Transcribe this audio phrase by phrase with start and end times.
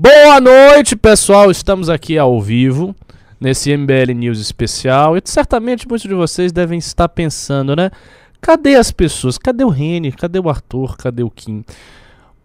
[0.00, 1.50] Boa noite, pessoal.
[1.50, 2.94] Estamos aqui ao vivo
[3.40, 7.90] nesse MBL News especial e certamente muitos de vocês devem estar pensando, né?
[8.40, 9.36] Cadê as pessoas?
[9.36, 10.12] Cadê o Reni?
[10.12, 10.96] Cadê o Arthur?
[10.96, 11.64] Cadê o Kim?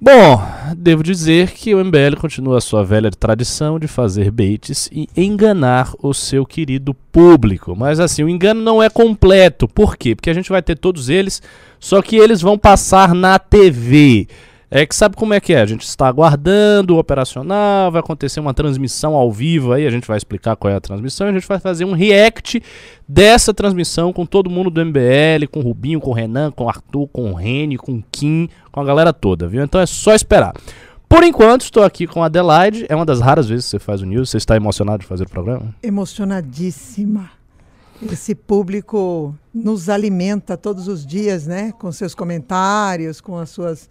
[0.02, 0.42] Bom,
[0.76, 5.94] devo dizer que o MBL continua a sua velha tradição de fazer baits e enganar
[6.02, 7.76] o seu querido público.
[7.76, 9.68] Mas assim, o engano não é completo.
[9.68, 10.16] Por quê?
[10.16, 11.40] Porque a gente vai ter todos eles,
[11.80, 14.28] só que eles vão passar na TV.
[14.76, 15.62] É que sabe como é que é?
[15.62, 20.08] A gente está aguardando o operacional, vai acontecer uma transmissão ao vivo aí, a gente
[20.08, 22.60] vai explicar qual é a transmissão, a gente vai fazer um react
[23.08, 26.70] dessa transmissão com todo mundo do MBL, com o Rubinho, com o Renan, com o
[26.70, 29.64] Arthur, com o Reni, com o Kim, com a galera toda, viu?
[29.64, 30.56] Então é só esperar.
[31.08, 32.88] Por enquanto, estou aqui com a Adelaide.
[32.90, 34.32] É uma das raras vezes que você faz o news.
[34.32, 35.76] Você está emocionado de fazer o programa?
[35.84, 37.30] Emocionadíssima.
[38.12, 41.72] Esse público nos alimenta todos os dias, né?
[41.74, 43.88] Com seus comentários, com as suas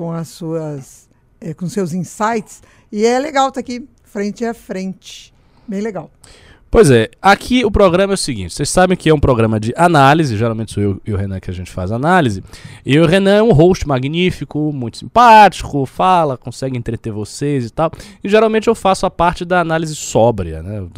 [0.00, 4.54] com as suas é, com seus insights e é legal estar tá aqui frente a
[4.54, 5.30] frente,
[5.68, 6.10] bem legal.
[6.70, 9.74] Pois é, aqui o programa é o seguinte: vocês sabem que é um programa de
[9.76, 12.42] análise, geralmente sou eu e o Renan que a gente faz análise.
[12.86, 17.90] E o Renan é um host magnífico, muito simpático, fala, consegue entreter vocês e tal.
[18.24, 20.78] E geralmente eu faço a parte da análise sóbria, né?
[20.78, 20.90] Eu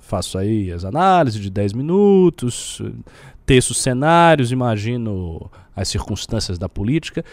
[0.00, 2.82] faço aí as análises de 10 minutos,
[3.46, 7.24] teço cenários, imagino as circunstâncias da política.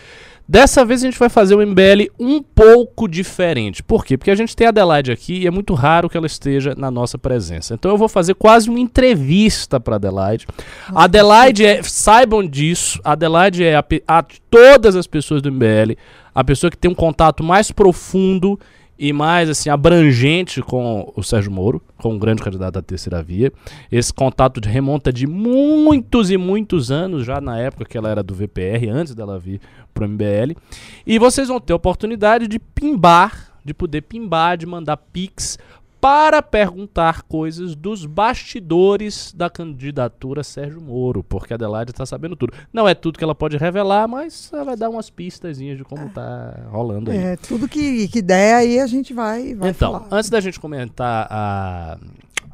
[0.48, 3.82] Dessa vez a gente vai fazer o MBL um pouco diferente.
[3.82, 4.16] Por quê?
[4.16, 6.92] Porque a gente tem a Adelaide aqui e é muito raro que ela esteja na
[6.92, 7.74] nossa presença.
[7.74, 10.46] Então eu vou fazer quase uma entrevista para Adelaide.
[10.94, 15.98] A Adelaide é, saibam disso, a Adelaide é a, a todas as pessoas do MBL,
[16.34, 18.60] a pessoa que tem um contato mais profundo
[18.98, 23.52] e mais assim abrangente com o Sérgio Moro, com um grande candidato da terceira via.
[23.92, 28.24] Esse contato de remonta de muitos e muitos anos, já na época que ela era
[28.24, 29.60] do VPR, antes dela vir
[29.94, 30.58] para o MBL.
[31.06, 35.58] E vocês vão ter a oportunidade de pimbar, de poder pimbar, de mandar pix
[36.06, 42.54] para perguntar coisas dos bastidores da candidatura Sérgio Moro, porque a Adelaide está sabendo tudo.
[42.72, 46.06] Não é tudo que ela pode revelar, mas ela vai dar umas pistas de como
[46.06, 47.18] está rolando aí.
[47.18, 50.08] É, tudo que, que der aí a gente vai, vai então, falar.
[50.12, 51.98] antes da gente comentar a,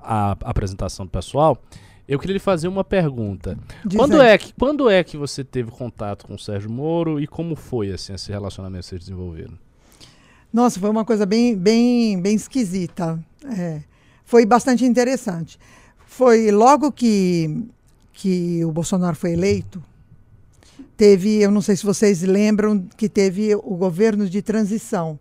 [0.02, 1.62] a, a apresentação do pessoal,
[2.08, 3.58] eu queria lhe fazer uma pergunta.
[3.94, 7.58] quando é, que, quando é que você teve contato com o Sérgio Moro e como
[7.58, 9.60] foi assim, esse relacionamento que vocês desenvolveram?
[10.54, 13.20] Nossa, foi uma coisa bem, bem, bem esquisita.
[13.46, 13.82] É,
[14.24, 15.60] foi bastante interessante.
[16.06, 17.66] Foi logo que,
[18.14, 19.84] que o Bolsonaro foi eleito,
[20.98, 25.20] teve, eu não sei se vocês lembram, que teve o governo de transição.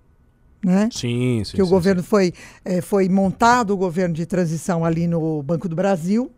[0.62, 0.90] Né?
[0.92, 1.56] Sim, sim.
[1.56, 2.08] Que o sim, governo sim.
[2.08, 6.30] Foi, é, foi montado o governo de transição ali no Banco do Brasil.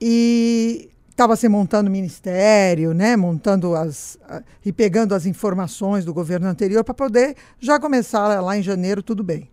[0.00, 4.18] E estava se montando o ministério, né, montando as
[4.64, 9.24] e pegando as informações do governo anterior para poder já começar lá em janeiro tudo
[9.24, 9.48] bem.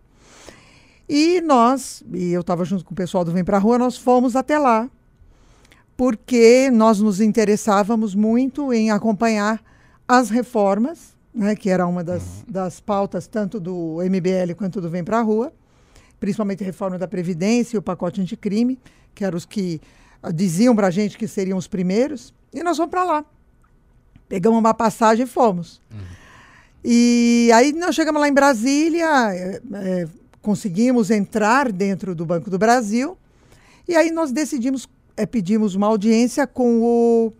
[1.08, 4.34] E nós, e eu estava junto com o pessoal do Vem Pra Rua, nós fomos
[4.34, 4.90] até lá,
[5.96, 9.62] porque nós nos interessávamos muito em acompanhar
[10.08, 12.44] as reformas, né, que era uma das, uhum.
[12.48, 15.52] das pautas tanto do MBL quanto do Vem Pra Rua,
[16.18, 18.78] principalmente a reforma da Previdência e o pacote anticrime,
[19.14, 19.80] que eram os que
[20.34, 23.24] diziam para a gente que seriam os primeiros, e nós fomos para lá.
[24.26, 25.82] Pegamos uma passagem e fomos.
[25.92, 25.98] Uhum.
[26.82, 30.08] E aí nós chegamos lá em Brasília, é, é,
[30.44, 33.16] conseguimos entrar dentro do Banco do Brasil,
[33.88, 37.32] e aí nós decidimos, é, pedimos uma audiência com o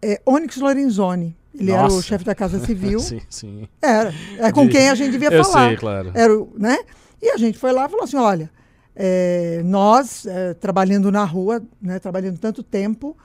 [0.00, 1.36] é, Onyx Lorenzoni.
[1.52, 1.82] Ele Nossa.
[1.82, 3.00] era o chefe da Casa Civil.
[3.02, 3.68] sim, sim.
[3.82, 4.14] Era.
[4.38, 5.68] É com quem a gente devia Eu falar.
[5.68, 6.12] Sei, claro.
[6.14, 6.78] Era, né?
[7.20, 8.48] E a gente foi lá e falou assim: olha,
[8.94, 13.16] é, nós, é, trabalhando na rua, né, trabalhando tanto tempo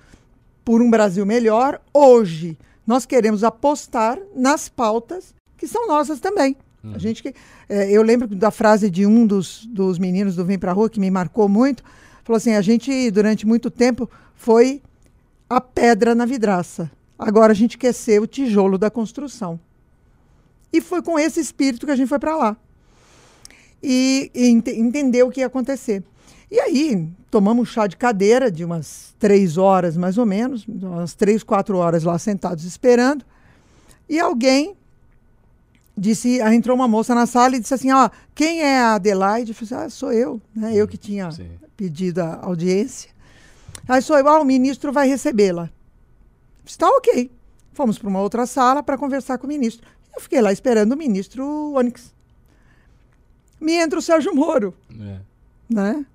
[0.63, 2.57] por um Brasil melhor, hoje
[2.87, 6.57] nós queremos apostar nas pautas que são nossas também.
[6.85, 6.93] Uhum.
[6.95, 7.33] A gente que,
[7.67, 10.99] é, eu lembro da frase de um dos, dos meninos do Vem Pra Rua que
[10.99, 11.83] me marcou muito.
[12.23, 14.81] Falou assim: a gente, durante muito tempo, foi
[15.49, 16.91] a pedra na vidraça.
[17.17, 19.59] Agora a gente quer ser o tijolo da construção.
[20.71, 22.57] E foi com esse espírito que a gente foi para lá
[23.81, 26.03] e, e ent entender o que ia acontecer.
[26.49, 31.13] E aí, tomamos um chá de cadeira de umas três horas, mais ou menos, umas
[31.13, 33.23] três, quatro horas lá sentados esperando.
[34.09, 34.75] E alguém
[35.97, 39.51] disse, entrou uma moça na sala e disse assim, ó, quem é a Adelaide?
[39.51, 40.75] Eu falei, assim, ah, sou eu, né?
[40.75, 41.49] Eu que tinha Sim.
[41.75, 43.09] pedido a audiência.
[43.87, 45.69] Aí sou eu, ah, o ministro vai recebê-la.
[46.65, 47.31] Está ok.
[47.73, 49.87] Fomos para uma outra sala para conversar com o ministro.
[50.15, 52.15] Eu fiquei lá esperando o ministro Onyx
[53.59, 54.73] me entra o Sérgio Moro.
[54.91, 55.19] É.
[55.67, 56.05] Né?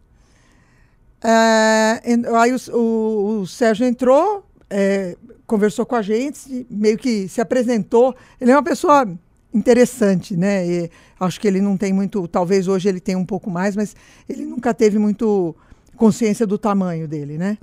[1.22, 2.00] É,
[2.36, 5.16] aí o, o, o, Sérgio entrou, é,
[5.46, 8.14] conversou com a gente, meio que se apresentou.
[8.40, 9.06] Ele é uma pessoa
[9.52, 10.66] interessante, né?
[10.66, 13.94] E acho que ele não tem muito, talvez hoje ele tenha um pouco mais, mas
[14.28, 15.54] ele nunca teve muito
[15.96, 17.58] consciência do tamanho dele, né?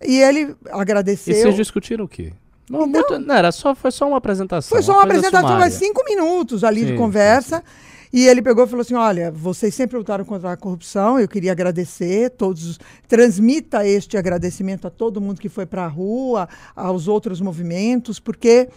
[0.00, 0.08] É.
[0.08, 1.34] E ele agradeceu.
[1.34, 2.32] E vocês discutiram o quê?
[2.70, 4.70] Não, então, muito, não, era só, foi só uma apresentação.
[4.70, 7.56] Foi só uma, uma apresentação, mas cinco minutos ali sim, de conversa.
[7.56, 7.90] Sim, sim.
[8.12, 11.52] E ele pegou e falou assim: Olha, vocês sempre lutaram contra a corrupção, eu queria
[11.52, 12.78] agradecer todos.
[13.08, 18.68] Transmita este agradecimento a todo mundo que foi para a rua, aos outros movimentos, porque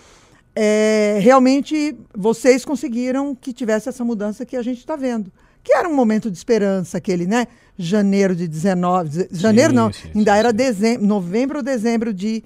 [0.56, 5.32] é, realmente vocês conseguiram que tivesse essa mudança que a gente está vendo.
[5.64, 7.48] Que era um momento de esperança, aquele, né?
[7.78, 9.30] Janeiro de 19.
[9.32, 12.44] Janeiro sim, não, sim, ainda sim, era dezembro, novembro ou dezembro de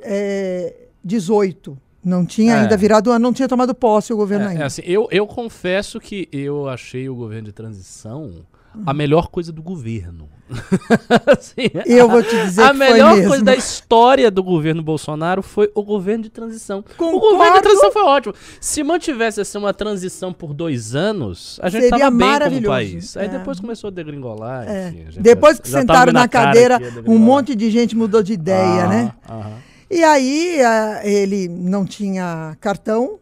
[0.00, 1.76] é, 18.
[2.04, 2.60] Não tinha é.
[2.60, 4.62] ainda virado ano, não tinha tomado posse o governo é, ainda.
[4.62, 8.44] É assim, eu, eu confesso que eu achei o governo de transição
[8.86, 10.28] a melhor coisa do governo.
[11.26, 15.70] assim, eu vou te dizer a que melhor coisa da história do governo Bolsonaro foi
[15.74, 16.84] o governo de transição.
[16.96, 17.16] Concordo.
[17.16, 18.34] O governo de transição foi ótimo.
[18.60, 23.16] Se mantivesse assim, uma transição por dois anos, a gente Seria tava bem como país.
[23.16, 23.28] Aí é.
[23.28, 24.68] depois começou a degringolar.
[24.68, 24.88] É.
[24.88, 29.14] Enfim, depois que sentaram na cadeira, um monte de gente mudou de ideia, ah, né?
[29.28, 29.74] Aham.
[29.90, 30.58] E aí
[31.04, 33.18] ele não tinha cartão,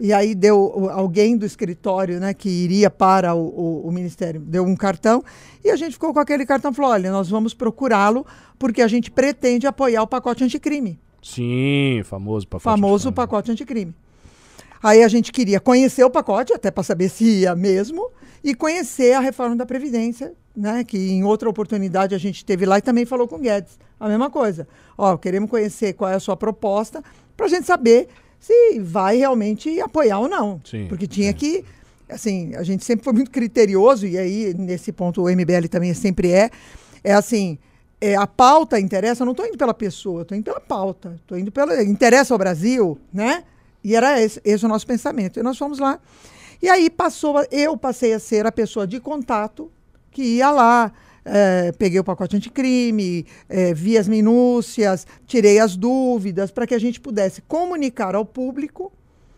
[0.00, 4.64] e aí deu alguém do escritório, né, que iria para o, o, o, ministério, deu
[4.64, 5.24] um cartão
[5.64, 8.24] e a gente ficou com aquele cartão falou: olha, nós vamos procurá-lo
[8.58, 10.98] porque a gente pretende apoiar o pacote anticrime.
[11.20, 12.64] Sim, famoso pacote.
[12.64, 13.14] Famoso anticrime.
[13.14, 13.94] pacote anticrime.
[14.80, 18.10] Aí a gente queria conhecer o pacote, até para saber se ia mesmo,
[18.44, 22.78] e conhecer a reforma da Previdência, né, que em outra oportunidade a gente teve lá
[22.78, 23.78] e também falou com o Guedes.
[23.98, 24.68] A mesma coisa.
[24.96, 27.02] Ó, queremos conhecer qual é a sua proposta
[27.36, 28.08] para a gente saber
[28.38, 30.60] se vai realmente apoiar ou não.
[30.64, 31.36] Sim, Porque tinha sim.
[31.36, 31.64] que.
[32.08, 36.30] Assim, a gente sempre foi muito criterioso, e aí, nesse ponto, o MBL também sempre
[36.30, 36.50] é.
[37.02, 37.58] É assim.
[38.00, 41.16] É, a pauta interessa, eu não estou indo pela pessoa, estou indo pela pauta.
[41.20, 41.82] Estou indo pela.
[41.82, 43.44] Interessa ao Brasil, né?
[43.82, 45.38] E era esse, esse o nosso pensamento.
[45.38, 46.00] E nós fomos lá.
[46.60, 49.70] E aí passou, eu passei a ser a pessoa de contato
[50.10, 50.92] que ia lá,
[51.24, 56.78] é, peguei o pacote anticrime, é, vi as minúcias, tirei as dúvidas para que a
[56.78, 58.92] gente pudesse comunicar ao público,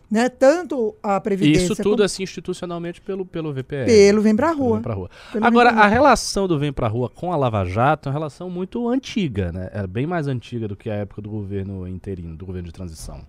[0.09, 1.71] né, tanto a Previdência...
[1.71, 3.85] Isso tudo, assim, institucionalmente pelo, pelo VPR.
[3.85, 4.73] Pelo Vem Pra Rua.
[4.73, 5.09] Vem pra rua.
[5.41, 8.89] Agora, a relação do Vem Pra Rua com a Lava Jato é uma relação muito
[8.89, 9.69] antiga, né?
[9.71, 13.21] É bem mais antiga do que a época do governo interino, do governo de transição.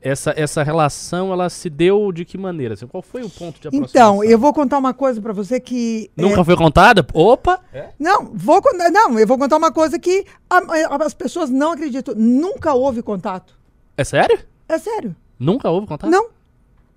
[0.00, 2.74] Essa, essa relação, ela se deu de que maneira?
[2.74, 4.14] Assim, qual foi o ponto de aproximação?
[4.22, 6.08] Então, eu vou contar uma coisa para você que...
[6.16, 7.04] é, Nunca foi contada?
[7.12, 7.60] Opa!
[7.98, 10.58] Não, vou contar, não, eu vou contar uma coisa que a-
[10.94, 12.14] a- as pessoas não acreditam.
[12.16, 13.58] Nunca houve contato.
[13.96, 14.38] É sério?
[14.68, 15.16] É sério.
[15.36, 16.08] Nunca houve contato?
[16.10, 16.28] Não.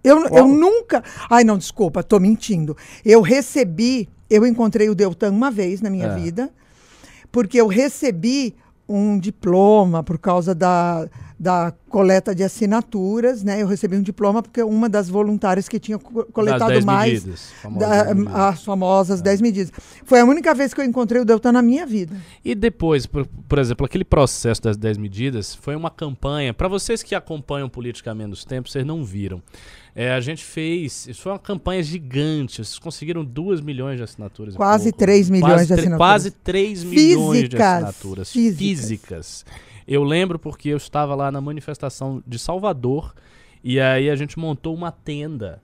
[0.03, 1.03] Eu, eu nunca.
[1.29, 2.77] Ai, não, desculpa, tô mentindo.
[3.03, 6.15] Eu recebi, eu encontrei o Deltan uma vez na minha É.
[6.15, 6.51] vida,
[7.31, 8.55] porque eu recebi
[8.87, 11.07] um diploma por causa da,
[11.41, 13.59] da coleta de assinaturas, né?
[13.63, 17.13] Eu recebi um diploma porque uma das voluntárias que tinha co- coletado 10 mais.
[17.25, 18.35] medidas, famosas da- 10 medidas.
[18.35, 19.71] as famosas 10 medidas.
[20.05, 22.15] Foi a única vez que eu encontrei o Deltan na minha vida.
[22.45, 26.53] E depois, por, por exemplo, aquele processo das 10 medidas foi uma campanha.
[26.53, 29.41] Para vocês que acompanham politicamente nos tempos, vocês não viram.
[29.95, 31.07] É, a gente fez.
[31.07, 32.57] Isso foi uma campanha gigante.
[32.63, 34.55] Vocês conseguiram 2 milhões de assinaturas.
[34.55, 34.99] Quase pouco.
[34.99, 35.97] 3 milhões quase de assinaturas.
[35.97, 38.31] Quase 3 milhões de assinaturas.
[38.31, 38.57] físicas.
[38.59, 39.45] físicas.
[39.91, 43.13] Eu lembro porque eu estava lá na manifestação de Salvador
[43.63, 45.61] e aí a gente montou uma tenda.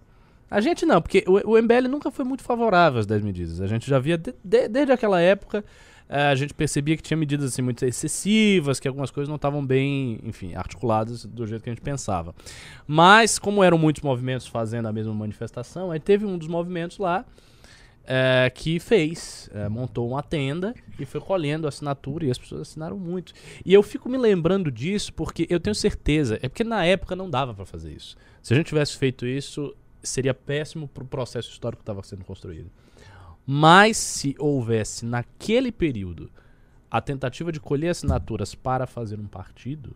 [0.49, 3.61] A gente não, porque o, o MBL nunca foi muito favorável às 10 medidas.
[3.61, 5.63] A gente já via de- de- desde aquela época,
[6.09, 9.65] eh, a gente percebia que tinha medidas assim muito excessivas, que algumas coisas não estavam
[9.65, 12.33] bem, enfim, articuladas do jeito que a gente pensava.
[12.85, 17.25] Mas como eram muitos movimentos fazendo a mesma manifestação, aí teve um dos movimentos lá
[18.07, 22.97] eh, que fez, eh, montou uma tenda e foi colhendo assinatura e as pessoas assinaram
[22.97, 23.33] muito.
[23.65, 27.29] E eu fico me lembrando disso porque eu tenho certeza, é porque na época não
[27.29, 28.15] dava para fazer isso.
[28.41, 32.71] Se a gente tivesse feito isso, seria péssimo pro processo histórico que estava sendo construído.
[33.45, 36.29] Mas se houvesse naquele período
[36.89, 39.95] a tentativa de colher assinaturas para fazer um partido,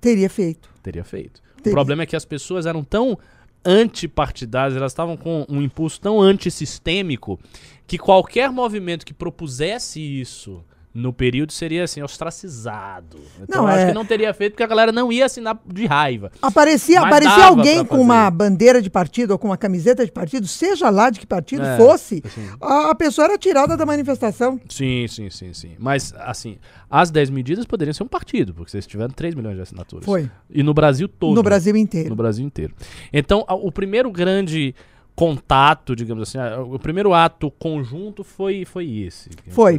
[0.00, 0.68] Teria feito.
[0.82, 1.40] teria feito.
[1.58, 1.72] O Teria.
[1.76, 3.18] problema é que as pessoas eram tão
[3.64, 7.38] antipartidárias, elas estavam com um impulso tão antissistêmico
[7.86, 13.18] que qualquer movimento que propusesse isso no período seria assim ostracizado.
[13.40, 15.58] Então Não, eu acho é- que não teria feito porque a galera não ia assinar
[15.66, 16.30] de raiva.
[16.42, 20.46] Aparecia, Mas aparecia alguém com uma bandeira de partido ou com uma camiseta de partido,
[20.46, 22.48] seja lá de que partido É, fosse, assim.
[22.60, 24.60] a, a pessoa era tirada da manifestação.
[24.68, 25.72] Sim, sim, sim, sim.
[25.78, 26.58] Mas assim,
[26.90, 30.04] as 10 medidas poderiam ser um partido, porque vocês tiveram 3 milhões de assinaturas.
[30.04, 30.30] Foi.
[30.50, 31.34] E no Brasil todo.
[31.34, 32.10] No Brasil inteiro.
[32.10, 32.74] No Brasil inteiro.
[33.12, 34.74] Então, a- o primeiro grande
[35.14, 39.30] contato, digamos assim, ah, o primeiro ato conjunto foi, foi esse?
[39.50, 39.78] Foi.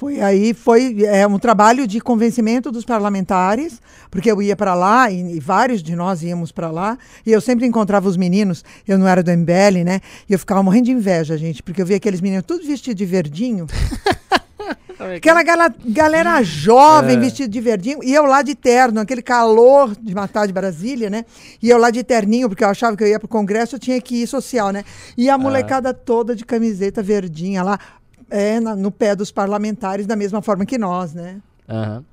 [0.00, 5.10] Foi aí, foi é, um trabalho de convencimento dos parlamentares, porque eu ia para lá
[5.10, 8.98] e, e, vários de nós íamos para lá, e eu sempre encontrava os meninos, eu
[8.98, 10.00] não era do MBL, né?
[10.26, 13.04] E eu ficava morrendo de inveja, gente, porque eu via aqueles meninos tudo vestidos de
[13.04, 13.66] verdinho.
[15.16, 17.20] Aquela gala, galera jovem, é.
[17.20, 21.24] vestida de verdinho, e eu lá de terno, aquele calor de matar de Brasília, né?
[21.62, 24.00] E eu lá de terninho, porque eu achava que eu ia pro congresso, eu tinha
[24.00, 24.84] que ir social, né?
[25.16, 27.78] E a molecada toda de camiseta verdinha lá,
[28.30, 31.40] é, na, no pé dos parlamentares da mesma forma que nós, né?
[31.68, 32.04] Uhum.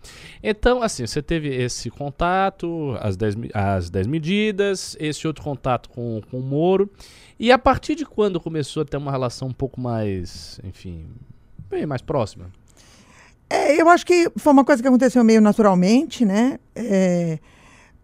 [0.44, 6.22] Então, assim, você teve esse contato, as 10 as dez medidas, esse outro contato com,
[6.30, 6.90] com o Moro.
[7.40, 11.08] E a partir de quando começou a ter uma relação um pouco mais, enfim,
[11.70, 12.52] bem mais próxima?
[13.50, 16.60] É, eu acho que foi uma coisa que aconteceu meio naturalmente, né?
[16.76, 17.40] É,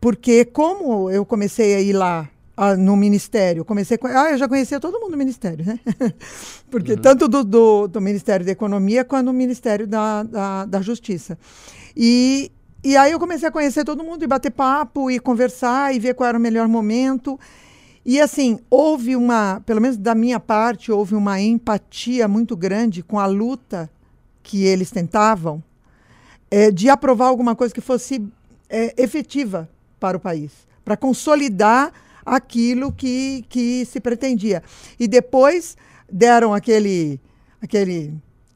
[0.02, 3.66] porque como eu comecei a ir lá ah, no ministério.
[3.66, 5.80] Comecei com, ah, eu já conhecia todo mundo do ministério, né?
[6.70, 7.02] Porque uhum.
[7.02, 11.38] tanto do, do, do, Ministério da Economia quanto do Ministério da, da, da, Justiça.
[11.96, 12.52] E,
[12.84, 16.14] e aí eu comecei a conhecer todo mundo e bater papo e conversar e ver
[16.14, 17.40] qual era o melhor momento.
[18.06, 23.18] E assim, houve uma, pelo menos da minha parte, houve uma empatia muito grande com
[23.18, 23.90] a luta
[24.44, 25.64] que eles tentavam
[26.52, 28.24] é, de aprovar alguma coisa que fosse
[28.70, 29.70] é, efetiva
[30.00, 30.52] para o país,
[30.84, 31.94] para consolidar
[32.26, 34.62] aquilo que, que se pretendia.
[35.00, 35.78] E depois
[36.12, 37.20] deram aquele,
[37.62, 38.14] aquele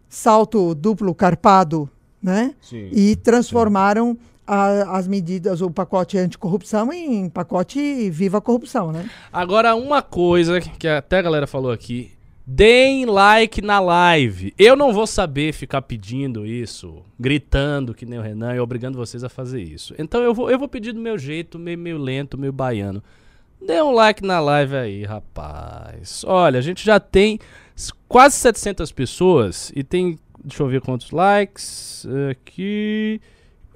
[0.10, 1.90] salto duplo carpado,
[2.22, 2.54] né?
[2.62, 9.10] Sim, e transformaram a, as medidas, o pacote anticorrupção em pacote viva corrupção, né?
[9.32, 12.12] Agora, uma coisa que até a galera falou aqui.
[12.50, 14.54] Deem like na live.
[14.58, 19.22] Eu não vou saber ficar pedindo isso, gritando que nem o Renan e obrigando vocês
[19.22, 19.94] a fazer isso.
[20.00, 23.04] Então eu vou, eu vou pedir do meu jeito, meio, meio lento, meio baiano.
[23.62, 26.24] Dê um like na live aí, rapaz.
[26.26, 27.40] Olha, a gente já tem
[28.08, 33.20] quase 700 pessoas e tem, deixa eu ver quantos likes aqui.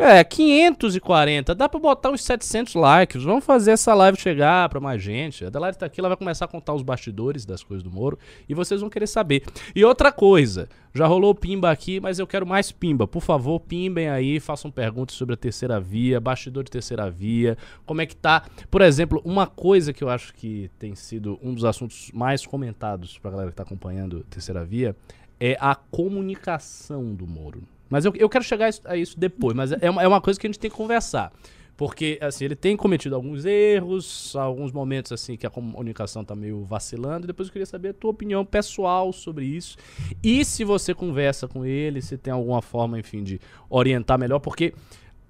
[0.03, 1.53] É, 540.
[1.53, 3.22] Dá pra botar uns 700 likes.
[3.22, 5.46] Vamos fazer essa live chegar pra mais gente.
[5.46, 8.17] A Adelaide tá aqui, ela vai começar a contar os bastidores das coisas do Moro.
[8.50, 9.43] E vocês vão querer saber.
[9.75, 10.67] E outra coisa.
[10.91, 13.08] Já rolou pimba aqui, mas eu quero mais pimba.
[13.08, 17.55] Por favor, pimbem aí, façam perguntas sobre a terceira via, bastidor de terceira via.
[17.86, 18.43] Como é que tá?
[18.72, 23.20] Por exemplo, uma coisa que eu acho que tem sido um dos assuntos mais comentados
[23.20, 24.96] pra galera que tá acompanhando terceira via
[25.39, 27.62] é a comunicação do Moro.
[27.91, 30.48] Mas eu, eu quero chegar a isso depois, mas é uma, é uma coisa que
[30.48, 31.31] a gente tem que conversar.
[31.75, 36.63] Porque, assim, ele tem cometido alguns erros, alguns momentos, assim, que a comunicação tá meio
[36.63, 37.27] vacilando.
[37.27, 39.77] Depois eu queria saber a tua opinião pessoal sobre isso.
[40.24, 44.74] E se você conversa com ele, se tem alguma forma, enfim, de orientar melhor, porque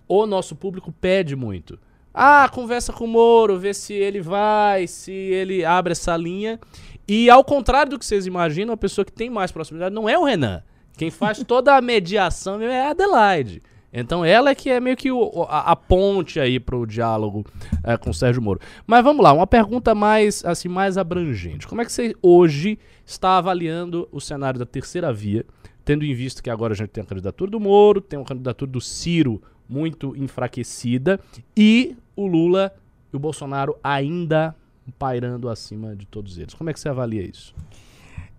[0.07, 1.79] o nosso público pede muito.
[2.13, 6.59] Ah, conversa com o Moro, vê se ele vai, se ele abre essa linha.
[7.07, 10.19] E ao contrário do que vocês imaginam, a pessoa que tem mais proximidade não é
[10.19, 10.61] o Renan.
[11.01, 13.63] Quem faz toda a mediação é a Adelaide.
[13.91, 17.43] Então ela é que é meio que o, a, a, ponte aí para o diálogo
[17.83, 18.59] é, com o Sérgio Moro.
[18.85, 21.67] Mas vamos lá, uma pergunta mais assim mais abrangente.
[21.67, 25.43] Como é que você hoje está avaliando o cenário da terceira via,
[25.83, 28.69] tendo em vista que agora a gente tem a candidatura do Moro, tem a candidatura
[28.69, 31.19] do Ciro muito enfraquecida
[31.57, 32.71] e o Lula
[33.11, 34.55] e o Bolsonaro ainda
[34.99, 36.53] pairando acima de todos eles.
[36.53, 37.55] Como é que você avalia isso?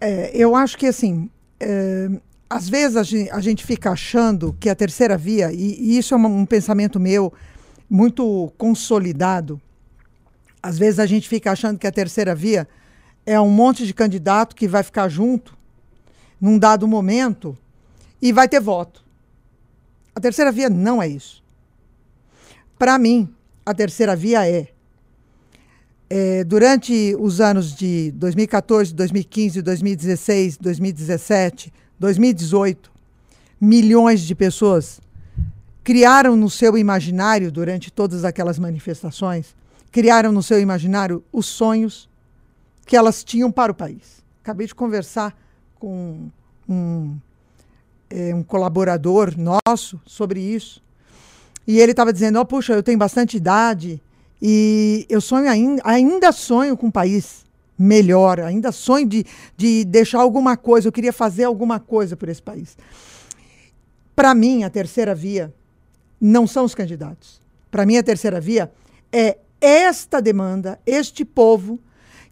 [0.01, 1.29] É, eu acho que assim
[1.59, 2.09] é,
[2.53, 6.13] às vezes a gente, a gente, fica achando que a terceira via, e, e isso
[6.13, 7.33] é um, um, pensamento meu
[7.89, 9.59] muito consolidado,
[10.63, 12.69] às vezes a gente fica achando que a terceira via
[13.25, 15.57] é um monte de candidato que vai ficar junto
[16.39, 17.57] num dado momento
[18.21, 19.03] e vai ter voto.
[20.15, 21.43] A terceira via não é isso.
[22.79, 23.33] Para mim,
[23.65, 24.69] a terceira via é,
[26.11, 32.91] é, durante os anos de 2014, 2015, 2016, 2017, 2018,
[33.61, 35.01] milhões de pessoas
[35.85, 39.55] criaram no seu imaginário, durante todas aquelas manifestações,
[39.93, 42.09] criaram no seu imaginário os sonhos
[42.85, 44.21] que elas tinham para o país.
[44.43, 45.33] Acabei de conversar
[45.79, 46.29] com
[46.69, 47.17] um,
[48.11, 50.83] é, um colaborador nosso sobre isso.
[51.69, 54.03] E ele estava dizendo: oh, puxa, eu tenho bastante idade
[54.41, 57.45] e eu sonho ainda, ainda sonho com um país
[57.79, 59.25] melhor, ainda sonho de,
[59.57, 62.77] de deixar alguma coisa, eu queria fazer alguma coisa por esse país.
[64.15, 65.53] Para mim, a terceira via
[66.21, 67.41] não são os candidatos.
[67.71, 68.71] Para mim, a terceira via
[69.11, 71.81] é esta demanda, este povo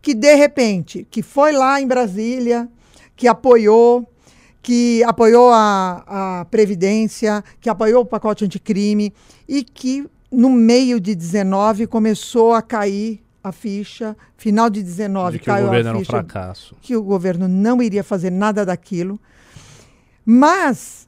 [0.02, 2.68] que de repente, que foi lá em Brasília,
[3.14, 4.09] que apoiou,
[4.62, 9.12] que apoiou a, a Previdência, que apoiou o pacote anticrime
[9.49, 15.38] e que no meio de 19 começou a cair a ficha, final de 19 De
[15.38, 16.76] que o caiu governo a era um ficha fracasso.
[16.80, 19.18] que o governo não iria fazer nada daquilo.
[20.25, 21.06] Mas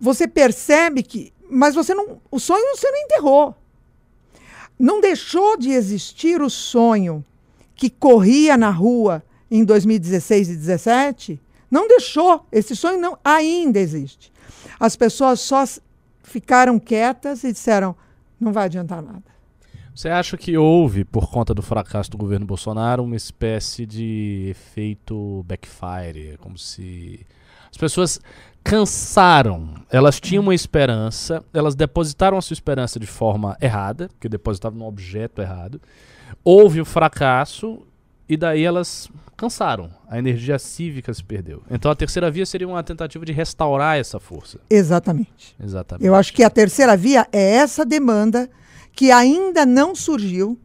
[0.00, 1.32] você percebe que.
[1.50, 2.20] Mas você não.
[2.30, 3.54] O sonho você não enterrou.
[4.78, 7.24] Não deixou de existir o sonho
[7.74, 11.40] que corria na rua em 2016 e 2017.
[11.70, 12.46] Não deixou.
[12.50, 14.32] Esse sonho não, ainda existe.
[14.78, 15.64] As pessoas só
[16.22, 17.94] ficaram quietas e disseram:
[18.40, 19.31] não vai adiantar nada.
[19.94, 25.44] Você acha que houve, por conta do fracasso do governo Bolsonaro, uma espécie de efeito
[25.46, 26.38] backfire?
[26.38, 27.26] Como se
[27.70, 28.18] as pessoas
[28.64, 29.74] cansaram.
[29.90, 34.86] Elas tinham uma esperança, elas depositaram a sua esperança de forma errada, porque depositavam num
[34.86, 35.80] objeto errado.
[36.42, 37.82] Houve o fracasso
[38.26, 39.90] e daí elas cansaram.
[40.08, 41.62] A energia cívica se perdeu.
[41.70, 44.58] Então a terceira via seria uma tentativa de restaurar essa força.
[44.70, 45.54] Exatamente.
[45.62, 46.06] Exatamente.
[46.06, 48.48] Eu acho que a terceira via é essa demanda
[48.94, 50.58] que ainda não surgiu,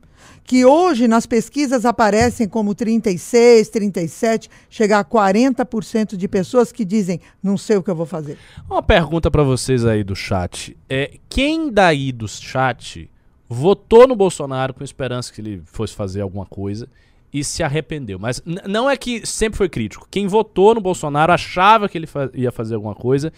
[0.43, 7.19] que hoje nas pesquisas aparecem como 36, 37, chegar a 40% de pessoas que dizem
[7.43, 8.37] não sei o que eu vou fazer.
[8.69, 10.77] Uma pergunta pra vocês aí do chat.
[10.89, 13.09] É, quem daí do chat
[13.49, 16.87] votou no Bolsonaro com esperança que ele fosse fazer alguma coisa
[17.33, 18.17] e se arrependeu?
[18.17, 20.07] Mas não é que sempre foi crítico.
[20.09, 23.33] Quem votou no Bolsonaro achava que ele fa- ia fazer alguma coisa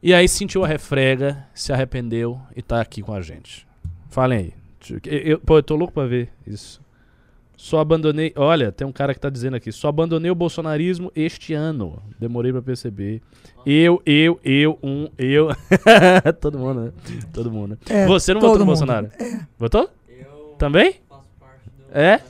[0.00, 3.65] e aí sentiu a refrega, se arrependeu e tá aqui com a gente.
[4.16, 4.52] Falem aí.
[5.04, 6.80] Eu, eu- pô, eu tô louco pra ver isso.
[7.54, 8.32] Só abandonei.
[8.34, 9.70] Olha, tem um cara que tá dizendo aqui.
[9.70, 12.02] Só abandonei o bolsonarismo este ano.
[12.18, 13.20] Demorei pra perceber.
[13.66, 15.48] Eu, eu, eu, um, eu.
[16.40, 16.92] Todo mundo, né?
[17.30, 17.72] Todo mundo.
[17.72, 17.76] né?
[17.90, 18.68] É, Você não votou no mundo.
[18.68, 19.10] Bolsonaro?
[19.58, 19.90] Votou?
[20.08, 20.94] Eu Também?
[21.08, 21.98] faço parte do.
[21.98, 22.22] É?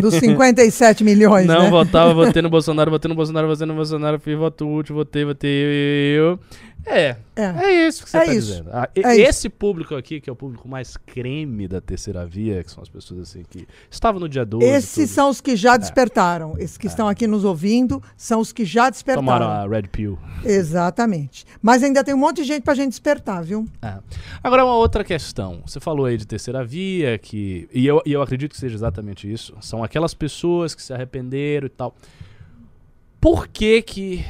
[0.00, 1.70] Dos 57 milhões, Não né?
[1.70, 5.50] votava, votei no Bolsonaro, votei no Bolsonaro, votei no Bolsonaro, fiz voto útil, votei, votei,
[5.50, 6.40] eu, eu, eu.
[6.84, 7.42] É, É.
[7.44, 8.46] é isso que você É tá isso.
[8.48, 8.70] dizendo.
[8.72, 9.28] Ah, e- É isso.
[9.30, 12.88] esse público aqui, que é o público mais creme da terceira via, que são as
[12.88, 14.66] pessoas assim que estavam no dia 12.
[14.66, 16.54] Esses são os que já despertaram.
[16.58, 19.24] Esses que estão aqui nos ouvindo são os que já despertaram.
[19.24, 20.18] tomaram a Red Pill.
[20.44, 21.44] Exatamente.
[21.60, 23.64] Mas ainda tem um monte de gente pra gente despertar, viu?
[23.80, 23.98] É.
[24.42, 25.62] Agora, uma outra questão.
[25.64, 27.68] Você falou aí de terceira via, que.
[27.72, 29.54] E eu, e eu acredito que seja exatamente isso.
[29.60, 31.94] São aquelas pessoas que se arrependeram e tal.
[33.20, 34.24] Por que que.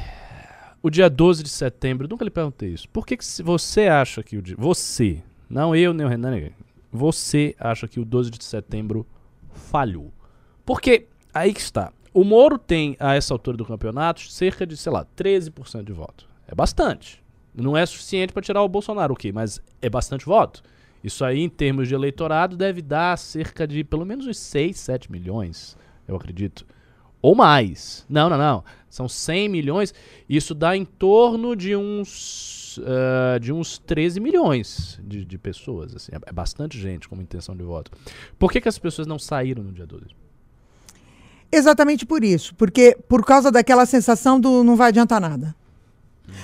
[0.83, 2.89] O dia 12 de setembro, nunca lhe perguntei isso.
[2.89, 4.57] Por que, que você acha que o dia.
[4.59, 6.51] Você, não eu nem o Renan, ninguém.
[6.91, 9.07] Você acha que o 12 de setembro
[9.53, 10.11] falhou?
[10.65, 11.93] Porque aí que está.
[12.13, 16.27] O Moro tem, a essa altura do campeonato, cerca de, sei lá, 13% de voto.
[16.45, 17.23] É bastante.
[17.55, 20.61] Não é suficiente para tirar o Bolsonaro, ok, mas é bastante voto.
[21.01, 25.09] Isso aí, em termos de eleitorado, deve dar cerca de pelo menos uns 6, 7
[25.09, 26.65] milhões, eu acredito.
[27.21, 28.05] Ou mais.
[28.09, 28.63] Não, não, não.
[28.93, 29.91] São 100 milhões.
[30.29, 35.95] Isso dá em torno de uns, ah, de uns 13 milhões de, de pessoas.
[35.95, 36.11] Assim.
[36.11, 37.91] É, é bastante gente como intenção de voto.
[38.37, 40.05] Por que, que as pessoas não saíram no dia 12?
[41.51, 42.53] Exatamente por isso.
[42.53, 45.55] Porque por causa daquela sensação do não vai adiantar nada.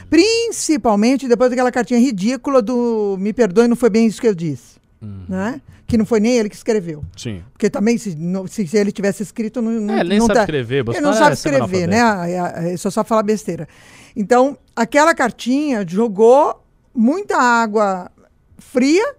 [0.10, 4.80] Principalmente depois daquela cartinha ridícula do me perdoe, não foi bem isso que eu disse.
[5.00, 5.62] Né?
[5.90, 7.04] Que não foi nem ele que escreveu.
[7.18, 7.44] Sim.
[7.52, 10.28] Porque também, se, não- se- se ele tivesse escrito, não, não, É, ele nem não
[10.28, 10.76] sabe tá- escrever.
[10.76, 12.00] Ele Bolsonaro não sabe é escrever, né?
[12.02, 13.68] a- a- Ele só sabe falar besteira.
[14.16, 18.12] Então, aquela cartinha jogou muita água
[18.58, 19.16] fria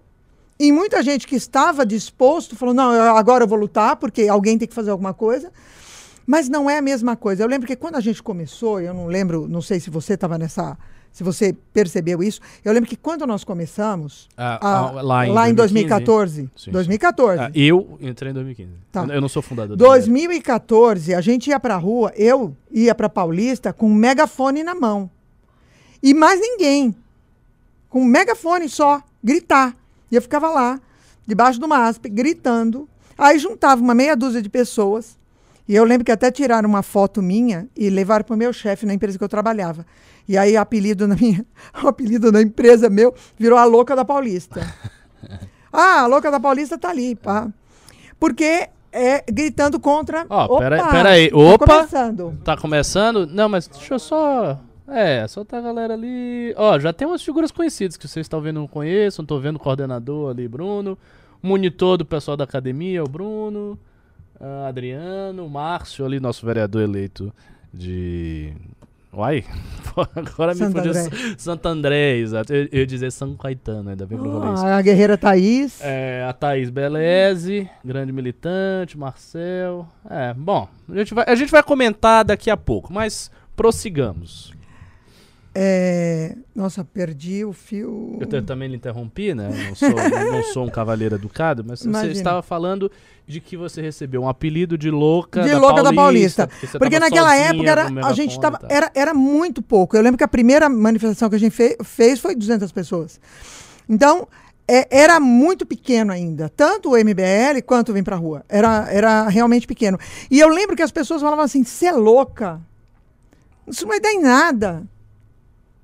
[0.59, 4.57] e muita gente que estava disposto falou: não, eu- agora eu vou lutar, porque alguém
[4.57, 5.51] tem que fazer alguma coisa.
[6.25, 7.43] Mas não é a mesma coisa.
[7.43, 10.37] Eu lembro que quando a gente começou, eu não lembro, não sei se você estava
[10.37, 10.77] nessa.
[11.11, 15.53] Se você percebeu isso, eu lembro que quando nós começamos, Ah, a- ah, lá em,
[15.53, 18.71] 2014, Sim, 2014, Ah, eu entrei em 2015.
[18.91, 19.05] Tá.
[19.05, 19.75] Eu- não sou fundador.
[19.75, 20.05] do Unimed.
[20.07, 25.09] 2014, a gente ia pra rua, eu ia pra Paulista com um megafone na mão.
[26.01, 26.95] E mais ninguém.
[27.89, 29.75] Com um megafone só, gritar.
[30.09, 30.79] E eu ficava lá,
[31.27, 32.87] debaixo do MASP, gritando.
[33.17, 35.17] Aí juntava uma meia dúzia de pessoas.
[35.67, 38.85] E eu lembro que até tiraram uma foto minha e levaram para o meu chefe
[38.85, 39.85] na empresa que eu trabalhava.
[40.31, 41.45] E aí o apelido na minha,
[41.83, 44.61] o apelido da empresa meu virou a louca da Paulista.
[45.71, 47.49] ah, a louca da Paulista tá ali, pá.
[48.19, 50.25] Porque é gritando contra.
[50.29, 51.29] Ó, pera- Opa, pera aí.
[51.29, 51.65] tá Opa.
[51.67, 52.37] começando.
[52.43, 53.27] Tá começando?
[53.27, 54.57] Não, mas deixa eu só.
[54.87, 56.53] É, só tá a galera ali.
[56.57, 59.23] Ó, já tem umas figuras conhecidas que vocês estão vendo, não conheço.
[59.23, 60.97] Tô vendo o coordenador ali, Bruno.
[61.41, 63.77] Monitor do pessoal da academia, o Bruno.
[64.39, 67.33] ah, Adriano, Márcio ali, nosso vereador eleito
[67.73, 68.53] de.
[69.13, 69.43] Uai,
[70.15, 70.91] agora me Santo fugiu.
[70.91, 71.35] André.
[71.37, 72.53] Santo André, exato.
[72.53, 74.65] Eu, eu ia dizer São Caetano, ainda bem que eu falei isso.
[74.65, 75.79] Ah, a guerreira Thaís.
[75.81, 79.85] É, a Thaís Beleze, grande militante, Marcel.
[80.09, 84.53] É, bom, a gente, vai, a gente vai comentar daqui a pouco, mas prossigamos.
[85.53, 88.17] É, Nossa, perdi o fio.
[88.21, 89.49] Eu também lhe interrompi, né?
[89.67, 92.13] Não sou, não sou um cavaleiro educado, mas Imagina.
[92.13, 92.89] você estava falando
[93.27, 96.47] de que você recebeu um apelido de louca De da louca da Paulista.
[96.47, 99.95] Porque, Porque naquela época era, a gente tava, era, era muito pouco.
[99.97, 103.19] Eu lembro que a primeira manifestação que a gente fe- fez foi 200 pessoas.
[103.89, 104.27] Então,
[104.65, 106.47] é, era muito pequeno ainda.
[106.47, 108.45] Tanto o MBL quanto o Vem Pra Rua.
[108.47, 109.97] Era, era realmente pequeno.
[110.29, 112.61] E eu lembro que as pessoas falavam assim: você é louca.
[113.67, 114.83] Isso não vai dar em nada.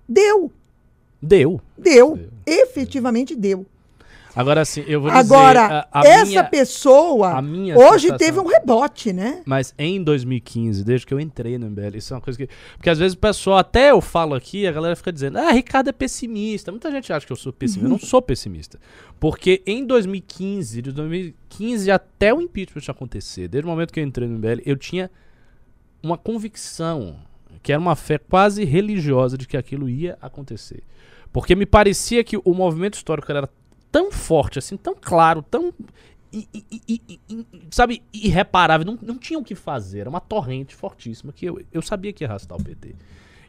[0.07, 0.51] Deu.
[1.21, 1.61] Deu.
[1.77, 2.15] Deu.
[2.15, 2.29] Deu.
[2.45, 3.65] Efetivamente deu.
[4.35, 5.19] Agora sim, eu vou dizer.
[5.19, 9.41] Agora, a, a essa minha, pessoa a minha hoje sensação- teve um rebote, né?
[9.47, 12.47] Mas em 2015, desde que eu entrei no MBL, isso é uma coisa que.
[12.77, 15.89] Porque às vezes o pessoal, até eu falo aqui, a galera fica dizendo, ah, Ricardo
[15.89, 16.71] é pessimista.
[16.71, 17.87] Muita gente acha que eu sou pessimista.
[17.87, 18.79] Eu não sou pessimista.
[19.19, 24.27] Porque em 2015, de 2015 até o impeachment acontecer, desde o momento que eu entrei
[24.27, 25.09] no MBL, eu tinha
[26.03, 27.15] uma convicção,
[27.61, 30.83] que era uma fé quase religiosa de que aquilo ia acontecer.
[31.31, 33.49] Porque me parecia que o movimento histórico era
[33.91, 35.73] tão forte, assim, tão claro, tão.
[36.31, 38.85] i- i- i- sabe, irreparável.
[38.85, 39.99] Não, não tinha o que fazer.
[40.01, 42.95] Era uma torrente fortíssima que eu, eu sabia que ia arrastar o PT.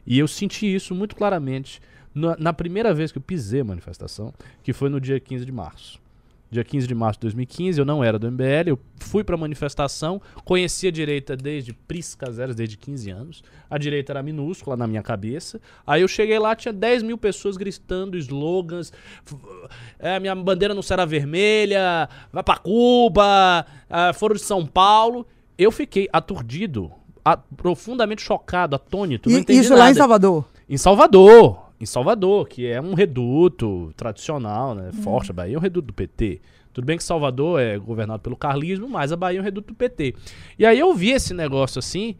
[0.07, 1.81] E eu senti isso muito claramente
[2.14, 5.53] na, na primeira vez que eu pisei a manifestação, que foi no dia 15 de
[5.53, 6.01] março.
[6.51, 10.19] Dia 15 de março de 2015, eu não era do MBL, eu fui pra manifestação,
[10.47, 13.43] conheci a direita desde Prisca Zeros, desde 15 anos.
[13.69, 15.61] A direita era minúscula na minha cabeça.
[15.87, 18.91] Aí eu cheguei lá, tinha 10 mil pessoas gritando slogans.
[19.99, 25.27] É, minha bandeira não será vermelha, vai pra Cuba, ah, foram de São Paulo.
[25.59, 26.91] Eu fiquei aturdido,
[27.25, 29.29] a- profundamente chocado, atônito.
[29.29, 29.95] não E- entendi isso lá em nada.
[29.99, 30.45] Salvador.
[30.69, 31.68] Em Salvador.
[31.81, 34.91] Em Salvador, que é um reduto tradicional, né?
[34.95, 35.03] Uhum.
[35.03, 35.31] Forte.
[35.31, 36.41] A Bahia é um reduto do PT.
[36.73, 39.77] Tudo bem que Salvador é governado pelo carlismo, mas a Bahia é um reduto do
[39.77, 40.14] PT.
[40.59, 42.17] E aí eu vi esse negócio assim,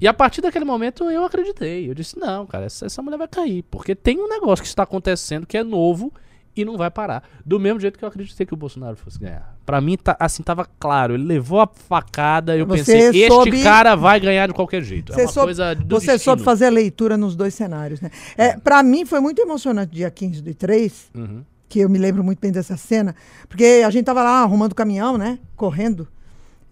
[0.00, 1.90] e a partir daquele momento eu acreditei.
[1.90, 3.64] Eu disse, não, cara, essa, essa mulher vai cair.
[3.64, 6.12] Porque tem um negócio que está acontecendo que é novo
[6.60, 7.22] e não vai parar.
[7.44, 9.56] Do mesmo jeito que eu acreditei que o Bolsonaro fosse ganhar.
[9.64, 11.14] Pra mim, tá, assim, tava claro.
[11.14, 15.12] Ele levou a facada, eu Você pensei, este soube- cara vai ganhar de qualquer jeito.
[15.12, 16.18] Você é uma soube- coisa do Você destino.
[16.24, 18.10] soube fazer a leitura nos dois cenários, né?
[18.36, 21.42] É, Para mim foi muito emocionante dia 15 do 3, Uhum.
[21.68, 23.14] que eu me lembro muito bem dessa cena,
[23.48, 25.38] porque a gente tava lá arrumando o caminhão, né?
[25.54, 26.08] Correndo.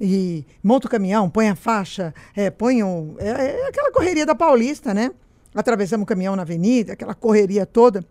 [0.01, 3.29] E monta o caminhão, põe a faixa, é, põe o, é,
[3.62, 5.11] é aquela correria da Paulista, né?
[5.55, 8.05] Atravessamos o caminhão na avenida, aquela correria toda.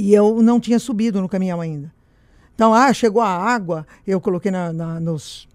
[0.00, 1.92] E eu não tinha subido no caminhão ainda.
[2.54, 5.48] Então, ah, chegou a água, eu coloquei na, na- nos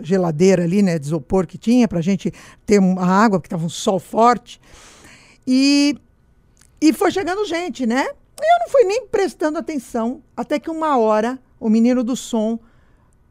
[0.00, 2.32] geladeira ali, né, de isopor que tinha, pra gente
[2.64, 4.60] ter a água, porque tava um sol forte.
[5.44, 5.96] E,
[6.80, 8.04] e foi chegando gente, né?
[8.06, 12.60] Eu não fui nem prestando atenção, até que uma hora o menino do som,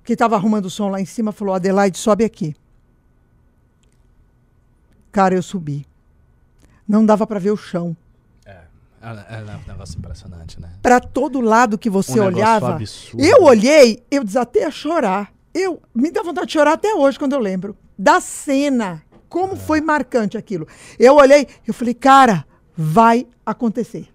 [0.04, 2.54] que estava arrumando o som lá em cima, falou: Adelaide, sobe aqui.
[5.10, 5.86] Cara, eu subi.
[6.86, 7.95] Não dava para ver o chão.
[9.02, 10.70] É, é, é um negócio impressionante, né?
[10.82, 13.24] Para todo lado que você Um olhava, absurdo.
[13.24, 15.32] eu olhei, eu desatei a chorar.
[15.54, 19.82] Eu me dá vontade de chorar até hoje quando eu lembro da cena, como foi
[19.82, 20.68] marcante aquilo.
[20.98, 24.08] Eu olhei, eu falei, cara, vai acontecer.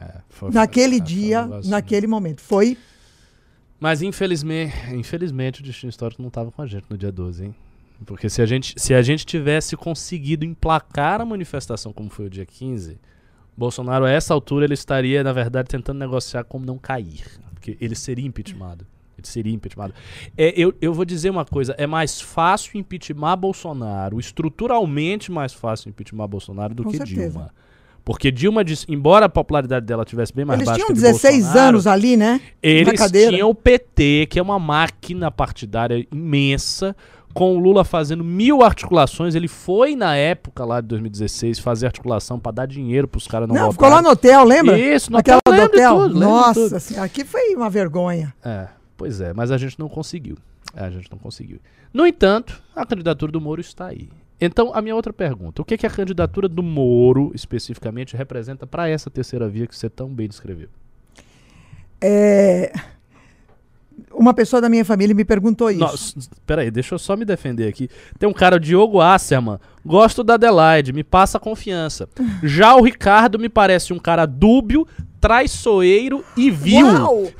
[0.00, 2.40] É, foi- Naquele um dia, negócio- naquele momento.
[2.40, 2.76] Foi
[3.80, 7.54] Mas infelizmente, infelizmente o Destino Histórico não estava com a gente no dia 12, hein?
[8.06, 12.30] Porque se a, gente, se a gente tivesse conseguido emplacar a manifestação como foi o
[12.30, 12.98] dia 15,
[13.58, 17.24] Bolsonaro a essa altura ele estaria, na verdade, tentando negociar como não cair.
[17.52, 18.86] Porque ele seria impeachmentado.
[19.18, 19.94] Ele seria impeachmentado.
[20.36, 25.88] É, eu, eu vou dizer uma coisa: é mais fácil impeachment Bolsonaro, estruturalmente mais fácil
[25.88, 27.30] impeachment Bolsonaro do Com que certeza.
[27.30, 27.50] Dilma.
[28.04, 30.94] Porque Dilma, disse- embora a popularidade dela tivesse bem mais Eles baixa tinham que a
[30.94, 32.40] de 16 Bolsonaro, anos ali, né?
[32.62, 36.96] eles tinham o PT, que é uma máquina partidária imensa,
[37.34, 39.34] com o Lula fazendo mil articulações.
[39.34, 43.54] Ele foi, na época lá de 2016, fazer articulação pra dar dinheiro pros caras não,
[43.54, 43.96] Não, ficou votarem.
[43.96, 44.78] lá no hotel, lembra?
[44.78, 45.96] Isso, no Aquela hotel, hotel.
[46.08, 48.34] tudo, Nossa, assim, aqui foi uma vergonha.
[48.44, 50.36] É, pois é, mas a gente não conseguiu.
[50.74, 51.60] É, a gente não conseguiu.
[51.92, 54.08] No entanto, a candidatura do Moro está aí.
[54.40, 58.88] Então, a minha outra pergunta: o que, que a candidatura do Moro, especificamente, representa pra
[58.88, 60.68] essa terceira via que você tão bem descreveu?
[62.00, 62.72] É,
[64.12, 65.80] Uma pessoa da minha família me perguntou isso.
[65.80, 66.14] Nossa,
[66.46, 67.88] peraí, deixa eu só me defender aqui.
[68.18, 69.58] Tem um cara, o Diogo Asserman.
[69.84, 72.08] Gosto da Adelaide, me passa confiança.
[72.42, 74.86] Já o Ricardo me parece um cara dúbio,
[75.20, 76.86] traiçoeiro e vil.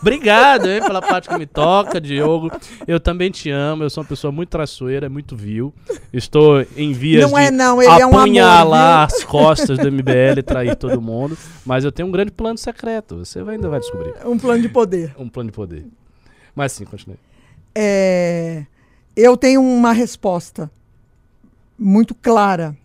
[0.00, 2.50] Obrigado, hein, pela parte que me toca, Diogo.
[2.86, 5.74] Eu também te amo, eu sou uma pessoa muito traiçoeira, muito vil.
[6.12, 9.90] Estou em vias Não de é não, ele é um amor, apunhalar as costas do
[9.90, 11.36] MBL e trair todo mundo.
[11.64, 14.14] Mas eu tenho um grande plano secreto, você ainda vai descobrir.
[14.24, 15.14] Um plano de poder.
[15.18, 15.86] Um plano de poder.
[16.54, 17.18] Mas sim, continue.
[17.74, 18.64] É,
[19.16, 20.70] eu tenho uma resposta
[21.78, 22.76] muito clara.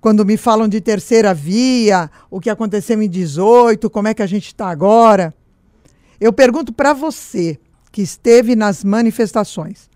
[0.00, 4.26] quando me falam de terceira via, o que aconteceu em 18, como é que a
[4.26, 5.34] gente está agora.
[6.20, 7.58] Eu pergunto para você
[7.90, 9.90] que esteve nas manifestações,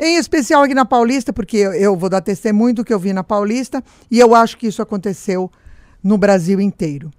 [0.00, 3.22] em especial aqui na Paulista, porque eu, vou dar testemunho do que eu vi na
[3.22, 5.48] Paulista e eu acho que isso aconteceu
[6.02, 7.10] no Brasil inteiro.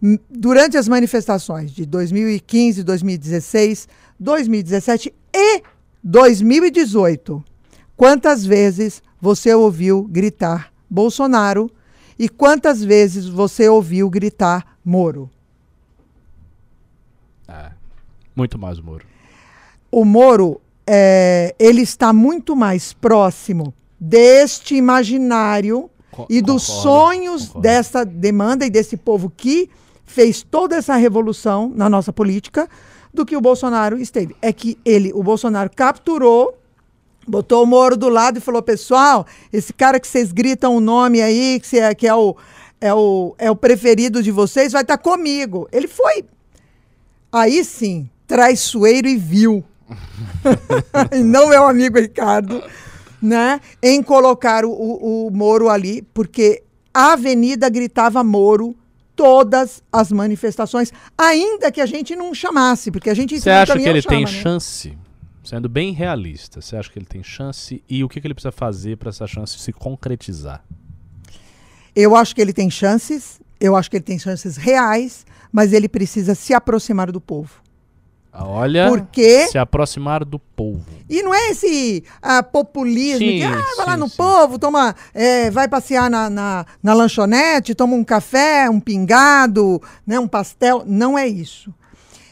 [0.00, 3.88] M- Durante as manifestações de 2015, 2016,
[4.18, 5.62] 2017 e
[6.02, 7.44] 2018,
[7.94, 11.70] quantas vezes você ouviu gritar Bolsonaro
[12.18, 15.30] e quantas vezes você ouviu gritar Moro?
[17.48, 17.70] É.
[18.34, 19.04] Muito mais Moro.
[19.90, 27.42] o Moro é, ele está muito mais próximo deste imaginário Co- e dos concordo, sonhos
[27.46, 27.60] concordo.
[27.62, 29.70] dessa demanda e desse povo que
[30.04, 32.68] fez toda essa revolução na nossa política
[33.14, 34.34] do que o Bolsonaro esteve.
[34.42, 36.58] É que ele, o Bolsonaro capturou,
[37.26, 41.20] botou o Moro do lado e falou: pessoal, esse cara que vocês gritam o nome
[41.20, 42.36] aí, que, é, que é, o,
[42.80, 45.68] é, o, é o preferido de vocês, vai estar comigo.
[45.72, 46.24] Ele foi
[47.30, 49.64] aí sim, traiçoeiro e vil.
[51.12, 52.62] e não meu amigo Ricardo,
[53.20, 53.60] né?
[53.82, 56.62] Em colocar o, o, o Moro ali, porque
[56.94, 58.76] a avenida gritava Moro
[59.14, 63.88] todas as manifestações, ainda que a gente não chamasse, porque a gente Você acha que
[63.88, 64.42] ele tem chama, né?
[64.42, 64.98] chance?
[65.42, 68.52] Sendo bem realista, você acha que ele tem chance e o que, que ele precisa
[68.52, 70.64] fazer para essa chance se concretizar?
[71.94, 75.88] Eu acho que ele tem chances, eu acho que ele tem chances reais, mas ele
[75.88, 77.60] precisa se aproximar do povo.
[78.32, 80.86] Ah, Olha, Porque se aproximar do povo.
[81.10, 84.16] E não é esse ah, populismo Sim, que ah, vai lá sim, no sim.
[84.16, 90.18] povo, toma, é, vai passear na, na, na lanchonete, toma um café, um pingado, né,
[90.18, 90.82] um pastel.
[90.86, 91.74] Não é isso.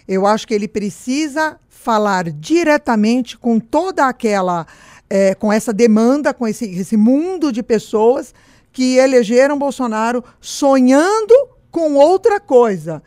[0.09, 4.67] Eu acho que ele precisa falar diretamente com toda aquela,
[5.09, 8.35] é, com essa demanda, com esse, esse mundo de pessoas
[8.71, 11.35] que elegeram Bolsonaro sonhando
[11.71, 13.03] com outra coisa.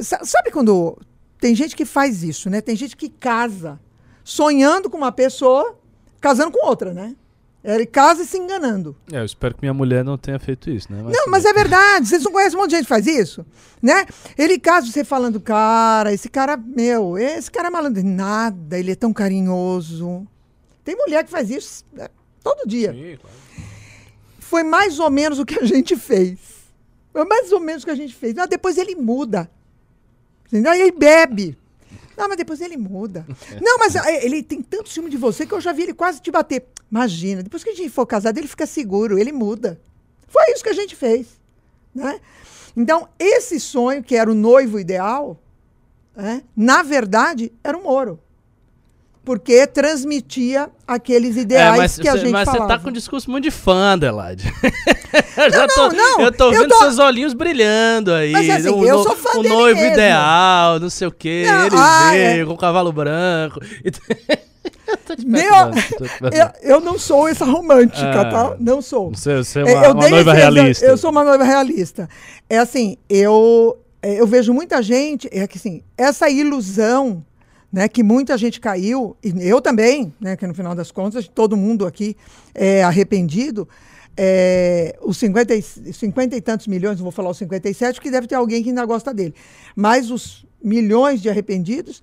[0.00, 0.96] Sa- Sabe quando
[1.38, 2.62] tem gente que faz isso, né?
[2.62, 3.78] Tem gente que casa
[4.24, 5.78] sonhando com uma pessoa,
[6.18, 7.14] casando com outra, né?
[7.64, 8.94] Ele casa e se enganando.
[9.10, 11.02] É, eu espero que minha mulher não tenha feito isso, né?
[11.02, 12.06] Não, mas é verdade.
[12.06, 13.44] Vocês não conhecem um monte de gente que faz isso?
[13.80, 14.04] Né?
[14.36, 18.04] Ele casa você falando, cara, esse cara, meu, esse cara é malandro.
[18.04, 20.26] Nada, ele é tão carinhoso.
[20.84, 22.08] Tem mulher que faz isso né,
[22.42, 22.92] todo dia.
[22.92, 23.36] Sim, claro.
[24.40, 26.38] Foi mais ou menos o que a gente fez.
[27.14, 28.36] Foi mais ou menos o que a gente fez.
[28.36, 29.50] Ah, depois ele muda.
[30.48, 30.70] Entendeu?
[30.70, 31.56] Aí ele bebe.
[32.16, 33.26] Não, mas depois ele muda.
[33.60, 36.20] Não, mas ah, ele tem tanto ciúme de você que eu já vi ele quase
[36.20, 36.66] te bater.
[36.90, 39.80] Imagina, depois que a gente for casado, ele fica seguro, ele muda.
[40.28, 41.26] Foi isso que a gente fez.
[41.94, 42.20] Né?
[42.76, 45.40] Então, esse sonho, que era o noivo ideal,
[46.16, 48.20] né, na verdade, era um Moro.
[49.24, 52.74] Porque transmitia aqueles ideais É, mas que a cê- gente mas você falava.
[52.76, 54.52] tá com um discurso muito de fã, Adelaide.
[55.36, 58.32] eu já Não, tô, não, eu tô eu vendo tô- seus olhinhos brilhando aí.
[58.32, 59.94] Mas, assim, o, eu sou fã o dele noivo mesmo.
[59.94, 62.44] ideal, não sei o quê, Não, ele ah, veio é.
[62.46, 63.60] com o cavalo branco.
[65.16, 65.42] Te Meu,
[66.62, 68.24] eu, eu não sou essa romântica, Ah.
[68.30, 68.56] tá?
[68.60, 69.10] Não sou.
[69.10, 70.84] Você, você é É, uma, eu uma noiva realista.
[70.84, 72.08] Eu sou uma noiva realista.
[72.48, 77.24] É assim, eu, é, eu vejo muita gente, é que assim, essa ilusão,
[77.74, 81.56] né, que muita gente caiu, e eu também, né, que no final das contas, todo
[81.56, 82.16] mundo aqui
[82.54, 83.68] é arrependido,
[84.16, 88.36] é, os 50 e, 50 e tantos milhões, vou falar os 57, porque deve ter
[88.36, 89.34] alguém que ainda gosta dele,
[89.74, 92.00] mas os milhões de arrependidos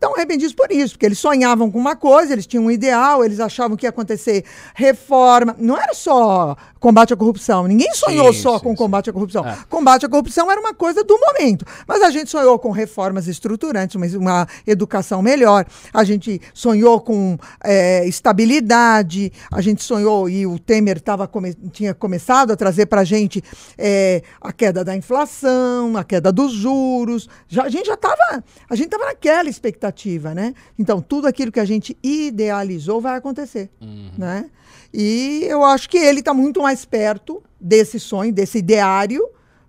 [0.00, 3.38] estão arrependidos por isso, porque eles sonhavam com uma coisa, eles tinham um ideal, eles
[3.38, 5.54] achavam que ia acontecer reforma.
[5.58, 7.66] Não era só combate à corrupção.
[7.66, 8.76] Ninguém sonhou Sim, só sim, com sim.
[8.76, 9.46] combate à corrupção.
[9.46, 9.58] É.
[9.68, 11.66] Combate à corrupção era uma coisa do momento.
[11.86, 17.36] Mas a gente sonhou com reformas estruturantes, uma, uma educação melhor, a gente sonhou com
[17.62, 23.02] é, estabilidade, a gente sonhou, e o Temer tava come- tinha começado a trazer para
[23.02, 23.44] a gente
[23.76, 27.28] é, a queda da inflação, a queda dos juros.
[27.46, 29.89] Já, a gente já estava, a gente estava naquela expectativa,
[30.34, 30.54] né?
[30.78, 33.70] Então, tudo aquilo que a gente idealizou vai acontecer,
[34.18, 34.50] né?
[34.92, 39.22] E eu acho que ele está muito mais perto desse sonho, desse ideário,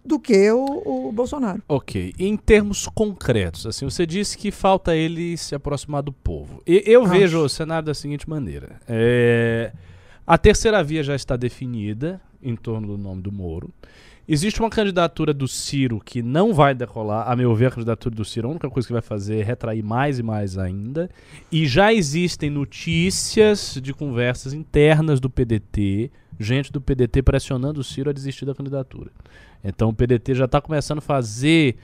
[0.03, 1.61] do que o, o Bolsonaro.
[1.67, 6.61] Ok, em termos concretos, assim, você disse que falta ele se aproximar do povo.
[6.65, 7.11] E, eu Acho.
[7.11, 9.71] vejo o cenário da seguinte maneira: É,
[10.25, 13.71] a terceira via já está definida em torno do nome do Moro.
[14.27, 17.29] Existe uma candidatura do Ciro que não vai decolar.
[17.29, 19.83] A meu ver, a candidatura do Ciro, a única coisa que vai fazer é retrair
[19.83, 21.09] mais e mais ainda.
[21.51, 28.09] E já existem notícias de conversas internas do PDT, gente do PDT pressionando o Ciro
[28.09, 29.11] a desistir da candidatura.
[29.63, 31.75] Então o PDT já está começando a fazer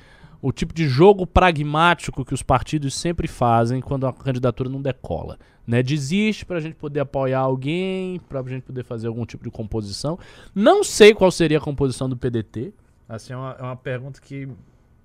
[0.41, 5.38] o tipo de jogo pragmático que os partidos sempre fazem quando a candidatura não decola.
[5.65, 5.82] Né?
[5.84, 9.52] Desiste para a gente poder apoiar alguém, para a gente poder fazer algum tipo de
[9.52, 10.17] composição.
[10.54, 12.73] Não sei qual seria a composição do PDT.
[13.10, 14.47] Assim, é uma, é uma pergunta que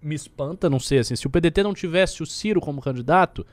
[0.03, 0.99] me espanta, não sei.
[0.99, 3.47] Assim, se o PDT não tivesse o Ciro como candidato,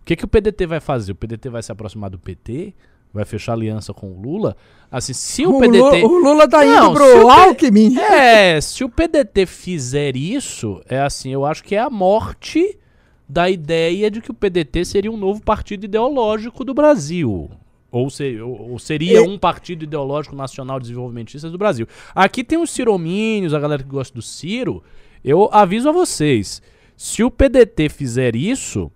[0.00, 1.12] o que, que o PDT vai fazer?
[1.12, 2.74] O PDT vai se aproximar do PT?
[3.12, 4.56] Vai fechar aliança com o Lula?
[4.90, 6.02] Assim, se o, O, PDT.
[6.02, 7.98] Lu- o Lula tá Não, indo se o pro P- Alckmin.
[7.98, 12.78] É, se o PDT fizer isso, é assim, eu acho que é a morte
[13.28, 17.50] da ideia de que o PDT seria um novo partido ideológico do Brasil.
[17.90, 21.86] Ou, se- ou- ou seria E- um partido ideológico nacional desenvolvimentista do Brasil.
[22.14, 24.82] Aqui tem os ciromínios, a galera que gosta do Ciro.
[25.22, 26.62] Eu aviso a vocês,
[26.96, 28.90] se o PDT fizer isso,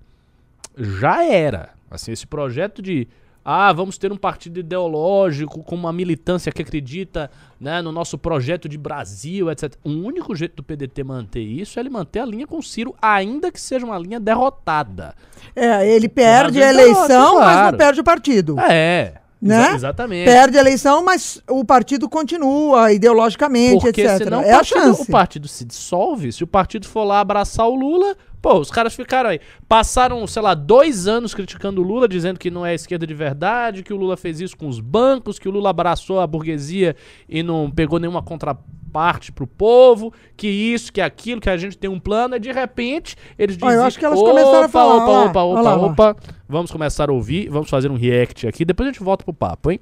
[0.77, 1.71] já era.
[1.91, 3.07] Assim, esse projeto de
[3.49, 7.31] ah, vamos ter um partido ideológico com uma militância que acredita
[7.61, 9.75] né, no nosso projeto de Brasil, etc.
[9.85, 12.93] O único jeito do PDT manter isso é ele manter a linha com o Ciro,
[13.01, 15.15] ainda que seja uma linha derrotada.
[15.55, 17.71] É, ele perde a eleição, mas claro.
[17.71, 18.59] não perde o partido.
[18.59, 19.61] É, Né?
[19.67, 20.25] exa- exatamente.
[20.25, 24.25] Perde a eleição, mas o partido continua ideologicamente, Porque etc.
[24.25, 25.03] senão é o a partido, chance.
[25.03, 26.33] o partido se dissolve.
[26.33, 29.41] Se o partido for lá abraçar o Lula, pô, os caras ficaram aí.
[29.69, 33.83] Passaram, sei lá, dois anos criticando o Lula, dizendo que não é esquerda de verdade,
[33.83, 36.95] que o Lula fez isso com os bancos, que o Lula abraçou a burguesia
[37.29, 41.91] e não pegou nenhuma contraparte pro povo, que isso, que aquilo, que a gente tem
[41.91, 43.85] um plano, e de repente eles Ó, eu dizem.
[43.87, 45.87] acho que elas começaram a falar, Opa, opa, opa, lá, ó.
[45.87, 46.17] opa.
[46.49, 49.73] Vamos começar a ouvir, vamos fazer um react aqui, depois a gente volta pro papo,
[49.73, 49.81] hein?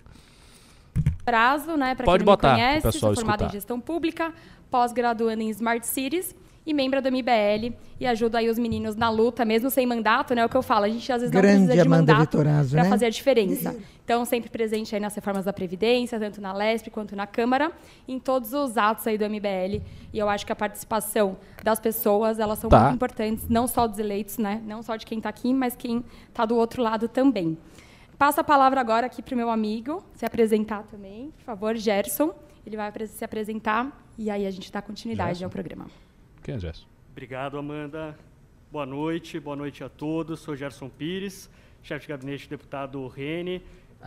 [1.23, 1.95] prazo, né?
[1.95, 3.51] Para Pode quem não botar, me conhece, pessoal sou formada escutar.
[3.51, 4.33] em gestão pública,
[4.71, 6.35] pós-graduando em Smart Cities
[6.67, 10.43] e membro do MBL e ajudo aí os meninos na luta, mesmo sem mandato, né?
[10.43, 12.39] É o que eu falo, a gente às vezes não Grande precisa de Amanda mandato
[12.39, 12.89] para né?
[12.89, 13.77] fazer a diferença.
[14.05, 17.73] Então, sempre presente aí nas reformas da Previdência, tanto na LESP quanto na Câmara,
[18.09, 19.83] em todos os atos aí do MBL.
[20.13, 22.81] E eu acho que a participação das pessoas, elas são Tá.
[22.85, 24.63] muito importantes, não só dos eleitos, né?
[24.67, 27.57] Não só de quem está aqui, mas quem está do outro lado também.
[28.19, 32.33] Passo a palavra agora aqui para o meu amigo se apresentar também, por favor, Gerson.
[32.67, 35.45] Ele vai se apresentar e aí a gente dá continuidade Gerson.
[35.47, 35.87] ao programa.
[36.45, 36.85] Quem é Gerson?
[37.11, 38.15] Obrigado, Amanda.
[38.71, 40.41] Boa noite, boa noite a todos.
[40.41, 41.49] Sou Gerson Pires,
[41.83, 43.63] chefe de gabinete do deputado Rene.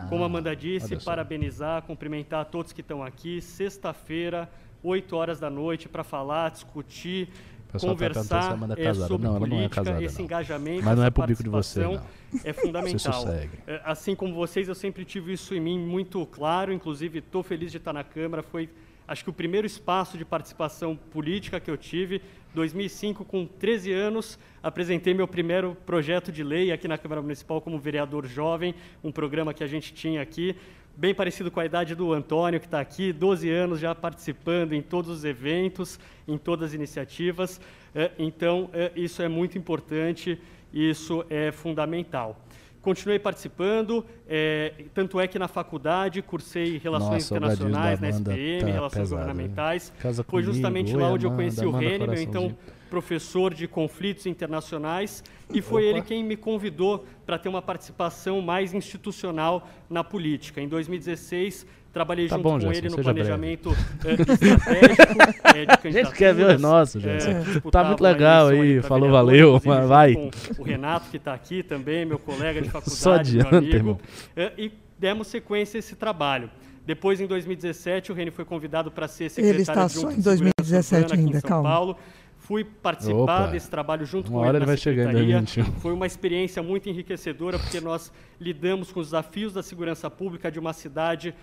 [0.10, 3.42] Como a Amanda olha disse, parabenizar, cumprimentar todos que estão aqui.
[3.42, 4.48] Sexta-feira,
[4.84, 7.30] 8 horas da noite, para falar, discutir,
[7.72, 9.08] tá a conversar Amanda é casada.
[9.08, 9.84] sobre Não, ela não é política.
[9.84, 10.26] casada, Esse não.
[10.26, 13.14] engajamento, Mas não é bico de vocês, participação É fundamental.
[13.14, 13.58] sossegue.
[13.66, 16.72] É, Assim como vocês, eu sempre tive isso em mim muito claro.
[16.72, 18.44] Inclusive, estou feliz de estar na Câmara.
[18.44, 18.70] Foi,
[19.08, 22.22] acho que, o primeiro espaço de participação política que eu tive.
[22.54, 27.80] 2005, com 13 anos, apresentei meu primeiro projeto de lei aqui na Câmara Municipal como
[27.80, 30.56] vereador jovem, um programa que a gente tinha aqui,
[30.96, 34.82] bem parecido com a idade do Antônio, que está aqui, 12 anos já participando em
[34.82, 37.62] todos os eventos, em todas as iniciativas.
[37.94, 40.40] É, Então, é, isso é muito importante,
[40.74, 42.40] isso é fundamental.
[42.88, 48.66] Continuei participando, é, tanto é que na faculdade cursei Relações Nossa, Internacionais, na SPM, tá
[48.68, 49.22] Relações pesado?
[49.22, 49.94] Governamentais.
[50.00, 52.56] Foi comigo, justamente lá onde eu Amanda, conheci o Rene, meu então
[52.90, 55.22] professor de conflitos internacionais,
[55.54, 55.98] e foi Opa.
[55.98, 60.62] ele quem me convidou para ter uma participação mais institucional na política.
[60.62, 63.30] Em 2016, trabalhei Tá junto bom, com Gerson, ele no seja breve.
[63.30, 67.44] planejamento eh, estratégico eh, de A gente quer ver os nossos, Gerson.
[67.62, 70.32] que Tá muito legal aí, falou, valeu, mas vai.
[70.58, 73.76] O Renato, que está aqui também, meu colega de faculdade, Só meu adianta, amigo.
[73.76, 74.00] irmão.
[74.36, 76.50] Eh, E demos sequência a esse trabalho.
[76.86, 80.20] Depois, em 2017, o Reni foi convidado para ser Ele secretário está adjunto só de
[80.20, 81.70] em Segurança 2017 Urbana aqui em ainda, São calma.
[81.70, 81.98] Paulo.
[82.40, 83.48] Fui participar Opa.
[83.48, 85.42] desse trabalho junto Uma com hora ele ele na vai secretaria.
[85.42, 85.66] 2021.
[85.82, 90.58] Foi uma experiência muito enriquecedora, porque nós lidamos com os desafios da segurança pública de
[90.58, 91.36] uma cidade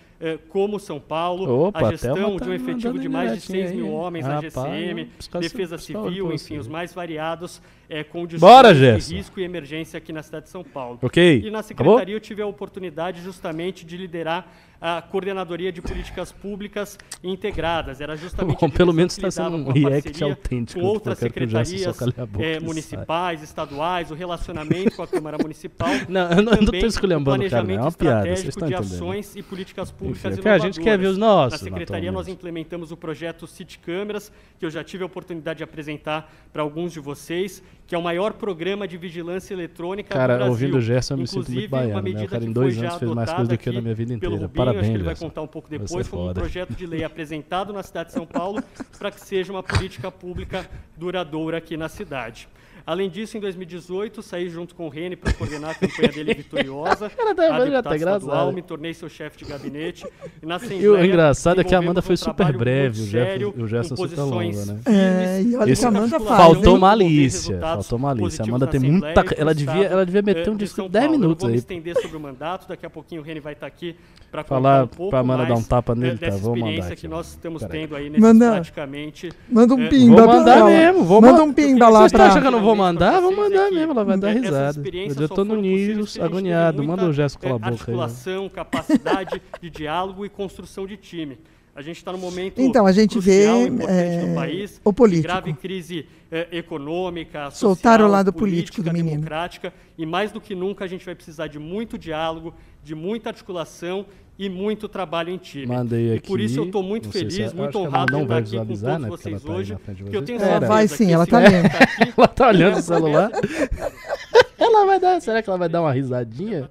[0.49, 3.69] como São Paulo, Opa, a gestão de tá um efetivo mandando de mais de indiretinha
[3.69, 5.09] 6 mil homens na GCM,
[5.41, 8.05] defesa civil, enfim, os mais variados, eh,
[8.39, 9.15] Bora, discussões de Gerson.
[9.15, 10.99] risco e emergência aqui na cidade de São Paulo.
[11.03, 11.43] Ok.
[11.45, 11.63] E na Acabou?
[11.95, 14.47] secretaria eu tive a oportunidade justamente de liderar
[14.81, 18.03] a coordenadoria de políticas públicas integradas.
[18.03, 22.13] Era justamente Bom, pelo menos que tá sendo um react autêntico, com outras secretarias boca,
[22.39, 25.89] eh, que municipais, estaduais, o relacionamento com a Câmara Municipal.
[26.09, 28.95] Não, eu não- também esculhambando cara, é uma piada, vocês estão de entendendo.
[28.95, 32.11] ações e políticas públicas Enfim, é que a gente quer ver os nossos, Na secretaria
[32.11, 36.62] nós implementamos o projeto City Câmeras, que eu já tive a oportunidade de apresentar para
[36.62, 40.53] alguns de vocês, que é o maior programa de vigilância eletrônica Cara, do Brasil.
[40.53, 42.11] ouvindo o Gerson, eu me sinto muito Inclusive, baiano, uma né?
[42.11, 43.81] O medida cara em que dois foi anos fez mais coisa do que eu na
[43.81, 44.35] minha vida inteira.
[44.35, 45.29] Rubinho, Parabéns, acho que ele vai Gerson.
[45.29, 48.27] contar um pouco é depois, como um projeto de lei apresentado na cidade de São
[48.27, 48.62] Paulo
[48.98, 52.48] para que seja uma política pública duradoura aqui na cidade.
[52.87, 57.09] Além disso, em 2018, saí junto com o Rene para coordenar a campanha dele vitoriosa.
[57.09, 60.06] Cara, tá- a já tá estadual, me tornei seu chefe de gabinete.
[60.42, 63.06] E, na E o engraçado é que a Amanda um foi super trabalho breve, o
[63.06, 64.81] Gerson- o super longa, posições né?
[64.85, 66.40] É, e olha Esse- que a Amanda Faltou faz.
[66.44, 66.79] Faltou hein?
[66.81, 68.44] malícia, faltou malícia.
[68.44, 69.25] A Amanda tem muita.
[69.37, 71.15] Ela devia, ela devia meter eh, um discurso de 10 Paulo.
[71.15, 71.59] Eu não minutos vou me aí.
[71.59, 73.96] estender sobre o mandato, daqui a pouquinho o Reni vai estar aqui
[74.31, 76.31] para Falar um pouco pra Amanda dar um tapa eh, nele, tá?
[76.31, 80.27] Vou mandar aqui, que nós estamos tendo aí Manda- praticamente Manda um É, pimba vou
[80.35, 82.27] mandar mesmo, vou Manda ma- um pimba lá pra...
[82.27, 83.20] achando que eu não vou Pra mandar?
[83.20, 84.83] Vou mandar é mesmo, ela vai dar risada.
[85.20, 86.83] Eu tô no nível agoniado.
[86.83, 87.72] Manda o gesto com a boca aí.
[87.72, 91.38] articulação, capacidade de diálogo e construção de time.
[91.77, 94.92] A gente está num momento Então, a gente vê, crucial, importante eh, no país, o
[94.92, 95.22] político.
[95.22, 99.16] de grave crise eh, econômica, social, o lado político política, do menino.
[99.16, 103.31] democrática, e mais do que nunca a gente vai precisar de muito diálogo, de muita
[103.31, 104.06] articulação
[104.38, 105.66] e muito trabalho em time.
[105.66, 106.68] Mandei e por isso eu aqui.
[106.68, 108.56] estou muito Não sei se feliz, é- muito que honrado de não estar vai aqui
[108.56, 111.12] com visualizar, todos né, vocês tá hoje, de porque eu tenho certeza vai que sim,
[111.12, 111.70] ela tá momento vendo.
[111.72, 113.31] tá aqui, Ela tá olhando o celular.
[114.58, 115.20] ela vai dar.
[115.20, 116.70] Será que ela vai dar uma risadinha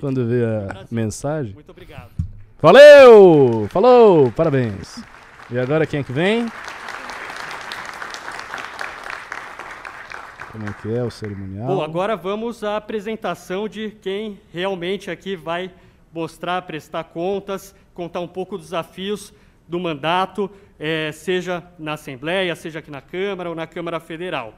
[0.00, 1.52] quando vê a mensagem?
[1.52, 2.15] Muito obrigado.
[2.66, 3.68] Valeu!
[3.68, 4.32] Falou!
[4.32, 5.00] Parabéns.
[5.48, 6.48] E agora quem é que vem?
[10.50, 11.68] Como é que é o cerimonial?
[11.68, 15.70] Bom, agora vamos à apresentação de quem realmente aqui vai
[16.12, 19.32] mostrar, prestar contas, contar um pouco dos desafios
[19.68, 24.54] do mandato, eh, seja na Assembleia, seja aqui na Câmara ou na Câmara Federal.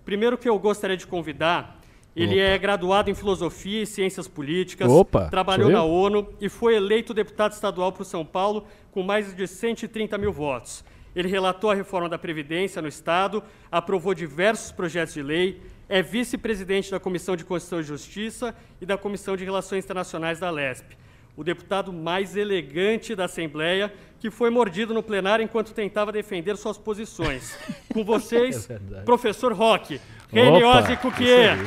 [0.00, 1.81] O primeiro que eu gostaria de convidar,
[2.14, 2.42] ele Opa.
[2.42, 7.52] é graduado em Filosofia e Ciências Políticas, Opa, trabalhou na ONU e foi eleito deputado
[7.52, 10.84] estadual para o São Paulo com mais de 130 mil votos.
[11.14, 16.90] Ele relatou a reforma da Previdência no Estado, aprovou diversos projetos de lei, é vice-presidente
[16.90, 20.96] da Comissão de Constituição e Justiça e da Comissão de Relações Internacionais da LESP.
[21.36, 26.76] O deputado mais elegante da Assembleia, que foi mordido no plenário enquanto tentava defender suas
[26.76, 27.58] posições.
[27.92, 30.00] Com vocês, É professor Roque,
[30.32, 31.58] Reniose Opa, Cuquier.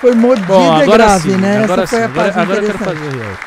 [0.00, 1.64] Foi mordida Bom, e agora grave, sim, né?
[1.64, 2.04] agora Essa foi sim.
[2.04, 3.46] a Agora, parte agora eu quero fazer o react.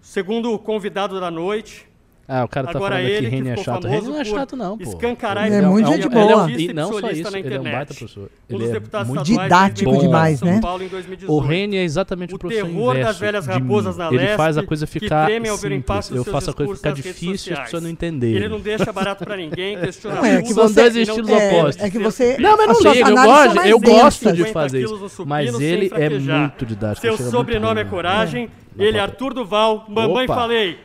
[0.00, 1.87] Segundo o convidado da noite,
[2.30, 3.86] Ah, o cara tá Agora falando aqui ele que Reni é chato.
[3.88, 4.84] Reni não é chato, não, pô.
[4.84, 6.42] escancarar Ele é esse muito de boa.
[6.42, 7.72] artista E não só isso, na ele é um internet.
[7.72, 8.30] baita professor.
[8.50, 10.60] Um Ele é muito didático mais demais, São né?
[10.60, 11.32] Paulo em 2018.
[11.32, 14.62] O Reni é exatamente o, O professor terror das velhas raposas na Ele faz a
[14.62, 16.10] coisa ficar simples.
[16.10, 18.36] Eu faço a coisa ficar difícil e as pessoas não entenderem.
[18.36, 20.54] Ele não deixa barato pra ninguém, questiona Não, é que tudo.
[20.54, 21.82] São você- dois estilos opostos.
[21.84, 22.36] É que você.
[22.38, 25.24] Não, mas as não liga, eu gosto, eu gosto de 50 fazer isso.
[25.26, 27.06] Mas ele é muito didático.
[27.06, 27.84] Seu sobrenome é?
[27.84, 28.50] Coragem.
[28.78, 29.00] Ele é.
[29.00, 29.86] Arthur Duval.
[29.88, 30.78] Mamãe falei.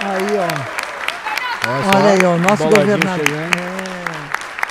[0.00, 0.86] Aí, ó.
[1.68, 3.26] Olha, Olha aí, ó, nosso governador.
[3.26, 3.76] É.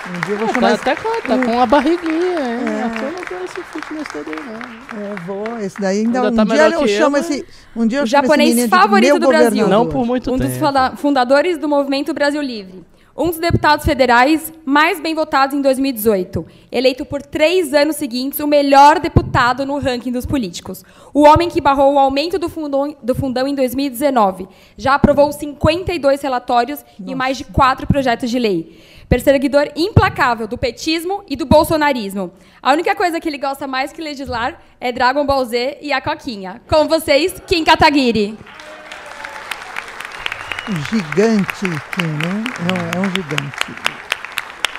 [0.08, 0.82] Um dia eu vou chamar Tá esse.
[0.90, 2.80] até com, tá um- com uma barriguinha, é.
[2.80, 2.84] É.
[2.84, 5.02] Arthur não tem esse fitness todo aí, não.
[5.02, 5.60] É, vou.
[5.60, 6.22] Esse daí ainda.
[6.22, 7.46] Ainda um tá dia eu eu, chamo mas- esse.
[7.76, 9.50] Um dia eu O japonês favorito do Brasil.
[9.50, 9.70] governador.
[9.70, 10.50] Não por muito um tempo.
[10.50, 12.84] dos funda- fundadores do movimento Brasil Livre.
[13.18, 16.46] Um dos deputados federais mais bem votados em 2018.
[16.70, 20.84] Eleito por três anos seguintes o melhor deputado no ranking dos políticos.
[21.14, 24.50] O homem que barrou o aumento do fundão, do fundão em 2019.
[24.76, 28.84] Já aprovou 52 relatórios e mais de quatro projetos de lei.
[29.08, 32.34] Perseguidor implacável do petismo e do bolsonarismo.
[32.62, 36.02] A única coisa que ele gosta mais que legislar é Dragon Ball Z e a
[36.02, 36.62] Coquinha.
[36.68, 38.38] Com vocês, Kim Kataguiri.
[40.68, 42.44] Um gigante, Kim, né?
[42.60, 44.06] É um, é um gigante.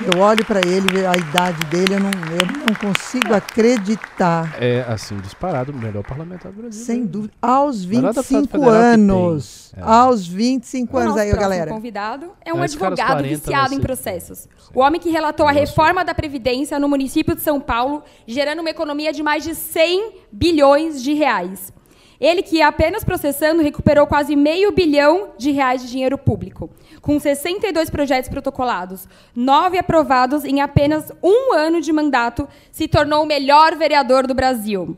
[0.05, 4.55] Eu olho para ele, vejo a idade dele, eu não, eu não consigo acreditar.
[4.61, 6.85] É, assim, disparado, o melhor parlamentar do Brasil.
[6.85, 7.07] Sem né?
[7.07, 7.33] dúvida.
[7.41, 9.73] Aos Melhor deputado 25 federal que anos.
[9.75, 9.81] É.
[9.83, 11.71] Aos 25 O anos nosso aí, galera.
[11.71, 14.49] convidado é um advogado 40 viciado vai em processos.
[14.75, 18.71] O homem que relatou a reforma da Previdência no município de São Paulo, gerando uma
[18.71, 21.73] economia de mais de 100 bilhões de reais.
[22.21, 26.71] Ele que, apenas processando, recuperou quase meio bilhão de reais de dinheiro público,
[27.03, 33.27] com 62 projetos protocolados, nove aprovados em apenas um ano de mandato, se tornou o
[33.27, 34.97] melhor vereador do Brasil.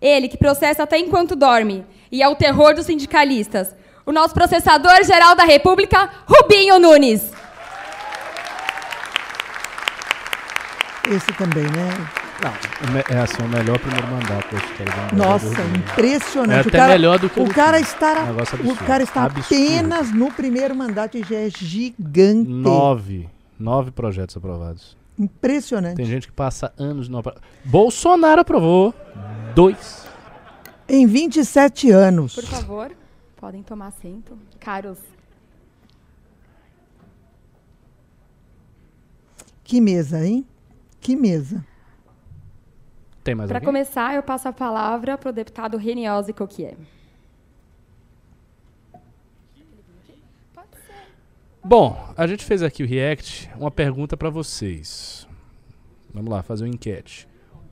[0.00, 3.74] Ele que processa até enquanto dorme e é o terror dos sindicalistas.
[4.06, 7.30] O nosso processador-geral da República, Rubinho Nunes.
[11.10, 12.23] Esse também, né?
[12.42, 15.16] Não, é assim, o melhor primeiro mandato da história do.
[15.16, 16.68] Nossa, É impressionante.
[16.68, 19.46] até o cara, melhor do que o cara está, Um negócio o cara está Absurdo.
[19.64, 22.48] apenas no primeiro mandato e já é gigante.
[22.50, 23.28] Nove.
[23.58, 24.96] Nove projetos aprovados.
[25.18, 25.96] Impressionante.
[25.96, 28.92] Tem gente que passa anos no apro- Bolsonaro aprovou
[29.54, 30.04] dois.
[30.88, 32.34] Em 27 anos.
[32.34, 32.90] Por favor,
[33.36, 34.36] podem tomar assento.
[34.58, 34.98] Caros,
[39.62, 40.46] Que mesa, hein?
[41.00, 41.64] Que mesa.
[43.24, 46.76] Tem mais para começar, eu passo a palavra para o deputado Reniose Coquier.
[51.64, 55.26] Bom, a gente fez aqui o React, uma pergunta pra vocês.
[56.12, 57.26] Vamos lá, fazer uma enquete.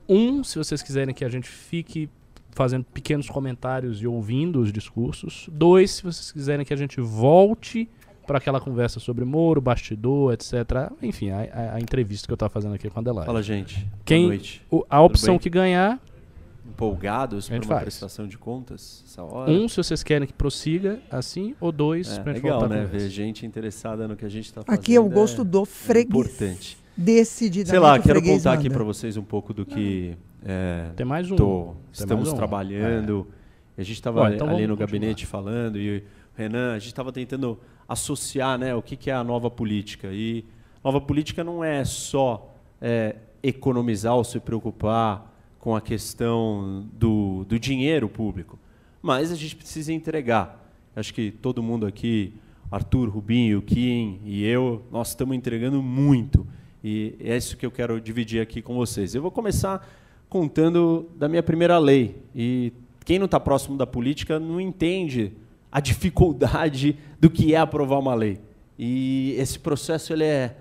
[0.09, 2.09] um, se vocês quiserem que a gente fique
[2.49, 5.47] fazendo pequenos comentários e ouvindo os discursos.
[5.51, 7.87] Dois, se vocês quiserem que a gente volte
[8.25, 10.53] para aquela conversa sobre Moro, bastidor, etc.
[11.01, 13.25] Enfim, a, a, a entrevista que eu estava fazendo aqui com a Adelaide.
[13.25, 13.87] Fala, gente.
[14.05, 14.61] Quem- Boa noite.
[14.71, 15.99] O- a opção que ganhar,
[16.65, 17.81] Empolgados A para gente uma faz.
[17.83, 19.51] prestação de contas essa hora?
[19.51, 22.85] um, se vocês querem que prossiga assim, ou dois, é, gente legal, né?
[22.85, 24.79] Ver gente interessada no que a gente está fazendo.
[24.79, 26.07] Aqui é o gosto do é freguês.
[26.25, 26.77] importante.
[26.95, 28.75] Decididamente Sei lá, quero contar aqui manda.
[28.75, 31.35] para vocês um pouco do que é, Tem mais um.
[31.35, 32.37] tô- Tem estamos mais um.
[32.37, 33.27] trabalhando.
[33.77, 34.87] A gente estava então ali no continuar.
[34.87, 36.03] gabinete falando e o
[36.35, 40.09] Renan, a gente estava tentando associar né, o que, é a nova política.
[40.11, 40.45] E
[40.83, 47.57] nova política não é só é, economizar ou se preocupar com a questão do, do
[47.57, 48.59] dinheiro público,
[49.01, 50.61] mas a gente precisa entregar.
[50.95, 52.33] Acho que todo mundo aqui,
[52.69, 56.45] Arthur, Rubinho, Kim e eu, nós estamos entregando muito.
[56.83, 59.15] E é isso que eu quero dividir aqui com vocês.
[59.15, 59.87] Eu vou começar
[60.27, 62.17] contando da minha primeira lei.
[62.35, 62.73] E
[63.05, 65.31] quem não está próximo da política não entende
[65.73, 68.39] a dificuldade do que é aprovar uma lei.
[68.77, 70.55] E esse processo ele é,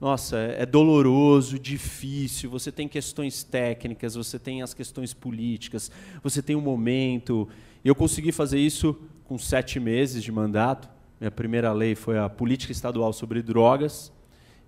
[0.00, 2.48] nossa, é doloroso, difícil.
[2.48, 5.90] Você tem questões técnicas, você tem as questões políticas,
[6.22, 7.46] você tem um momento.
[7.84, 10.88] Eu consegui fazer isso com sete meses de mandato.
[11.20, 14.10] Minha primeira lei foi a política estadual sobre drogas.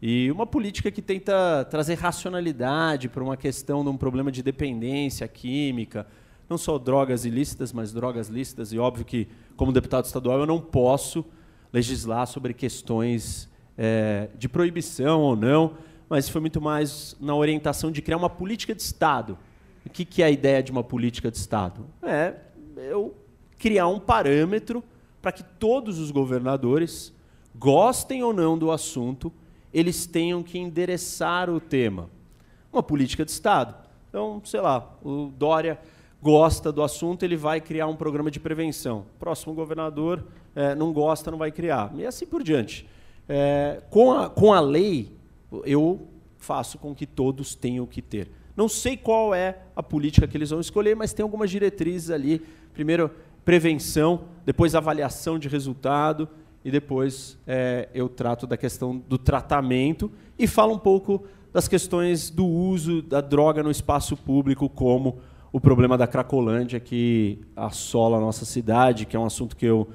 [0.02, 5.26] E uma política que tenta trazer racionalidade para uma questão de um problema de dependência
[5.26, 6.06] química,
[6.48, 8.72] não só drogas ilícitas, mas drogas lícitas.
[8.72, 11.24] E óbvio que, como deputado estadual, eu não posso
[11.72, 15.74] legislar sobre questões eh, de proibição ou não,
[16.08, 19.38] mas foi muito mais na orientação de criar uma política de Estado.
[19.84, 21.86] O que, que é a ideia de uma política de Estado?
[22.02, 22.34] É
[22.76, 23.14] eu
[23.58, 24.82] criar um parâmetro
[25.20, 27.12] para que todos os governadores,
[27.54, 29.32] gostem ou não do assunto,
[29.74, 32.08] eles tenham que endereçar o tema.
[32.72, 33.74] Uma política de Estado.
[34.08, 35.78] Então, sei lá, o Dória
[36.22, 39.06] gosta do assunto, ele vai criar um programa de prevenção.
[39.18, 41.92] Próximo governador eh, não gosta, não vai criar.
[41.96, 42.88] E assim por diante.
[43.28, 45.12] Eh, com, a, com a lei,
[45.64, 48.30] eu faço com que todos tenham que ter.
[48.56, 52.42] Não sei qual é a política que eles vão escolher, mas tem algumas diretrizes ali.
[52.72, 53.10] Primeiro,
[53.44, 56.28] prevenção, depois avaliação de resultado
[56.64, 62.30] e depois eh, eu trato da questão do tratamento e falo um pouco das questões
[62.30, 65.18] do uso da droga no espaço público, como
[65.52, 69.88] o problema da Cracolândia que assola a nossa cidade, que é um assunto que eu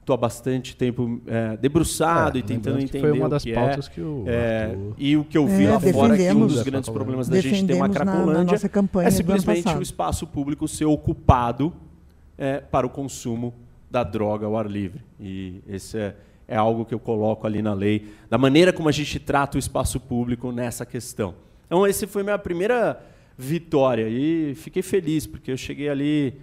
[0.00, 3.86] estou há bastante tempo eh, debruçado e tentando entender Foi uma o das que pautas
[3.86, 3.90] é.
[3.90, 6.46] que o É, Arthur- e o que eu vi É, lá fora é que um
[6.46, 8.56] dos grandes problemas da gente ter uma Defendemos na- na Cracolândia
[9.04, 11.72] é simplesmente o espaço público ser ocupado
[12.38, 13.52] é, para o consumo
[13.90, 15.02] da droga ao ar livre.
[15.20, 16.16] E esse é,
[16.48, 19.60] é algo que eu coloco ali na lei, da maneira como a gente trata o
[19.60, 21.34] espaço público nessa questão.
[21.66, 22.98] Então, essa foi minha primeira
[23.40, 26.34] vitória e fiquei feliz, porque eu cheguei ali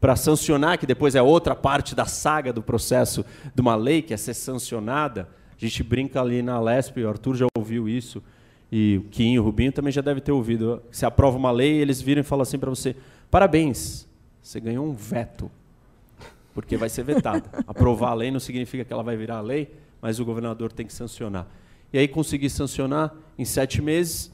[0.00, 3.24] para sancionar, que depois é outra parte da saga do processo
[3.54, 5.28] de uma lei, que é ser sancionada.
[5.56, 8.22] A gente brinca ali na Lesp, o Arthur já ouviu isso,
[8.70, 10.82] e o Kim, o Rubinho também já deve ter ouvido.
[10.90, 12.94] Você aprova uma lei, eles viram e falam assim para você:
[13.30, 14.06] parabéns,
[14.42, 15.50] você ganhou um veto,
[16.52, 17.48] porque vai ser vetado.
[17.66, 20.92] Aprovar a lei não significa que ela vai virar lei, mas o governador tem que
[20.92, 21.48] sancionar.
[21.92, 24.33] E aí consegui sancionar em sete meses.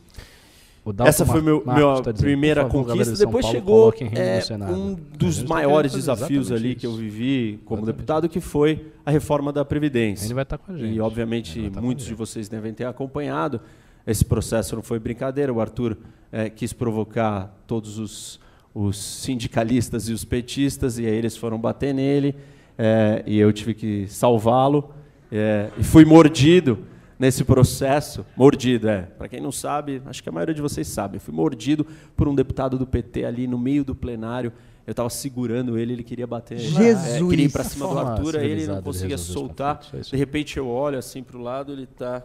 [1.05, 3.13] Essa foi meu, minha tá primeira favor, conquista.
[3.13, 4.41] de Depois Paulo, chegou é,
[4.73, 7.01] um dos tá maiores desafios ali que eu isso.
[7.01, 7.97] vivi como Exatamente.
[7.97, 10.27] deputado, que foi a reforma da Previdência.
[10.27, 10.95] Ele vai estar com a gente.
[10.95, 13.61] E, obviamente, tá muitos de vocês devem ter acompanhado.
[14.07, 15.53] Esse processo não foi brincadeira.
[15.53, 15.99] O Arthur
[16.33, 18.41] eh, quis provocar todos os,
[18.75, 22.35] os sindicalistas e os petistas, e aí eles foram bater nele,
[22.79, 24.93] eh, e eu tive que salvá-lo.
[25.31, 26.79] eh, e fui mordido
[27.21, 28.25] nesse processo.
[28.35, 29.03] Mordido, é.
[29.03, 31.19] Para quem não sabe, acho que a maioria de vocês sabe.
[31.19, 34.51] Eu fui mordido por um deputado do PT ali no meio do plenário.
[34.87, 36.59] Eu estava segurando ele, ele queria bater.
[36.59, 37.17] Jesus!
[37.17, 39.81] eh, queria ir para cima do Arthur, aí ele não conseguia soltar.
[39.93, 39.99] é.
[39.99, 42.25] De repente eu olho assim para o lado, ele está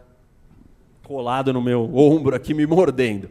[1.03, 3.29] colado no meu ombro aqui, me mordendo.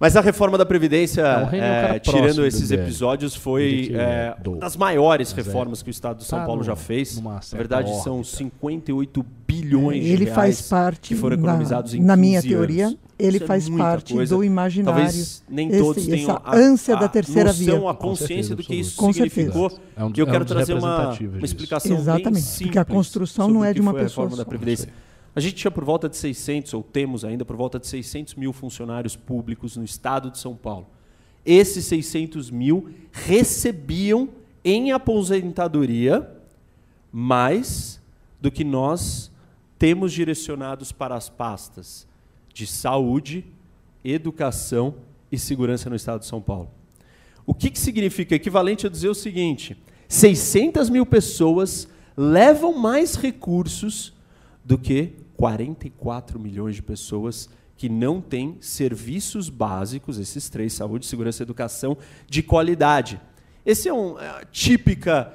[0.00, 1.20] Mas a reforma da Previdência,
[1.52, 5.42] É, é tirando esses episódios, foi eh, do- uma das maiores Mas é.
[5.46, 7.20] reformas que o Estado de São Tá Paulo no- já fez.
[7.20, 8.36] Na verdade, são órbita.
[8.38, 12.48] 58 bilhões de Ele reais faz parte, que foram na, economizados em na minha 15
[12.54, 12.98] teoria, anos.
[13.18, 14.34] ele Isso é faz muita parte coisa.
[14.36, 15.02] do imaginário.
[15.02, 17.90] Talvez nem esse- todos tenham essa a, ânsia a da terceira noção, via.
[17.90, 18.96] a consciência certeza do que isso.
[18.96, 19.68] Com significou.
[19.68, 19.90] certeza.
[19.98, 22.78] É um E eu é um quero trazer uma, uma explicação bem Exatamente, simples porque
[22.78, 24.50] a construção não é que de uma pessoa reforma da só.
[25.34, 28.52] A gente tinha por volta de 600, ou temos ainda por volta de 600 mil
[28.52, 30.88] funcionários públicos no estado de São Paulo.
[31.44, 34.28] Esses 600 mil recebiam
[34.64, 36.28] em aposentadoria
[37.12, 38.00] mais
[38.40, 39.30] do que nós
[39.78, 42.06] temos direcionados para as pastas
[42.52, 43.44] de saúde,
[44.04, 44.96] educação
[45.30, 46.70] e segurança no estado de São Paulo.
[47.46, 48.34] O que, que significa?
[48.34, 49.76] Equivalente a dizer o seguinte:
[50.08, 54.12] 600 mil pessoas levam mais recursos
[54.64, 61.42] do que 44 milhões de pessoas que não têm serviços básicos, esses três, saúde, segurança
[61.42, 61.96] e educação,
[62.28, 63.18] de qualidade.
[63.64, 65.32] Essa é uma é típica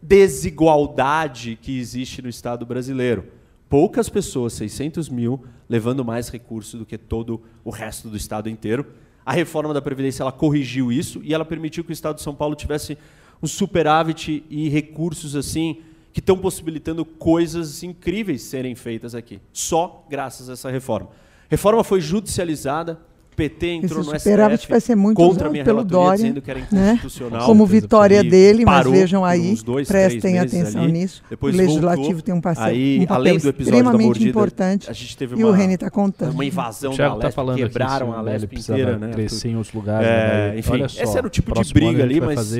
[0.00, 3.32] desigualdade que existe no Estado brasileiro.
[3.68, 8.86] Poucas pessoas, 600 mil, levando mais recursos do que todo o resto do Estado inteiro.
[9.26, 12.34] A reforma da Previdência ela corrigiu isso e ela permitiu que o Estado de São
[12.34, 12.96] Paulo tivesse
[13.42, 15.82] um superávit e recursos assim
[16.12, 21.10] que estão possibilitando coisas incríveis serem feitas aqui, só graças a essa reforma.
[21.48, 23.00] Reforma foi judicializada,
[23.38, 26.16] PT entrou Esse no superávit STF vai ser muito contra a minha pelo relatoria, Dória,
[26.18, 26.92] dizendo que era né?
[26.92, 27.46] inconstitucional.
[27.46, 30.92] Como vitória dele, mas vejam aí, dois, prestem atenção ali.
[30.92, 31.22] nisso.
[31.30, 32.22] Depois o legislativo voltou.
[32.22, 35.16] tem um, passe- Aí, um papel além do episódio da extremamente mordida, importante a gente
[35.16, 36.32] teve e o uma- Reni está contando.
[36.32, 39.10] uma invasão O da Lesp, tá falando quebraram aqui a o Lesp inteira, né?
[39.12, 40.06] crescer em outros lugares.
[40.08, 40.58] É, né?
[40.58, 42.52] enfim, Olha só, esse era o tipo de briga ali, mas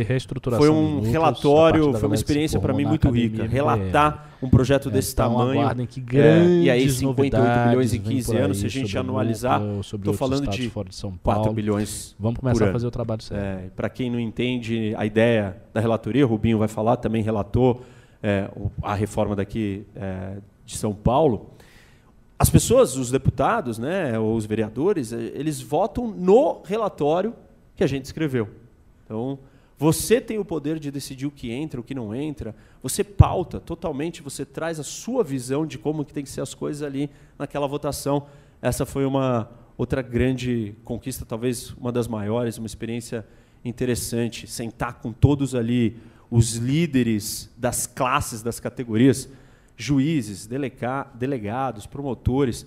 [0.57, 3.45] Foi um relatório, da foi uma que experiência para mim muito rica.
[3.47, 5.61] Relatar um projeto desse Então tamanho.
[5.61, 8.67] aguardem que é, grandes e aí 58 milhões em novidades vem 15 por anos, se
[8.67, 11.53] a gente anualizar, outros falando de fora de São 4 Paulo.
[11.53, 12.15] bilhões.
[12.19, 13.43] Vamos começar a fazer o trabalho certo.
[13.43, 17.83] É, para quem não entende a ideia da relatoria, o Rubinho vai falar, também relatou
[18.23, 18.51] é,
[18.83, 21.51] a reforma daqui é, de São Paulo.
[22.39, 27.35] As pessoas, os deputados, né, ou os vereadores, eh, eles votam no relatório
[27.75, 28.49] que a gente escreveu.
[29.05, 29.41] Então,
[29.77, 32.55] você tem o poder de decidir o que entra, o que não entra.
[32.83, 36.55] Você pauta totalmente, você traz a sua visão de como que tem que ser as
[36.55, 38.27] coisas ali naquela votação.
[38.63, 43.27] Essa foi uma outra grande conquista, talvez uma das maiores, uma experiência
[43.65, 45.97] interessante, sentar com todos ali
[46.31, 49.29] os líderes das classes, das categorias,
[49.77, 52.67] juízes, delega- delegados, promotores,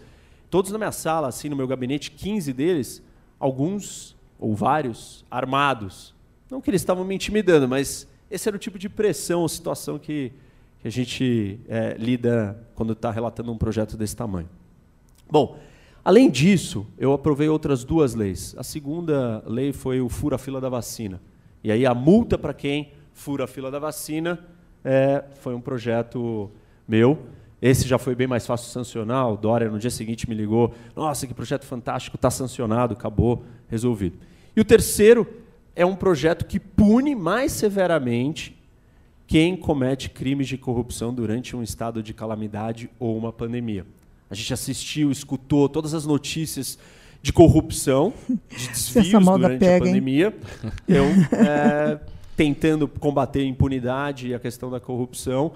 [0.50, 3.02] todos na minha sala, assim, no meu gabinete, 15 deles,
[3.40, 6.14] alguns ou vários armados.
[6.50, 10.00] Não que eles estavam me intimidando, mas esse era o tipo de pressão ou situação
[10.00, 10.32] que,
[10.80, 14.48] que a gente eh, lida quando está relatando um projeto desse tamanho.
[15.30, 15.60] Bom,
[16.04, 18.56] além disso, eu aprovei outras duas leis.
[18.58, 21.22] A segunda lei foi o fura-fila da vacina.
[21.62, 24.40] E aí a multa para quem fura a fila da vacina
[24.84, 26.50] eh, foi um projeto
[26.88, 27.20] meu.
[27.62, 29.30] Esse já foi bem mais fácil sancionar.
[29.30, 34.18] O Dória, no dia seguinte, me ligou: Nossa, que projeto fantástico, está sancionado, acabou, resolvido.
[34.56, 35.28] E o terceiro
[35.76, 38.58] é um projeto que pune mais severamente
[39.28, 43.86] quem comete crimes de corrupção durante um estado de calamidade ou uma pandemia.
[44.30, 46.78] A gente assistiu, escutou todas as notícias
[47.22, 49.94] de corrupção, de desvios durante pega, a hein?
[49.94, 50.36] pandemia.
[50.88, 52.00] Eu, é,
[52.36, 55.54] tentando combater a impunidade e a questão da corrupção,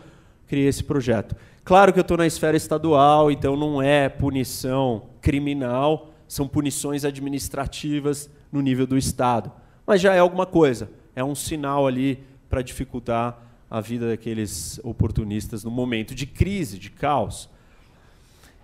[0.48, 1.36] criei esse projeto.
[1.64, 8.30] Claro que eu estou na esfera estadual, então não é punição criminal, são punições administrativas
[8.52, 9.52] no nível do Estado.
[9.86, 12.20] Mas já é alguma coisa, é um sinal ali
[12.50, 17.50] para dificultar a vida daqueles oportunistas no momento de crise, de caos.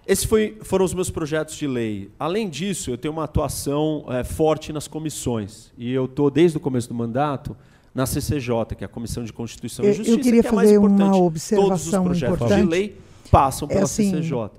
[0.08, 2.10] Esses foi, foram os meus projetos de lei.
[2.20, 5.72] Além disso, eu tenho uma atuação eh, forte nas comissões.
[5.78, 7.56] E eu estou, desde o começo do mandato,
[7.94, 10.52] na CCJ, que é a Comissão de Constituição Eu- e eu Justiça, queria que é
[10.52, 11.12] mais fazer uma importante.
[11.12, 12.70] Todos os observação projetos de importante.
[12.70, 12.98] lei
[13.30, 14.50] passam É pela assim, CCJ.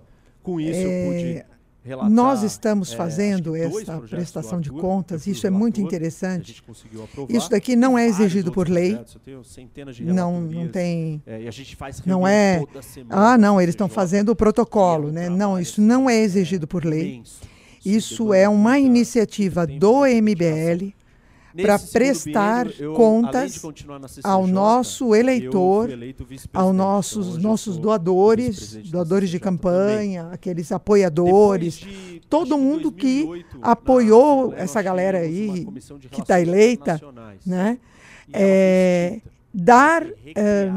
[0.42, 1.44] Com isso, eu é, pude
[1.84, 2.10] relatar...
[2.10, 6.62] Nós estamos eh, fazendo essa prestação de Arthur, contas, eu fui isso é muito interessante.
[7.04, 7.32] aprovar.
[7.32, 8.98] Isso daqui não é exigido por lei,
[9.92, 11.22] de não, não tem.
[11.26, 11.48] é,
[12.06, 12.62] Não é.
[13.10, 15.28] Ah, não, eles estão fazendo o protocolo, é né?
[15.28, 17.22] Não, isso não é exigido por lei.
[17.84, 20.92] Isso é uma iniciativa do MBL
[21.60, 29.28] para prestar contas CCJ, ao nosso eleitor, eleito aos Então, nossos, eu nossos doadores, doadores
[29.28, 29.58] de CCJ também.
[29.58, 35.66] campanha, aqueles apoiadores, de, todo que mundo que 2008, na apoiou essa galera aí
[36.10, 37.00] que está eleita,
[37.46, 37.78] né?
[38.32, 39.20] É,
[39.52, 40.70] dar, eh,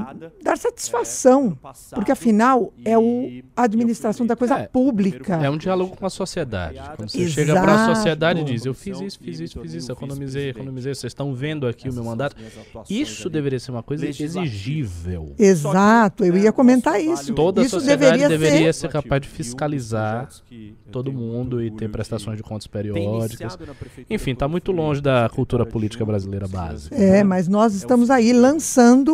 [0.44, 4.72] dar é, satisfação, passado, porque afinal é o, a administração da coisa eleito.
[4.72, 5.36] pública.
[5.36, 6.80] É um diálogo com a sociedade.
[6.96, 7.34] Quando você Exato.
[7.34, 10.94] chega para a sociedade e diz: Eu fiz isso, fiz isso, fiz isso, economizei, economizei.
[10.94, 12.36] Vocês estão vendo aqui o meu mandato.
[12.90, 15.34] Isso deveria ser uma coisa exigível.
[15.38, 17.34] Exato, eu né, ia comentar isso.
[17.34, 18.82] Toda a sociedade deveria, deveria ser.
[18.82, 20.28] ser capaz de fiscalizar
[20.92, 23.58] todo mundo e ter prestações de contas periódicas.
[24.10, 26.96] Enfim, está muito longe da cultura política brasileira básica.
[26.96, 27.24] É, pública.
[27.26, 28.65] mas nós É estamos aí lançando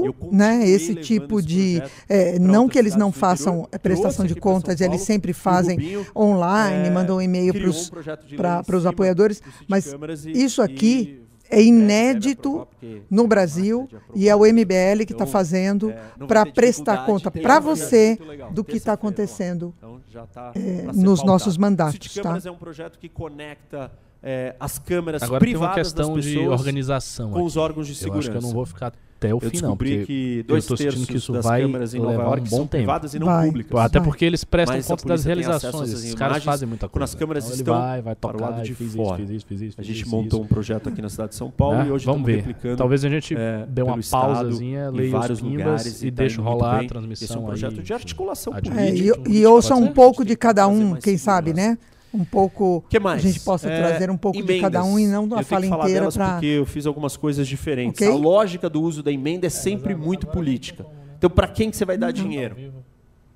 [0.06, 1.82] eu né, esse tipo de.
[2.10, 5.76] é, não que eles não façam prestação de contas, eles Paulo, sempre e o fazem
[5.76, 7.54] Rubinho, online, é, mandam e-mail
[7.88, 9.94] um projeto de pra- lei em pros cima apoiadores, mas
[10.26, 11.22] e- isso aqui e
[11.54, 12.66] é inédito
[13.10, 17.06] no é Brasil de e é o MBL que está Então, fazendo é, para prestar
[17.06, 18.18] conta para um você
[18.54, 19.74] do que está acontecendo.
[19.78, 20.00] Então,
[20.34, 22.40] tá é, nos nossos mandatos, tá?
[22.46, 23.92] É um projeto que conecta
[24.24, 27.32] é, as câmeras Agora tem uma privadas questão das de pessoas organização.
[27.32, 27.46] com aqui.
[27.48, 28.20] os órgãos de Eu segurança.
[28.20, 29.78] acho que eu não vou ficar até o Eu fim, não.
[29.78, 32.42] que dois eu tô sentindo terços que isso das vai câmeras em Nova levar York
[32.42, 32.70] um são bom tempo.
[32.78, 33.46] privadas e não Vai.
[33.46, 33.80] públicas.
[33.80, 34.08] Até Vai.
[34.08, 35.94] porque eles prestam Mas a conta das a realizações.
[35.94, 37.04] Esses caras imagens fazem muita quando coisa.
[37.06, 39.18] as câmeras Então estão ele vai, vai para o tocar, lado de fiz isso, fora.
[39.18, 40.42] fiz isso, fiz isso, A fiz gente isso, montou isso.
[40.42, 41.88] um projeto aqui na cidade de São Paulo Né?
[41.88, 42.36] e hoje Vamos estamos ver.
[42.48, 46.24] replicando Talvez a gente é, dê uma pausazinha, leia os vários pimbas lugares e tá
[46.24, 49.30] muito rolar a transmissão Esse é um projeto de articulação É, política.
[49.30, 51.78] e, ouça um pouco A de cada um, quem sabe, né?
[52.14, 52.84] Um pouco.
[52.90, 53.24] que mais?
[53.24, 54.62] A gente possa É, trazer um pouco de emendas.
[54.72, 56.32] cada um e não eu a tenho fala que falar inteira para.
[56.34, 58.02] porque eu fiz algumas coisas diferentes.
[58.02, 58.14] Ok.
[58.14, 60.86] A lógica do uso da emenda é sempre muito política.
[61.18, 62.56] Então, para quem que você vai dar dinheiro?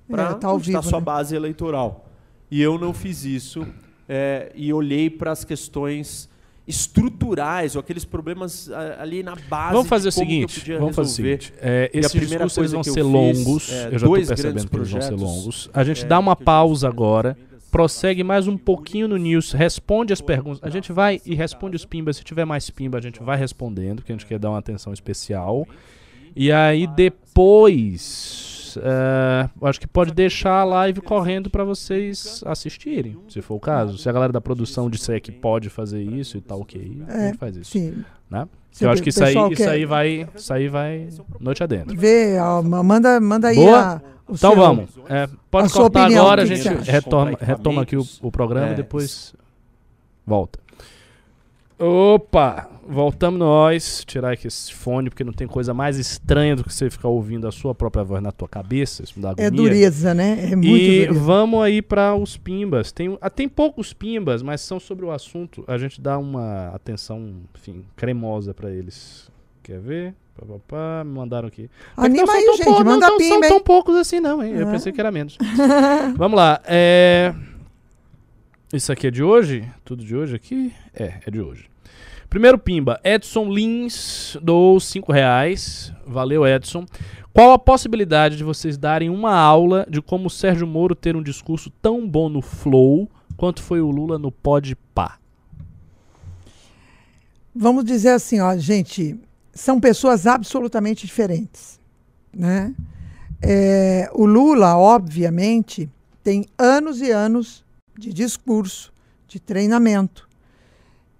[0.08, 1.04] Para É, tá ao onde está a vivo, sua né?
[1.04, 2.08] base eleitoral.
[2.50, 3.66] E eu não fiz isso
[4.08, 6.28] é, e olhei para as questões
[6.68, 8.68] estruturais ou aqueles problemas
[8.98, 9.72] ali na base.
[9.74, 11.42] Vamos fazer o de eu seguinte, podia vamos fazer o resolver.
[11.42, 11.58] seguinte.
[11.60, 13.72] É, E a esses primeira discursos vão que eu ser fiz, longos.
[13.72, 15.70] é, eu já estou percebendo que eles vão ser longos.
[15.72, 17.36] A gente é, dá uma eu pausa agora.
[17.76, 20.62] Prossegue mais um pouquinho no news, responde as perguntas.
[20.62, 22.16] A gente vai e responde os pimbas.
[22.16, 24.94] Se tiver mais pimba, a gente vai respondendo, porque a gente quer dar uma atenção
[24.94, 25.68] especial.
[26.34, 28.78] E aí depois,
[29.60, 33.98] eu acho que pode deixar a live correndo para vocês assistirem, se for o caso.
[33.98, 37.26] Se a galera da produção disser que pode fazer isso e tal, ok, a É,
[37.28, 37.72] gente faz isso.
[37.72, 38.02] Sim.
[38.30, 38.46] Né?
[38.80, 41.08] Eu acho que isso aí, isso quer- aí vai, isso aí vai
[41.40, 41.96] noite adentro.
[41.98, 43.78] Vê, ó, ma- manda, manda aí Boa.
[43.80, 43.96] a,
[44.30, 44.90] o Então seu- vamos.
[45.08, 48.72] É, pode a cortar opinião, agora, a gente retoma, retoma aqui o, o programa É,
[48.72, 49.34] e depois
[50.26, 50.58] volta.
[51.78, 52.70] Opa!
[52.88, 54.04] Voltamos nós.
[54.06, 57.46] Tirar aqui esse fone, porque não tem coisa mais estranha do que você ficar ouvindo
[57.48, 59.02] a sua própria voz na tua cabeça.
[59.02, 59.48] Isso me dá agonia.
[59.48, 60.38] É dureza, né?
[60.52, 61.20] É muito e dureza.
[61.20, 62.92] vamos aí para os pimbas.
[62.92, 65.64] Tem, ah, tem poucos pimbas, mas são sobre o assunto.
[65.66, 69.28] A gente dá uma atenção, enfim, cremosa para eles.
[69.62, 70.14] Quer ver?
[70.38, 71.68] Pá, pá, pá, me mandaram aqui.
[71.96, 73.62] Anima Não são aí, tão gente, pou- não, manda não são pimba, tão hein?
[73.64, 74.52] poucos assim, não, hein?
[74.54, 74.70] Eu É.
[74.70, 75.36] pensei que era menos.
[76.16, 76.60] Vamos lá.
[76.64, 77.34] É...
[78.76, 79.66] Isso aqui é de hoje?
[79.86, 80.70] Tudo de hoje aqui?
[80.94, 81.70] É, é de hoje.
[82.28, 85.90] Primeiro pimba, Edson Lins doou 5 reais.
[86.06, 86.84] Valeu, Edson.
[87.32, 91.22] Qual a possibilidade de vocês darem uma aula de como o Sérgio Moro ter um
[91.22, 95.18] discurso tão bom no Flow quanto foi o Lula no Pode Pá?
[97.54, 99.18] Vamos dizer assim, ó, gente,
[99.54, 101.80] são pessoas absolutamente diferentes,
[102.30, 102.74] né?
[103.40, 105.88] É, o Lula, obviamente,
[106.22, 107.64] tem anos e anos
[107.98, 108.92] de discurso,
[109.26, 110.28] de treinamento,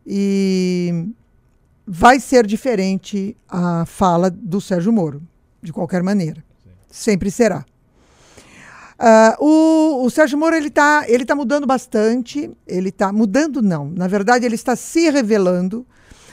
[0.07, 1.09] e
[1.87, 5.23] vai ser diferente a fala do Sérgio Moro,
[5.63, 6.45] de qualquer maneira,
[6.91, 7.65] sempre será.
[8.99, 13.91] Ah, o, o Sérgio Moro ele está ele tá mudando bastante, ele está mudando não,
[13.91, 15.87] na verdade ele está se revelando,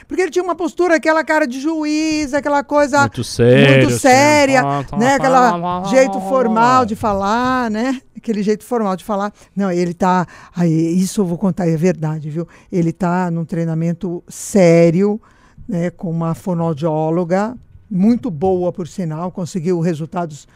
[0.08, 3.74] porque ele tinha uma postura, aquela cara de juiz, aquela coisa Muito sério.
[3.78, 4.00] muito assim.
[4.00, 5.10] séria, tá, né?
[5.10, 8.00] tá, Aquela tá, jeito formal de falar, né?
[8.18, 9.34] Aquele jeito formal de falar.
[9.56, 10.26] Não, ele tá.
[10.56, 12.48] Aí, isso eu vou contar, é verdade, viu?
[12.72, 15.20] Ele tá num treinamento sério,
[15.68, 15.90] né?
[15.90, 17.56] Com uma fonoaudióloga,
[17.90, 20.48] muito boa, por sinal, conseguiu resultados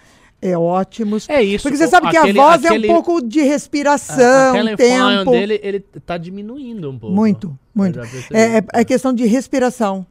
[0.41, 1.27] é, ótimos.
[1.29, 1.63] É isso.
[1.63, 4.49] Porque você o- sabe que aquele- a voz aquele- é um pouco de a- respiração,
[4.55, 5.31] aquele fone tempo.
[5.31, 7.15] dele, ele tá diminuindo um pouco.
[7.15, 7.99] Muito, muito.
[8.31, 10.05] É, é, é questão de respiração.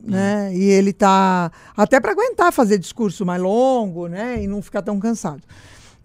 [0.00, 0.52] Né?
[0.54, 4.42] E ele tá até para aguentar fazer discurso mais longo, né?
[4.42, 5.42] E não ficar tão cansado.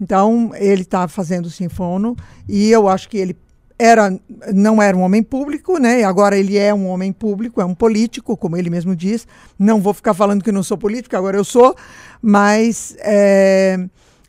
[0.01, 2.15] Então, ele está fazendo sinfono
[2.49, 3.37] e eu acho que ele
[3.77, 4.17] era
[4.53, 6.03] não era um homem público, né?
[6.03, 9.27] Agora ele é um homem público, é um político, como ele mesmo diz.
[9.57, 11.75] Não vou ficar falando que não sou político, agora eu sou,
[12.21, 13.77] mas é,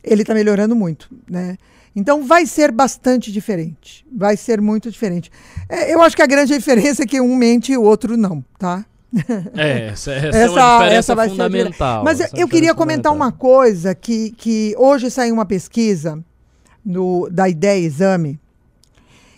[0.03, 1.57] ele está melhorando muito, né?
[1.95, 5.31] Então vai ser bastante diferente, vai ser muito diferente.
[5.69, 8.43] É, eu acho que a grande diferença é que um mente e o outro não,
[8.59, 8.85] tá?
[9.55, 12.03] É, essa, essa, é uma Essa- diferença essa vai ser fundamental.
[12.03, 16.21] Mas eu, essa é eu queria comentar uma coisa que, que hoje saiu uma pesquisa
[16.85, 18.37] no, da Ideia Exame.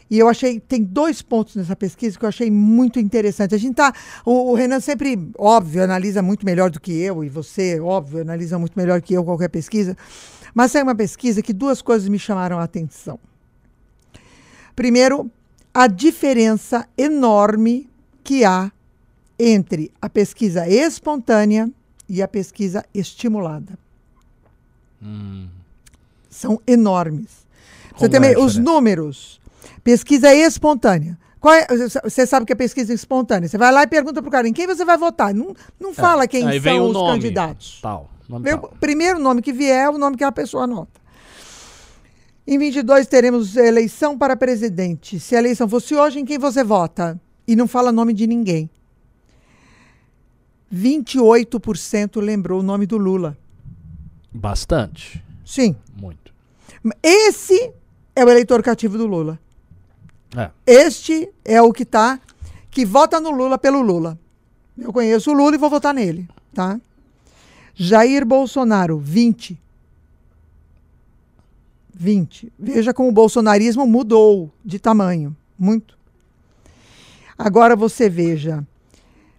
[0.10, 3.54] E eu achei, tem dois pontos nessa pesquisa que eu achei muito interessante.
[3.54, 3.94] A gente tá,
[4.26, 8.58] o, o Renan sempre, óbvio, analisa muito melhor do que eu, e você, óbvio, analisa
[8.58, 9.98] muito melhor que eu qualquer pesquisa.
[10.54, 13.20] Mas saiu uma pesquisa que duas coisas me chamaram a atenção.
[14.76, 15.30] Primeiro,
[15.74, 17.90] a diferença enorme
[18.24, 18.72] que há
[19.38, 21.70] entre a pesquisa espontânea
[22.10, 23.78] e a pesquisa estimulada.
[25.02, 25.48] Hum.
[26.30, 27.46] São enormes.
[27.96, 29.40] Você tem é os números.
[29.88, 31.18] Pesquisa espontânea.
[31.40, 31.66] Qual é-
[32.04, 33.48] você sabe que é pesquisa espontânea.
[33.48, 35.34] Você vai lá e pergunta para o cara em quem você vai votar.
[35.34, 37.80] Não, não fala quem É, Aí vem são os nome, candidatos.
[37.82, 38.12] Tal.
[38.28, 38.74] Nome Vem tal.
[38.82, 41.00] Primeiro nome que vier é o nome que a pessoa anota.
[42.46, 45.22] Em 22 teremos eleição para presidente.
[45.22, 47.18] Se a eleição fosse hoje, em quem você vota?
[47.48, 48.70] E não fala nome de ninguém.
[50.70, 53.38] 28% lembrou o nome do Lula.
[54.34, 55.24] Bastante.
[55.46, 55.78] Sim.
[55.96, 56.34] Muito.
[57.02, 57.72] Esse
[58.14, 59.40] é o eleitor cativo do Lula.
[60.38, 60.52] É.
[60.66, 62.20] Este é o que está
[62.70, 64.20] que vota no Lula pelo Lula.
[64.78, 66.80] Eu conheço o Lula e vou votar nele, tá?
[67.74, 69.60] Jair Bolsonaro, 20.
[71.92, 72.54] 20.
[72.58, 75.36] Veja como o bolsonarismo mudou de tamanho.
[75.58, 75.98] Muito.
[77.36, 78.64] Agora você veja.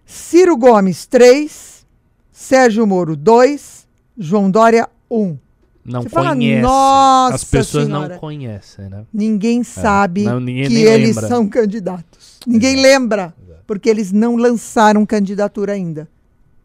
[0.05, 1.85] Ciro Gomes, 3.
[2.31, 3.87] Sérgio Moro, 2.
[4.17, 5.37] João Dória, 1.
[5.85, 6.61] Não Você fala, conhece.
[6.61, 9.05] "Nossa As pessoas Senhora." não conhecem, né?
[9.13, 11.27] Ninguém sabe Não, ninguém que eles lembra.
[11.27, 12.39] são candidatos.
[12.45, 13.33] Ninguém lembra,
[13.65, 16.07] porque eles não lançaram candidatura ainda.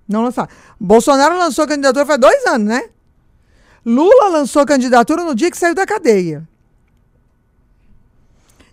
[0.06, 0.48] Não lançaram.
[0.78, 2.84] Bolsonaro lançou candidatura faz dois anos, né?
[3.86, 6.46] Lula lançou candidatura no dia que saiu da cadeia.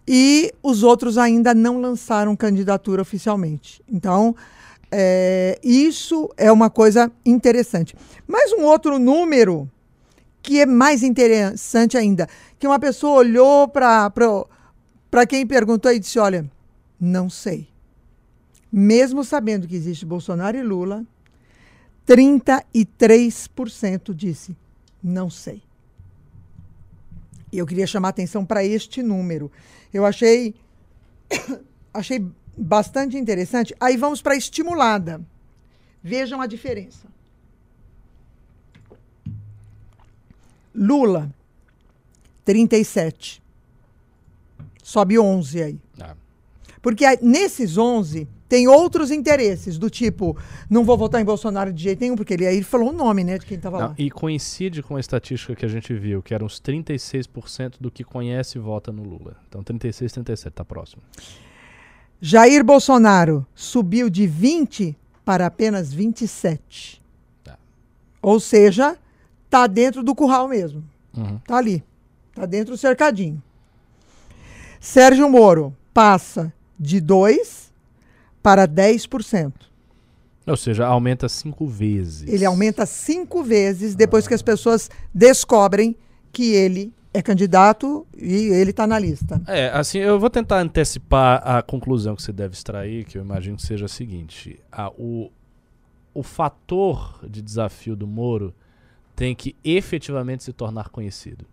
[0.08, 3.82] E os outros ainda não lançaram candidatura oficialmente.
[3.90, 4.36] Então,
[4.92, 7.96] é, isso é uma coisa interessante.
[8.28, 9.70] Mas um outro número
[10.42, 12.28] que é mais interessante ainda,
[12.58, 14.12] que uma pessoa olhou para
[15.28, 16.50] quem perguntou e disse, olha,
[17.00, 17.68] não sei.
[18.72, 21.06] Mesmo sabendo que existe Bolsonaro e Lula,
[22.08, 24.56] 33% disse,
[25.04, 25.62] não sei.
[27.52, 29.52] E eu queria chamar atenção para este número.
[29.94, 30.56] Eu achei
[31.94, 32.26] achei
[32.58, 33.76] bastante interessante.
[33.80, 35.22] Aí vamos para a estimulada.
[36.02, 37.08] Vejam a diferença.
[40.74, 41.34] Lula,
[42.46, 43.42] 37.
[44.84, 45.80] Sobe 11 aí.
[46.00, 46.16] Ah.
[46.82, 50.36] Porque aí, nesses 11 tem outros interesses, do tipo,
[50.70, 53.38] não vou votar em Bolsonaro de jeito nenhum, porque ele aí falou o nome, né,
[53.38, 53.96] de quem estava lá.
[53.98, 58.04] e coincide com a estatística que a gente viu, que eram uns 36% do que
[58.04, 59.38] conhece vota no Lula.
[59.48, 61.02] Então 36, 37, tá próximo.
[62.20, 67.02] Jair Bolsonaro subiu de 20 para apenas 27.
[67.46, 67.58] Tá.
[68.22, 68.98] Ou seja,
[69.52, 70.82] tá dentro do curral mesmo.
[71.16, 71.38] Uhum.
[71.46, 71.84] Tá ali.
[72.34, 73.44] Tá dentro do cercadinho.
[74.80, 77.72] Sérgio Moro passa de 2
[78.42, 79.52] para 10%.
[80.48, 82.28] Ou seja, aumenta cinco vezes.
[82.28, 85.96] Ele aumenta cinco vezes depois que as pessoas descobrem
[86.32, 89.40] que ele é candidato e ele está na lista.
[89.46, 93.58] É, assim, eu vou tentar antecipar a conclusão que você deve extrair, que eu imagino
[93.58, 94.60] que seja a seguinte.
[94.72, 95.30] A, o,
[96.14, 98.56] o fator de desafio do Moro
[99.22, 101.46] tem que efetivamente se tornar conhecido.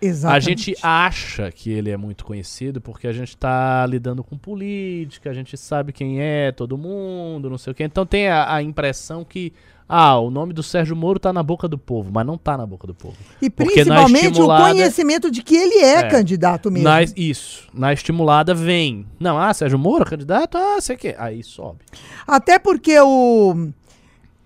[0.00, 0.36] Exatamente.
[0.36, 5.28] A gente acha que ele é muito conhecido porque a gente está lidando com política,
[5.30, 7.82] a gente sabe quem é todo mundo, não sei o quê.
[7.82, 9.52] Então tem a, a impressão que,
[9.88, 12.64] ah, o nome do Sérgio Moro tá na boca do povo, mas não tá na
[12.64, 13.16] boca do povo.
[13.42, 16.08] E porque principalmente estimulada- o conhecimento de que ele é, É.
[16.08, 16.88] candidato mesmo.
[16.88, 17.66] Na, isso.
[17.74, 19.04] Na estimulada vem.
[19.18, 20.56] Não, ah, Sérgio Moro, candidato?
[20.56, 21.16] Ah, sei o quê.
[21.18, 21.78] Aí sobe.
[22.24, 23.70] Até porque o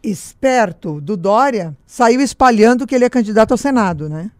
[0.03, 4.31] esperto do Dória saiu espalhando que ele é candidato ao Senado, né?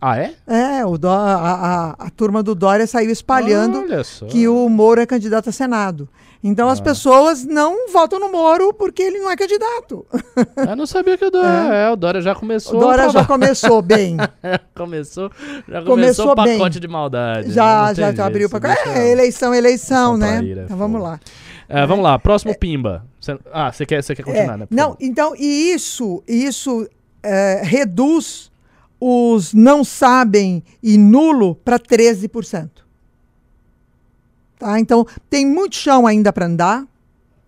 [0.00, 0.32] Ah, é?
[0.46, 3.84] É, o Dó- a, a- a turma do Dória saiu espalhando
[4.30, 6.08] que o Moro é candidato a Senado.
[6.42, 6.72] Então Ah.
[6.72, 10.06] as pessoas não votam no Moro porque ele não é candidato.
[10.56, 11.74] Eu não sabia que o Dória.
[11.74, 12.78] É, o Dória já começou.
[12.78, 14.16] O Dória já começou bem.
[14.74, 15.30] começou,
[15.68, 16.80] já começou, Começou o pacote bem.
[16.80, 17.52] de maldade.
[17.52, 20.38] Já, Não já, já abriu para deixa- É, eleição, eleição, né?
[20.38, 21.20] traíra, Então é vamos lá.
[21.72, 23.06] É, vamos lá, próximo Pimba.
[23.20, 24.66] Cê- ah, você quer, quer continuar, É, né?
[24.66, 24.98] por não, favor.
[25.00, 26.88] então, e isso, isso
[27.22, 28.50] é, reduz
[28.98, 32.68] os não sabem e nulo para 13%.
[34.58, 34.78] Tá?
[34.80, 36.86] Então, tem muito chão ainda para andar.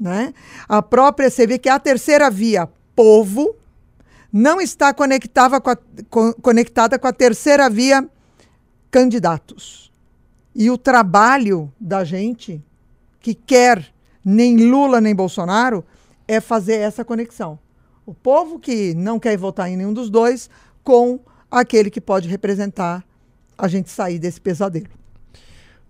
[0.00, 0.32] Né?
[0.68, 3.54] A própria, você vê que a terceira via, povo,
[4.32, 8.08] não está conectava com a- co- conectada com a terceira via,
[8.90, 9.92] candidatos.
[10.54, 12.62] E o trabalho da gente,
[13.20, 13.91] que quer
[14.24, 15.84] nem Lula nem Bolsonaro,
[16.26, 17.58] é fazer essa conexão.
[18.04, 20.50] O povo que não quer votar em nenhum dos dois
[20.82, 21.20] com
[21.50, 23.04] aquele que pode representar
[23.56, 24.88] a gente sair desse pesadelo.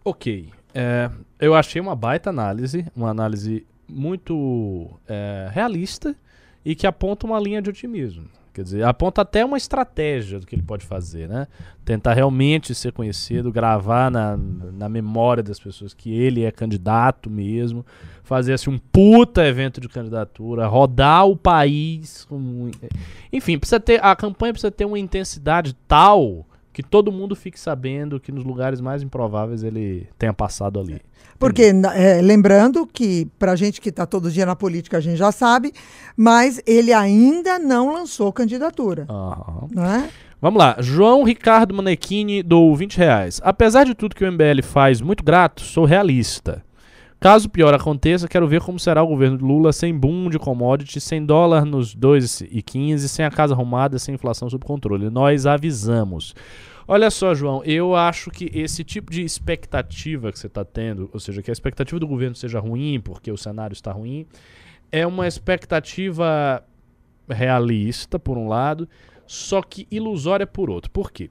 [0.05, 0.51] Ok.
[0.75, 6.17] É, eu achei uma baita análise, uma análise muito é, realista
[6.65, 8.25] e que aponta uma linha de otimismo.
[8.53, 11.47] Quer dizer, aponta até uma estratégia do que ele pode fazer, né?
[11.85, 17.85] Tentar realmente ser conhecido, gravar na, na memória das pessoas que ele é candidato mesmo,
[18.23, 22.27] fazer assim um puta evento de candidatura, rodar o país.
[22.27, 22.71] Com...
[23.33, 28.19] Enfim, precisa ter, a campanha precisa ter uma intensidade tal que todo mundo fique sabendo
[28.19, 31.01] que nos lugares mais improváveis ele tenha passado ali.
[31.39, 35.33] Porque, é, lembrando que, para gente que está todo dia na política, a gente já
[35.33, 35.73] sabe,
[36.17, 39.07] mas ele ainda não lançou candidatura.
[39.09, 39.69] Aham.
[39.73, 40.11] Né?
[40.41, 43.41] Vamos lá, João Ricardo Manequini do 20 reais.
[43.45, 46.65] Apesar de tudo que o MBL faz, muito grato, sou realista.
[47.23, 51.01] Caso pior aconteça, quero ver como será o governo de Lula sem boom de commodity,
[51.01, 55.09] sem dólar nos 2,15, sem a casa arrumada, sem inflação sob controle.
[55.09, 56.35] Nós avisamos.
[56.85, 61.21] Olha só, João, eu acho que esse tipo de expectativa que você está tendo, ou
[61.21, 64.27] seja, que a expectativa do governo seja ruim porque o cenário está ruim,
[64.91, 66.61] é uma expectativa
[67.31, 68.89] realista, por um lado,
[69.29, 70.91] só que ilusória por outro.
[70.91, 71.31] Por quê?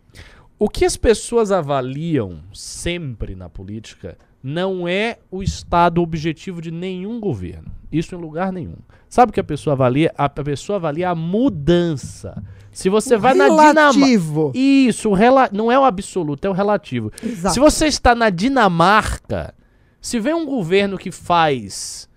[0.58, 7.20] O que as pessoas avaliam sempre na política não é o estado objetivo de nenhum
[7.20, 7.72] governo.
[7.92, 8.76] Isso em lugar nenhum.
[9.10, 10.12] Sabe o que a pessoa avalia?
[10.18, 12.42] A pessoa avalia a mudança.
[12.72, 13.82] Se você O vai na Dinamarca.
[13.82, 14.52] relativo.
[14.56, 15.50] Isso, rela...
[15.52, 17.12] não é o absoluto, é o relativo.
[17.22, 17.54] Exato.
[17.54, 19.54] Se você está na Dinamarca,
[20.00, 22.08] se vem um governo que faz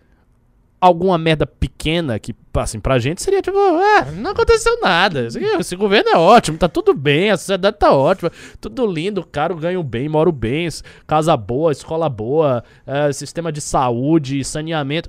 [0.84, 5.26] alguma merda pequena que, assim, pra gente seria tipo, ah, não aconteceu nada.
[5.26, 8.30] Esse, governo é ótimo, tá tudo bem, a sociedade tá ótima,
[8.60, 10.68] tudo lindo, caro, ganho bem, moro bem,
[11.06, 15.08] casa boa, escola boa, eh, sistema de saúde, saneamento.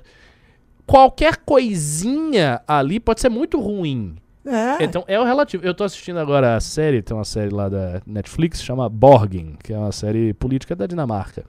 [0.86, 4.16] Qualquer coisinha ali pode ser muito ruim.
[4.44, 4.84] É.
[4.84, 5.64] Então é o relativo.
[5.66, 9.72] Eu tô assistindo agora a série, tem uma série lá da Netflix, chama Borgen, que
[9.72, 11.44] é uma série política da Dinamarca.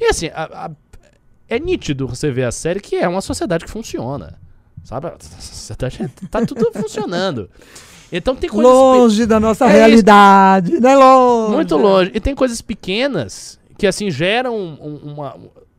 [0.00, 0.70] E assim, a- a-
[1.54, 4.38] é nítido você ver a série que é uma sociedade que funciona.
[4.84, 5.06] Sabe?
[5.08, 7.48] A sociedade tá tudo funcionando.
[8.10, 8.70] Então tem coisas.
[8.70, 9.76] pe- Longe da nossa É isso.
[9.78, 10.96] realidade, né?
[10.96, 11.54] Longe.
[11.54, 12.10] Muito longe.
[12.14, 15.36] E tem coisas pequenas que assim geram um- um- uma.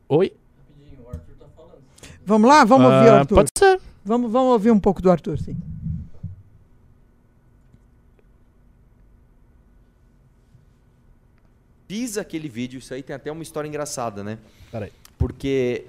[0.09, 0.33] Oi?
[2.25, 2.63] Vamos lá?
[2.63, 3.35] Vamos ouvir o Ah, Arthur.
[3.35, 3.79] Pode ser.
[4.05, 5.55] Vamos, vamos ouvir um pouco do Arthur, sim.
[11.87, 14.37] Fiz aquele vídeo, isso aí tem até uma história engraçada, né?
[14.71, 14.91] Peraí.
[15.17, 15.85] Porque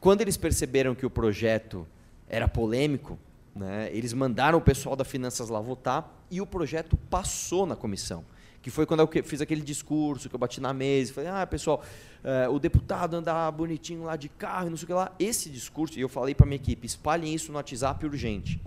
[0.00, 1.86] quando eles perceberam que o projeto
[2.28, 3.18] era polêmico,
[3.54, 8.24] né, eles mandaram o pessoal da Finanças lá votar e o projeto passou na comissão.
[8.62, 11.46] Que foi quando eu fiz aquele discurso que eu bati na mesa e falei, ah,
[11.46, 11.82] pessoal,
[12.22, 15.12] eh, o deputado andar bonitinho lá de carro e não sei o que lá.
[15.18, 18.60] Esse discurso, e eu falei para minha equipe, espalhem isso no WhatsApp urgente.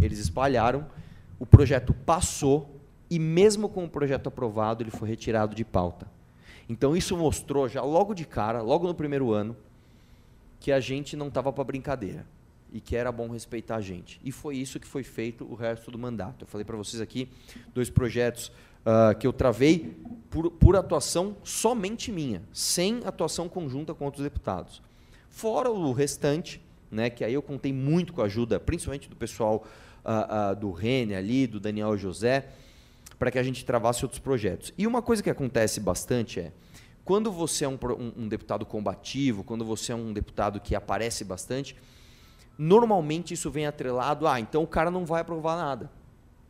[0.00, 0.86] Eles espalharam,
[1.38, 2.70] o projeto passou
[3.10, 6.06] e mesmo com o projeto aprovado, ele foi retirado de pauta.
[6.68, 9.56] Então isso mostrou já logo de cara, logo no primeiro ano,
[10.58, 12.26] que a gente não estava para brincadeira
[12.72, 14.20] e que era bom respeitar a gente.
[14.24, 16.44] E foi isso que foi feito o resto do mandato.
[16.44, 17.28] Eu falei para vocês aqui
[17.72, 18.50] dois projetos
[18.84, 19.96] ah, que eu travei
[20.30, 24.80] por, por atuação somente minha, sem atuação conjunta com outros deputados.
[25.28, 26.60] Fora o restante,
[26.90, 29.66] né, que aí eu contei muito com a ajuda, principalmente do pessoal
[30.04, 32.48] ah, ah, do Rene ali, do Daniel José,
[33.18, 34.72] para que a gente travasse outros projetos.
[34.76, 36.52] E uma coisa que acontece bastante é,
[37.04, 41.24] quando você é um, um- um deputado combativo, quando você é um deputado que aparece
[41.24, 41.76] bastante,
[42.58, 45.90] normalmente isso vem atrelado, ah, então o cara não vai aprovar nada.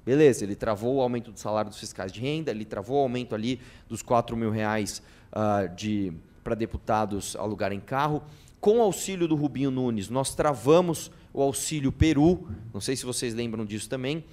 [0.04, 3.34] Beleza, ele travou o aumento do salário dos fiscais de renda, ele travou o aumento
[3.34, 5.02] ali dos 4 mil reais
[5.32, 6.12] ah, de
[6.44, 8.22] para deputados alugarem carro.
[8.60, 13.34] Com o auxílio do Rubinho Nunes, nós travamos o auxílio Peru, não sei se vocês
[13.34, 14.24] lembram disso também.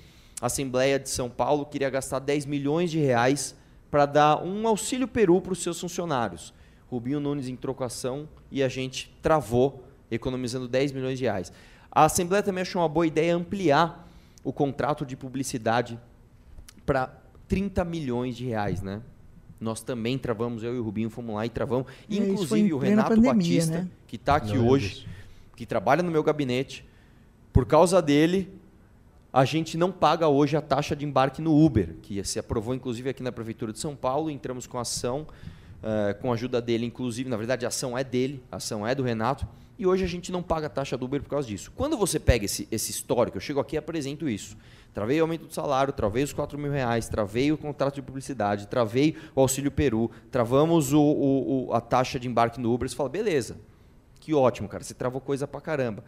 [0.44, 3.56] A Assembleia de São Paulo queria gastar 10 milhões de reais
[3.90, 6.54] para dar um auxílio Peru para os seus funcionários.
[6.92, 11.50] Rubinho Nunes entrou com a ação e a gente travou, economizando 10 milhões de reais.
[11.90, 14.06] A Assembleia também achou uma boa ideia ampliar
[14.44, 15.98] o contrato de publicidade
[16.86, 17.08] para
[17.48, 19.02] 30 milhões de reais, né?
[19.62, 21.88] Nós também travamos, eu e o Rubinho fomos lá e travamos.
[21.88, 23.88] É, isso foi Inclusive o Renato pandemia, Batista, né?
[24.06, 25.08] que está aqui Não hoje, disso.
[25.56, 26.86] que trabalha no meu gabinete,
[27.54, 28.62] por causa dele,
[29.34, 33.10] a gente não paga hoje a taxa de embarque no Uber, que se aprovou inclusive
[33.10, 35.26] aqui na Prefeitura de São Paulo, entramos com ação,
[35.82, 38.94] eh, com a ajuda dele, inclusive, na verdade a ação é dele, a ação é
[38.94, 41.72] do Renato, e hoje a gente não paga a taxa do Uber por causa disso.
[41.76, 44.56] Quando você pega esse, esse histórico, eu chego aqui e apresento isso.
[44.94, 48.68] Travei o aumento do salário, travei os 4 mil reais, travei o contrato de publicidade,
[48.68, 52.88] travei o auxílio Peru, travamos o, o- o- a taxa de embarque no Uber.
[52.88, 53.58] Você fala, beleza,
[54.20, 56.04] que ótimo, cara, você travou coisa pra caramba.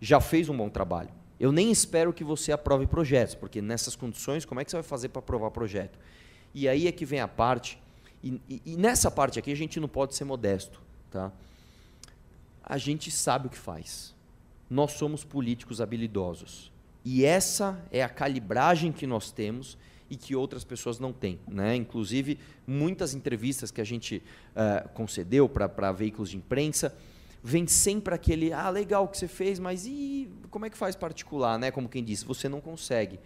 [0.00, 1.10] Já fez um bom trabalho.
[1.40, 4.82] Eu nem espero que você aprove projetos, porque nessas condições, como é que você vai
[4.84, 5.98] fazer para aprovar projeto?
[6.54, 7.78] E aí é que vem a parte,
[8.22, 11.32] e, e- e nessa parte aqui a gente não pode ser modesto, tá?
[12.62, 14.14] A gente sabe o que faz.
[14.68, 16.70] Nós somos políticos habilidosos.
[17.04, 19.78] E essa é a calibragem que nós temos
[20.10, 21.38] e que outras pessoas não têm.
[21.48, 21.74] Né?
[21.74, 24.22] Inclusive, muitas entrevistas que a gente
[24.54, 26.94] eh, concedeu para veículos de imprensa,
[27.42, 30.94] vem sempre aquele, ah, legal o que você fez, mas e como é que faz
[30.94, 31.58] particular?
[31.58, 31.70] Né?
[31.70, 33.18] Como quem disse, você não consegue.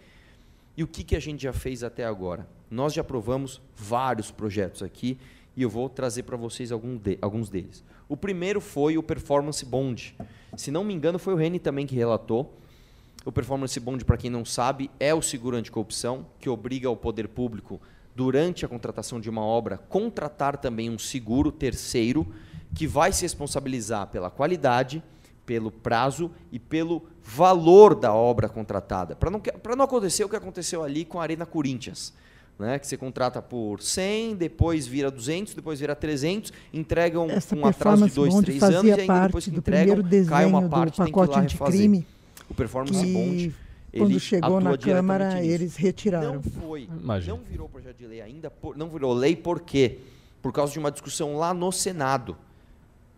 [0.77, 2.47] E o que, que a gente já fez até agora?
[2.69, 5.17] Nós já aprovamos vários projetos aqui
[5.55, 7.83] e eu vou trazer para vocês algum de- alguns deles.
[8.09, 10.15] O primeiro foi o Performance Bond.
[10.57, 12.53] Se não me engano, foi o Reni também que relatou.
[13.23, 17.27] O Performance Bond, para quem não sabe, é o seguro anticorrupção que obriga o poder
[17.27, 17.81] público,
[18.15, 22.25] durante a contratação de uma obra, contratar também um seguro terceiro
[22.75, 25.01] que vai se responsabilizar pela qualidade,
[25.45, 29.15] pelo prazo e pelo valor da obra contratada.
[29.15, 32.13] Para não, pra não acontecer o que aconteceu ali com a Arena Corinthians.
[32.57, 37.65] né, que você contrata por 100, depois vira 200, depois vira 300, entregam Essa um
[37.65, 39.97] atraso de performance 2, bond 3 anos e ainda depois que entregam,
[40.27, 41.65] cai uma parte, do tem que ir lá refazer.
[41.81, 42.07] anticrime
[42.49, 43.53] O performance bond,
[43.91, 46.35] que quando ele chegou na Câmara eles retiraram.
[46.35, 46.87] Não foi.
[46.97, 47.35] Imagina.
[47.37, 49.99] Não virou projeto de lei ainda, por- não virou lei por quê?
[50.41, 52.37] Por causa de uma discussão lá no Senado.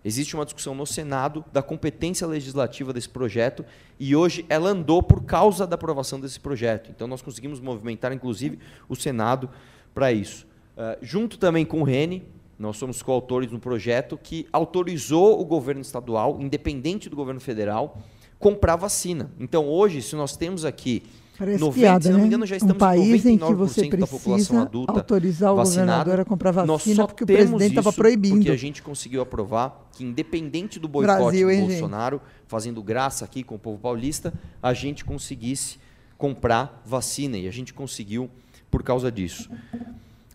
[0.08, 3.66] Existe uma discussão no Senado da competência legislativa desse projeto
[4.00, 6.90] e hoje ela andou por causa da aprovação desse projeto.
[6.90, 9.50] Então nós conseguimos movimentar, inclusive, o Senado
[9.94, 10.48] para isso.
[10.78, 12.26] Eh, junto também com o Rene,
[12.58, 18.02] nós somos coautores um projeto que autorizou o governo estadual, independente do governo federal,
[18.40, 19.30] comprar vacina.
[19.38, 21.04] Então hoje, se nós temos aqui
[21.38, 22.28] Parece 90, piada, se não me né?
[22.28, 25.54] engano, já um estamos com país em que 99% você da população precisa adulta autorizar
[25.54, 25.86] o vacinada.
[26.04, 28.36] governador a comprar vacina só porque o presidente estava proibindo.
[28.38, 31.70] Porque a gente conseguiu aprovar que, independente do boicote Brasil, do hein, gente?
[31.80, 34.34] Bolsonaro, fazendo graça aqui com o povo paulista,
[34.64, 35.78] a gente conseguisse
[36.18, 37.38] comprar vacina.
[37.38, 38.30] E a gente conseguiu
[38.72, 39.50] por causa disso.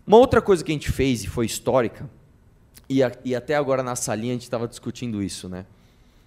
[0.07, 2.09] Uma outra coisa que a gente fez e foi histórica,
[2.89, 5.65] e, a- e até agora na salinha a gente estava discutindo isso, né?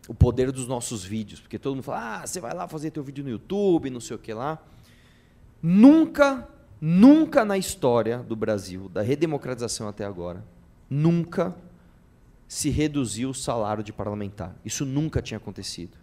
[0.08, 1.40] O poder dos nossos vídeos.
[1.40, 4.16] Porque todo mundo fala, ah, você vai lá fazer teu vídeo no YouTube, não sei
[4.16, 4.62] o que lá.
[5.62, 6.48] Nunca,
[6.80, 10.44] nunca na história do Brasil, da redemocratização até agora,
[10.88, 11.54] nunca
[12.46, 14.54] se reduziu o salário de parlamentar.
[14.64, 15.98] Isso nunca tinha acontecido.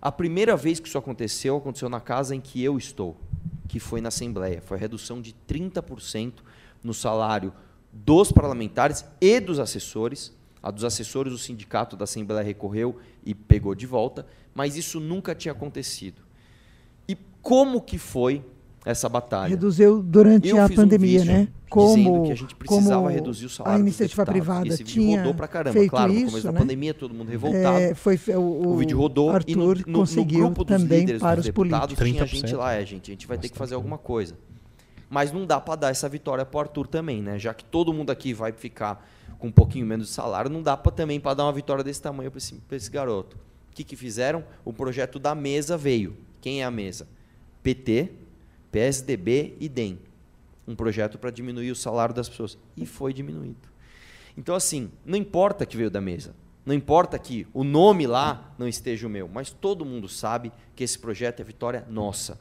[0.00, 3.16] A primeira vez que isso aconteceu, aconteceu na casa em que eu estou,
[3.68, 4.60] que foi na Assembleia.
[4.60, 6.34] Foi a redução de 30%
[6.82, 7.52] no salário
[7.92, 10.32] dos parlamentares e dos assessores.
[10.64, 15.34] A dos assessores, o sindicato da Assembleia recorreu e pegou de volta, mas isso nunca
[15.34, 16.22] tinha acontecido.
[17.06, 18.42] E como que foi
[18.82, 19.50] essa batalha?
[19.50, 21.38] Reduziu durante Eu a fiz um pandemia, vídeo né?
[21.38, 25.02] dizendo Como, que a gente precisava como reduzir o salário a iniciativa privada Esse vídeo
[25.02, 26.58] tinha rodou pra caramba, feito claro, no isso, começo da né?
[26.58, 27.76] pandemia, todo mundo revoltado.
[27.76, 31.00] É, foi o, o vídeo rodou Arthur e no, no, conseguiu no grupo dos também
[31.00, 32.30] líderes para dos os deputados políticos.
[32.30, 32.48] tinha 30%.
[32.48, 34.34] gente lá, é, gente, a gente vai ter que fazer alguma coisa.
[35.10, 37.38] Mas não dá para dar essa vitória pro Arthur também, né?
[37.38, 39.06] Já que todo mundo aqui vai ficar
[39.38, 42.00] com um pouquinho menos de salário, não dá para também para dar uma vitória desse
[42.00, 43.36] tamanho para esse, pra esse garoto.
[43.70, 44.44] O que, que fizeram?
[44.64, 46.16] O projeto da mesa veio.
[46.40, 47.08] Quem é a mesa?
[47.62, 48.10] PT,
[48.70, 49.98] PSDB e DEM.
[50.66, 52.56] Um projeto para diminuir o salário das pessoas.
[52.76, 53.68] E foi diminuído.
[54.36, 56.34] Então, assim, não importa que veio da mesa.
[56.64, 60.82] Não importa que o nome lá não esteja o meu, mas todo mundo sabe que
[60.82, 62.38] esse projeto é vitória nossa.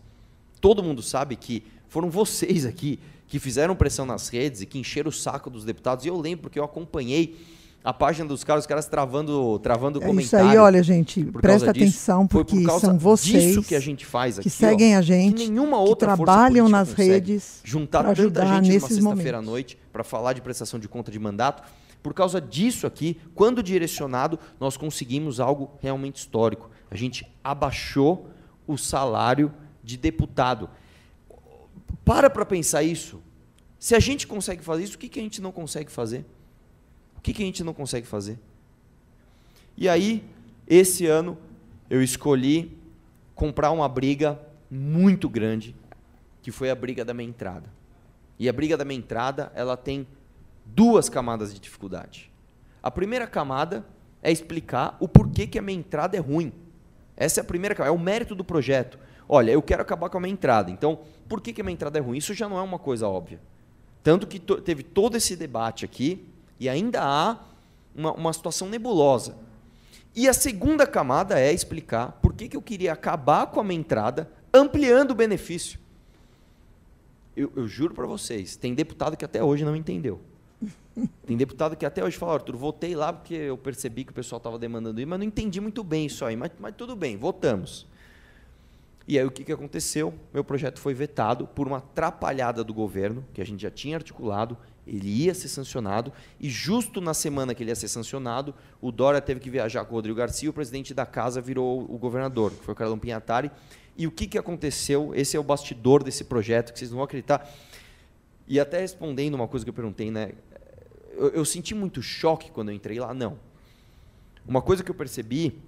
[0.61, 2.99] Todo mundo sabe que foram vocês aqui
[3.33, 6.05] que fizeram pressão nas redes e que encheram o saco dos deputados.
[6.05, 7.35] E eu lembro porque eu acompanhei
[7.83, 12.27] a página dos caras, os caras travando, travando É isso aí, olha, gente, presta atenção,
[12.29, 14.99] Foi porque por causa são vocês disso que a gente faz aqui, que seguem ó,
[14.99, 19.39] a gente, que nenhuma que outra trabalham nas redes juntar tanta ajudar gente numa sexta-feira
[19.39, 21.63] à noite para falar de prestação de conta de mandato.
[22.03, 26.69] Por causa disso aqui, quando direcionado, nós conseguimos algo realmente histórico.
[26.91, 28.29] A gente abaixou
[28.67, 29.51] o salário
[29.83, 30.69] de deputado.
[32.05, 33.21] Para para pensar isso.
[33.79, 36.25] Se a gente consegue fazer isso, o que, que a gente não consegue fazer?
[37.17, 38.39] O que, que a gente não consegue fazer?
[39.75, 40.23] E aí,
[40.67, 41.37] esse ano,
[41.89, 42.77] eu escolhi
[43.35, 44.39] comprar uma briga
[44.69, 45.75] muito grande,
[46.41, 47.69] que foi a briga da minha entrada.
[48.37, 50.07] E a briga da minha entrada, ela tem
[50.65, 52.31] duas camadas de dificuldade.
[52.81, 53.85] A primeira camada
[54.21, 56.51] é explicar o porquê que a minha entrada é ruim.
[57.15, 58.97] Essa é a primeira camada, é o mérito do projeto.
[59.27, 60.71] Olha, eu quero acabar com a minha entrada.
[60.71, 62.17] Então, por que, que a minha entrada é ruim?
[62.17, 63.39] Isso já não é uma coisa óbvia.
[64.03, 66.25] Tanto que to- teve todo esse debate aqui
[66.59, 67.37] e ainda há
[67.95, 69.35] uma, uma situação nebulosa.
[70.15, 73.79] E a segunda camada é explicar por que, que eu queria acabar com a minha
[73.79, 75.79] entrada, ampliando o benefício.
[77.35, 80.19] Eu, eu juro para vocês, tem deputado que até hoje não entendeu.
[81.25, 84.37] Tem deputado que até hoje fala, Arthur, votei lá porque eu percebi que o pessoal
[84.37, 86.35] estava demandando isso, mas não entendi muito bem isso aí.
[86.35, 87.87] Mas, mas tudo bem, votamos.
[89.07, 90.13] E aí o que, que aconteceu?
[90.33, 94.57] Meu projeto foi vetado por uma atrapalhada do governo, que a gente já tinha articulado,
[94.87, 99.21] ele ia ser sancionado, e justo na semana que ele ia ser sancionado, o Dória
[99.21, 102.63] teve que viajar com o Rodrigo Garcia, o presidente da casa virou o governador, que
[102.63, 103.51] foi o Carlão Pinhatari.
[103.97, 105.13] E o que, que aconteceu?
[105.13, 107.47] Esse é o bastidor desse projeto, que vocês não vão acreditar.
[108.47, 110.31] E até respondendo uma coisa que eu perguntei, né?
[111.11, 113.13] Eu, eu senti muito choque quando eu entrei lá?
[113.13, 113.37] Não.
[114.45, 115.61] Uma coisa que eu percebi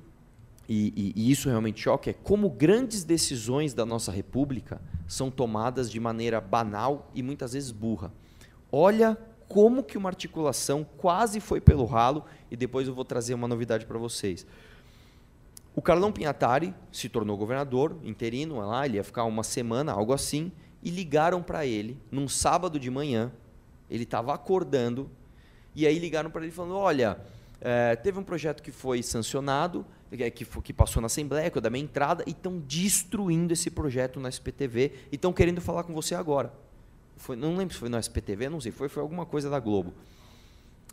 [0.68, 5.92] e, e- e isso realmente choca, é como grandes decisões da nossa República são tomadas
[5.92, 8.12] de maneira banal e muitas vezes burra.
[8.72, 9.18] Olha
[9.48, 13.86] como que uma articulação quase foi pelo ralo, e depois eu vou trazer uma novidade
[13.86, 14.46] para vocês.
[15.76, 20.52] O Carlão Pinhatari se tornou governador, interino, lá, ele ia ficar uma semana, algo assim,
[20.82, 23.32] e ligaram para ele, num sábado de manhã,
[23.90, 25.10] ele estava acordando,
[25.76, 27.20] e aí ligaram para ele falando, olha,
[27.62, 29.86] eh, teve um projeto que foi sancionado,
[30.34, 33.52] que, fo- que passou na Assembleia, que é o da minha entrada, e estão destruindo
[33.54, 36.54] esse projeto na SPTV, e estão querendo falar com você agora.
[37.18, 38.72] Foi, não lembro se foi no SPTV, não sei.
[38.72, 39.94] Foi, foi alguma coisa da Globo.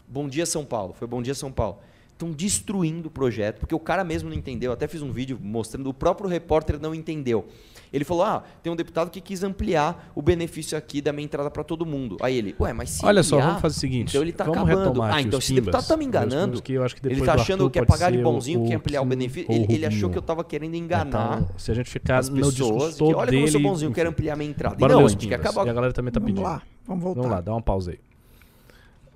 [0.07, 0.93] Bom Dia São Paulo.
[0.93, 1.79] Foi Bom Dia São Paulo.
[2.13, 4.69] Estão destruindo o projeto, porque o cara mesmo não entendeu.
[4.71, 7.49] Eu até fiz um vídeo mostrando, o próprio repórter não entendeu.
[7.93, 11.51] Ele falou: Ah, tem um deputado que quis ampliar o benefício aqui da minha entrada
[11.51, 12.17] para todo mundo.
[12.23, 14.09] Aí ele, ué, mas se Olha só, ampliar, vamos fazer o seguinte.
[14.11, 15.03] Então ele tá vamos acabando.
[15.03, 16.63] Ah, então esse deputado tá me enganando.
[16.63, 18.73] que eu acho que Ele depois tá do achando que é pagar de bonzinho, que
[18.73, 19.53] é ampliar o benefício.
[19.53, 22.97] Ele, ele achou que eu tava querendo enganar Então, se a gente ficar as pessoas.
[22.97, 23.37] Que, olha dele...
[23.37, 23.95] como eu sou bonzinho, enfim.
[23.95, 24.77] quero ampliar minha entrada.
[24.77, 25.51] Bora e não, a os gente quer pimbas.
[25.53, 25.67] acabar.
[25.67, 26.45] E a galera também tá Vamos pedindo.
[26.45, 27.21] lá, vamos voltar.
[27.21, 27.99] Vamos lá, dá uma pausa aí.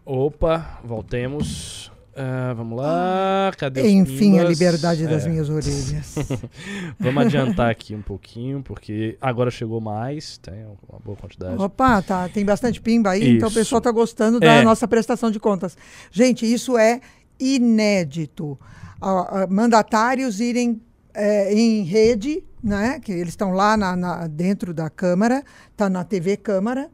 [0.04, 1.90] Opa, voltemos.
[2.18, 4.48] Ah, vamos lá, cadê os Enfim, a pimbas?
[4.58, 6.14] liberdade das É, minhas orelhas.
[6.98, 11.60] Vamos adiantar aqui um pouquinho, porque agora chegou mais, tem uma boa quantidade.
[11.62, 13.58] Opa, tá, tem bastante pimba aí, então o Isso.
[13.60, 14.62] pessoal tá gostando da É.
[14.64, 15.76] nossa prestação de contas.
[16.10, 17.02] Gente, isso é
[17.38, 18.58] inédito.
[19.00, 20.80] Ah, ah, mandatários irem
[21.14, 22.98] eh, em rede, né?
[23.00, 25.42] Que eles estão lá na, na- dentro da Câmara,
[25.76, 26.88] tá na TV Câmara,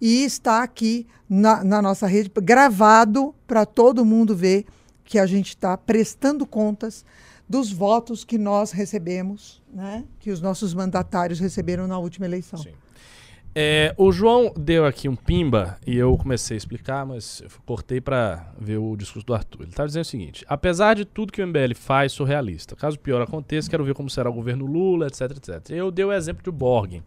[0.00, 4.64] e está aqui na, na nossa rede, gravado para todo mundo ver
[5.04, 7.04] que a gente está prestando contas
[7.48, 10.04] dos votos que nós recebemos, né?
[10.18, 12.58] Que os nossos mandatários receberam na última eleição.
[12.58, 12.72] Sim.
[13.58, 18.02] É, o João deu aqui um pimba e eu comecei a explicar, mas eu cortei
[18.02, 19.62] pra ver o discurso do Arthur.
[19.62, 22.76] Ele tá dizendo o seguinte: apesar de tudo que o MBL faz, sou realista.
[22.76, 25.70] Caso pior aconteça, quero ver como será o governo Lula, etc, etc.
[25.70, 27.02] Eu dei o exemplo de Borgen.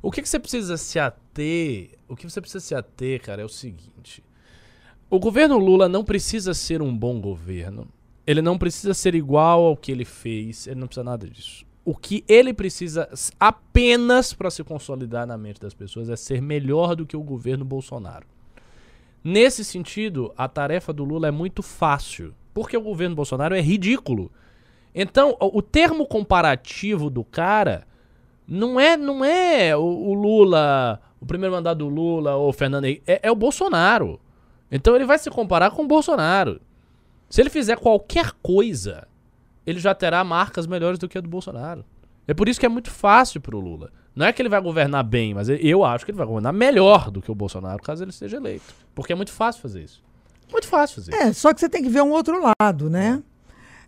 [0.00, 1.90] O que, que você precisa se ater?
[2.10, 4.22] O que você precisa se ater, cara, é o seguinte:
[5.08, 7.86] o governo Lula não precisa ser um bom governo.
[8.26, 10.66] Ele não precisa ser igual ao que ele fez.
[10.66, 11.64] Ele não precisa nada disso.
[11.84, 13.08] O que ele precisa
[13.38, 17.64] apenas para se consolidar na mente das pessoas é ser melhor do que o governo
[17.64, 18.26] Bolsonaro.
[19.22, 24.32] Nesse sentido, a tarefa do Lula é muito fácil, porque o governo Bolsonaro é ridículo.
[24.94, 27.86] Então, o, o termo comparativo do cara
[28.46, 32.84] não é não é o, o Lula, o primeiro mandato do Lula ou o Fernando
[32.84, 34.18] Henrique, é, é o Bolsonaro.
[34.70, 36.60] Então ele vai se comparar com o Bolsonaro.
[37.28, 39.06] Se ele fizer qualquer coisa,
[39.66, 41.84] ele já terá marcas melhores do que a do Bolsonaro.
[42.26, 43.90] É por isso que é muito fácil pro Lula.
[44.14, 47.10] Não é que ele vai governar bem, mas eu acho que ele vai governar melhor
[47.10, 48.74] do que o Bolsonaro, caso ele seja eleito.
[48.94, 50.02] Porque é muito fácil fazer isso.
[50.50, 51.22] Muito fácil fazer isso.
[51.22, 53.22] É, só que você tem que ver um outro lado, né?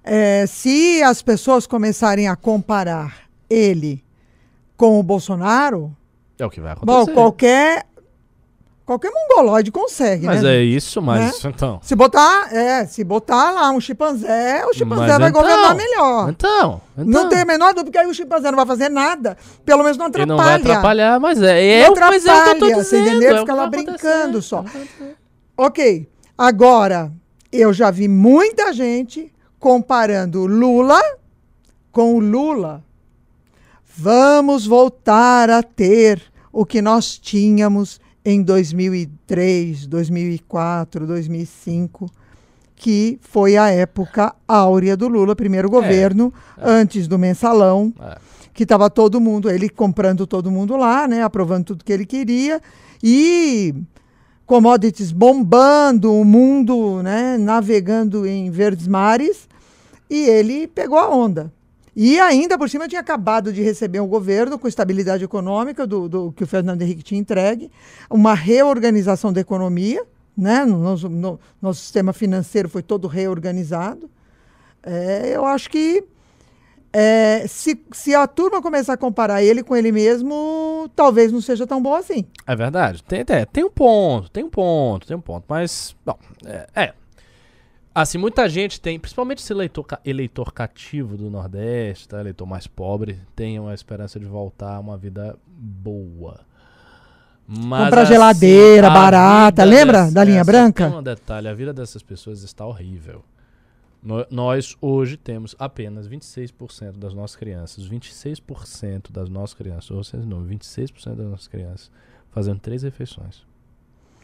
[0.04, 4.02] É, se as pessoas começarem a comparar ele
[4.76, 5.96] com o Bolsonaro,
[6.42, 7.12] É o que vai bom, acontecer.
[7.14, 7.86] qualquer
[8.84, 10.56] qualquer mongoloide consegue, Mas né?
[10.56, 11.78] é isso, mas então.
[11.82, 16.28] Se botar, é, se botar lá um chimpanzé, o chimpanzé Mas vai então, governar melhor.
[16.30, 17.04] Então, então.
[17.06, 19.96] Não tem a menor dúvida, porque aí o chimpanzé não vai fazer nada, pelo menos
[19.96, 20.26] não Ele atrapalha.
[20.36, 21.64] não vai atrapalhar, mas é.
[21.64, 23.16] é Não o- mas é o que eu tô atrapalha, você dizendo.
[23.16, 23.36] entendeu?
[23.36, 24.64] é Fica lá brincando só.
[25.56, 27.12] Ok, agora,
[27.52, 31.00] eu já vi muita gente comparando Lula
[31.92, 32.82] com o Lula.
[33.96, 42.10] Vamos voltar a ter o que nós tínhamos em 2003, 2004, 2005,
[42.76, 48.16] que foi a época áurea do Lula, primeiro governo, antes do mensalão É.
[48.52, 52.60] que estava todo mundo, ele comprando todo mundo lá, né, aprovando tudo que ele queria
[53.02, 53.74] e
[54.46, 59.48] commodities bombando, o mundo, né, navegando em verdes mares
[60.10, 61.50] e ele pegou a onda.
[61.94, 66.32] E ainda por cima tinha acabado de receber um governo com estabilidade econômica do, do
[66.32, 67.70] que o Fernando Henrique tinha entregue,
[68.10, 70.02] uma reorganização da economia,
[70.36, 74.10] né, no, nosso- no- nosso sistema financeiro foi todo reorganizado.
[74.82, 76.02] É, eu acho que
[76.94, 81.66] é, se, se a turma começar a comparar ele com ele mesmo, talvez não seja
[81.66, 82.24] tão bom assim.
[82.46, 83.02] É verdade.
[83.04, 85.44] Tem, é, tem um ponto, tem um ponto, tem um ponto.
[85.48, 86.66] Mas, bom, é.
[86.74, 86.94] é.
[87.94, 92.20] Assim, muita gente tem, principalmente esse eleitor, eleitor cativo do Nordeste, tá?
[92.20, 96.40] eleitor mais pobre, tem uma esperança de voltar a uma vida boa.
[97.46, 100.88] Mas, Comprar geladeira a barata, lembra dessa- da linha essa- branca?
[100.88, 103.22] Tem um detalhe, a vida dessas pessoas está horrível.
[104.02, 110.24] No- Nós hoje temos apenas 26% das nossas crianças, 26% das nossas crianças, ou seja,
[110.24, 111.90] não, 26% das nossas crianças
[112.30, 113.42] fazendo três refeições.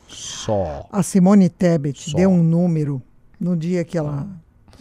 [0.09, 0.87] Só.
[0.91, 2.17] A Simone Tebet Só.
[2.17, 3.03] deu um número
[3.41, 4.27] no dia que ela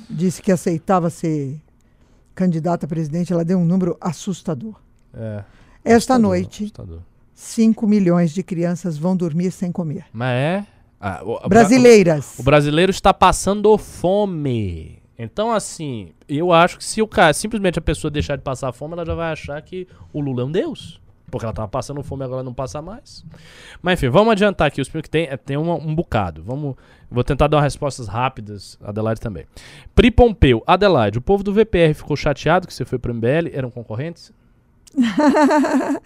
[0.09, 1.59] disse que aceitava ser
[2.33, 4.75] candidata a presidente, ela deu um número assustador.
[5.13, 5.43] É.
[5.83, 6.99] Esta assustador, noite, assustador.
[7.33, 10.05] 5 milhões de crianças vão dormir sem comer.
[10.13, 10.65] Mas é.
[10.99, 12.37] ah, o- Brasileiras.
[12.39, 15.01] O brasileiro está passando fome.
[15.17, 18.93] Então, assim, eu acho que se o cara, simplesmente a pessoa deixar de passar fome,
[18.93, 21.01] ela já vai achar que o Lula é um deus.
[21.29, 23.23] Porque ela tava passando fome agora não passa mais.
[23.81, 24.79] Mas enfim, vamos adiantar aqui.
[24.79, 26.41] Os primeiros que tem, é, tem um bocado.
[26.41, 26.75] Vamos,
[27.11, 28.77] vou tentar dar respostas rápidas.
[28.81, 29.45] Adelaide também.
[29.93, 30.63] Pri Pompeu.
[30.65, 33.49] Adelaide, o povo do VPR ficou chateado que você foi pro MBL?
[33.53, 34.31] Eram concorrentes?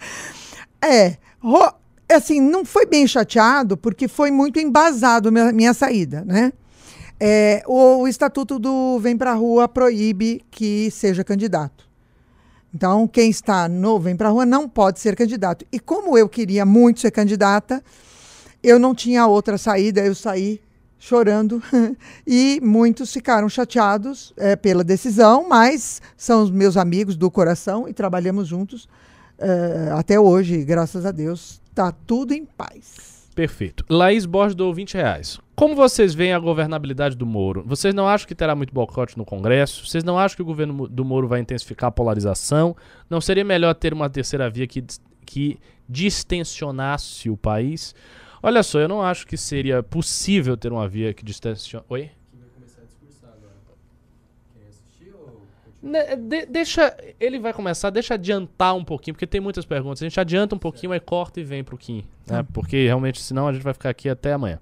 [0.84, 1.72] É, ro-
[2.10, 6.52] assim, não foi bem chateado, porque foi muito embasado minha, minha saída, né?
[7.20, 11.88] É, o, o Estatuto do Vem Pra Rua proíbe que seja candidato.
[12.74, 15.64] Então, quem está no Vem Pra Rua não pode ser candidato.
[15.70, 17.82] E como eu queria muito ser candidata,
[18.62, 20.60] eu não tinha outra saída, eu saí
[20.98, 21.60] chorando
[22.24, 27.92] e muitos ficaram chateados é, pela decisão, mas são os meus amigos do coração e
[27.92, 28.88] trabalhamos juntos
[29.36, 33.28] é, até hoje, graças a Deus, está tudo em paz.
[33.34, 33.84] Perfeito.
[33.90, 35.40] Laís Borges do 20 reais.
[35.62, 37.62] Como vocês veem a governabilidade do Moro?
[37.64, 39.86] Vocês não acham que terá muito boicote no Congresso?
[39.86, 42.76] Vocês não acham que o governo do Moro vai intensificar a polarização?
[43.08, 44.84] Não seria melhor ter uma terceira via que,
[45.24, 47.94] que distensionasse o país?
[48.42, 51.86] Olha só, eu não acho que seria possível ter uma via que distensionasse.
[51.88, 52.10] Oi?
[55.82, 56.96] De- deixa.
[57.18, 60.00] Ele vai começar, deixa adiantar um pouquinho, porque tem muitas perguntas.
[60.02, 62.04] A gente adianta um pouquinho, aí corta e vem pro Kim.
[62.26, 62.46] Né?
[62.52, 64.60] Porque realmente, senão a gente vai ficar aqui até amanhã.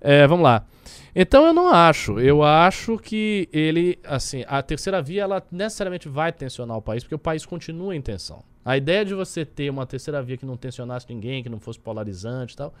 [0.00, 0.66] É, vamos lá.
[1.14, 2.18] Então eu não acho.
[2.18, 7.14] Eu acho que ele, assim, a terceira via, ela necessariamente vai tensionar o país, porque
[7.14, 8.42] o país continua em tensão.
[8.64, 11.78] A ideia de você ter uma terceira via que não tensionasse ninguém, que não fosse
[11.78, 12.74] polarizante e tal.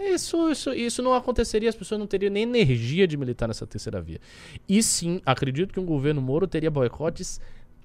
[0.00, 4.00] Isso, isso, isso não aconteceria, as pessoas não teriam nem energia de militar nessa terceira
[4.00, 4.18] via.
[4.66, 7.38] E sim, acredito que um governo Moro teria boicotes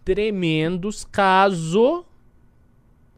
[0.06, 2.06] tremendos caso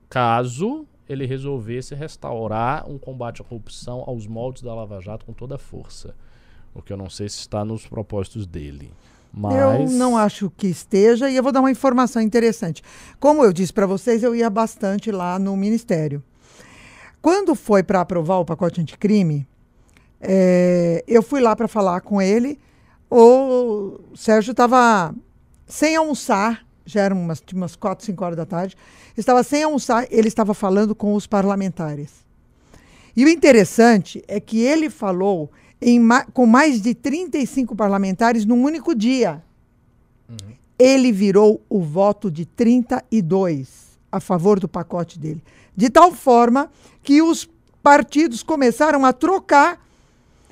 [0.09, 5.55] caso ele resolvesse restaurar um combate à corrupção aos moldes da Lava Jato com toda
[5.55, 6.15] a força.
[6.73, 8.91] O que eu não sei se está nos propósitos dele.
[9.31, 12.81] Mas Eu não acho que esteja, e eu vou dar uma informação interessante.
[13.19, 16.23] Como eu disse para vocês, eu ia bastante lá no Ministério.
[17.27, 19.45] Quando foi para aprovar o pacote anticrime,
[20.21, 22.57] é, eu fui lá para falar com ele.
[23.11, 25.13] O Sérgio estava
[25.65, 28.77] sem almoçar, já eram umas, umas 4, 5 horas da tarde.
[29.17, 32.11] Estava sem almoçar, ele estava falando com os parlamentares.
[33.13, 35.51] E o interessante é que ele falou
[35.99, 39.43] ma- com mais de 35 parlamentares num único dia.
[40.79, 45.43] Ele virou o voto de 32 a favor do pacote dele.
[45.75, 46.71] De tal forma
[47.07, 47.49] que os
[47.81, 49.81] partidos começaram a trocar,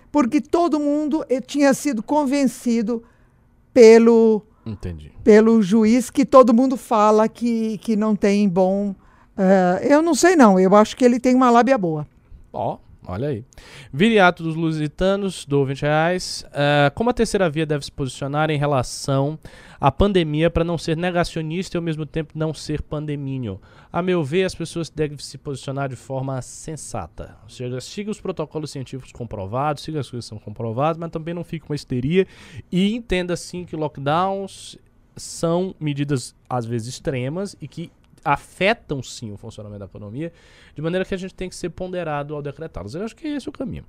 [0.10, 3.03] porque todo mundo eh, tinha sido convencido
[3.73, 5.11] pelo, entendi.
[5.22, 8.95] pelo juiz que todo mundo fala que, que não tem bom.
[9.38, 10.57] eh, eu não sei, não.
[10.57, 12.07] Eu acho que ele tem uma lábia boa.
[12.53, 12.77] Ó,
[13.07, 13.44] olha aí.
[13.91, 16.45] Viriato dos Lusitanos, do 20 reais.
[16.53, 19.38] Ah, como a terceira via deve se posicionar em relação
[19.80, 23.61] à pandemia para não ser negacionista e ao mesmo tempo não ser pandemínio?
[23.91, 27.38] A meu ver, as pessoas devem se posicionar de forma sensata.
[27.44, 31.34] Ou seja, siga os protocolos científicos comprovados, siga as coisas que são comprovadas, mas também
[31.34, 32.27] não fique uma histeria
[32.72, 34.77] e entenda sim que lockdowns
[35.15, 37.91] são medidas às vezes extremas e que
[38.26, 40.34] afetam sim o funcionamento da economia,
[40.76, 42.96] de maneira que a gente tem que ser ponderado ao decretá-los.
[42.96, 43.86] Eu acho que esse é o caminho.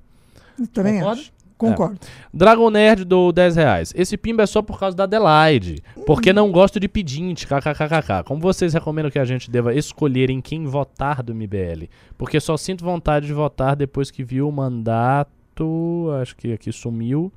[0.59, 1.21] Eu também Concorda?
[1.21, 1.33] acho.
[1.59, 1.99] Concordo.
[2.35, 3.93] Dragon Nerd do 10 reais.
[3.97, 5.83] Esse pimba é só por causa da Adelaide.
[6.07, 8.25] Porque não gosto de pedinte, kkkk.
[8.27, 11.89] Como vocês recomendam que a gente deva escolher em quem votar do MBL?
[12.19, 16.11] Porque só sinto vontade de votar depois que viu o mandato.
[16.21, 17.33] Acho que aqui sumiu.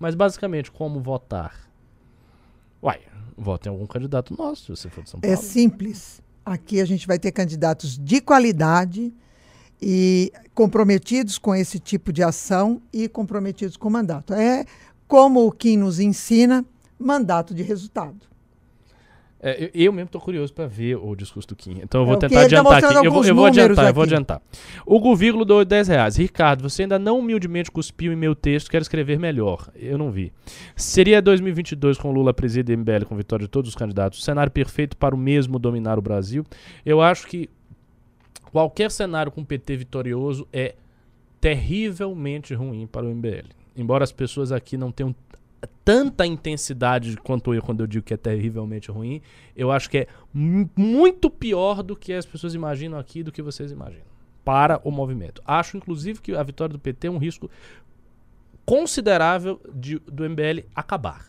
[0.00, 1.54] Mas basicamente, como votar?
[2.82, 2.98] Uai,
[3.36, 5.42] vote em algum candidato nosso, se você for de São É Paulo.
[5.42, 6.20] simples.
[6.50, 9.14] Aqui a gente vai ter candidatos de qualidade
[9.80, 14.34] e comprometidos com esse tipo de ação e comprometidos com o mandato.
[14.34, 14.64] É
[15.06, 16.66] como o Kim nos ensina,
[16.98, 18.26] mandato de resultado.
[19.42, 21.78] É, eu, eu mesmo tô curioso pra ver o discurso do Kim.
[21.82, 22.82] Então eu É, vou que tentar tá adiantar aqui.
[22.84, 24.12] mostrando Eu vou, eu vou adiantar, eu vou aqui.
[24.12, 24.42] adiantar.
[24.84, 26.16] O Govírgulo do 10 reais.
[26.16, 29.70] Ricardo, você ainda não humildemente cuspiu em meu texto, quero escrever melhor.
[29.74, 30.30] Eu não vi.
[30.76, 35.14] Seria 2022 com Lula presida MBL com vitória de todos os candidatos, cenário perfeito para
[35.14, 36.44] o mesmo dominar o Brasil?
[36.84, 37.48] Eu acho que
[38.52, 40.74] qualquer cenário com PT vitorioso é
[41.40, 43.48] terrivelmente ruim para o MBL.
[43.76, 45.14] Embora as pessoas aqui não tenham
[45.84, 49.20] tanta intensidade quanto eu quando eu digo que é terrivelmente ruim,
[49.56, 53.42] eu acho que é mu- muito pior do que as pessoas imaginam aqui, do que
[53.42, 54.04] vocês imaginam,
[54.44, 55.42] para o movimento.
[55.44, 57.50] Acho, inclusive, que a vitória do PT é um risco
[58.64, 61.26] considerável de- do MBL acabar.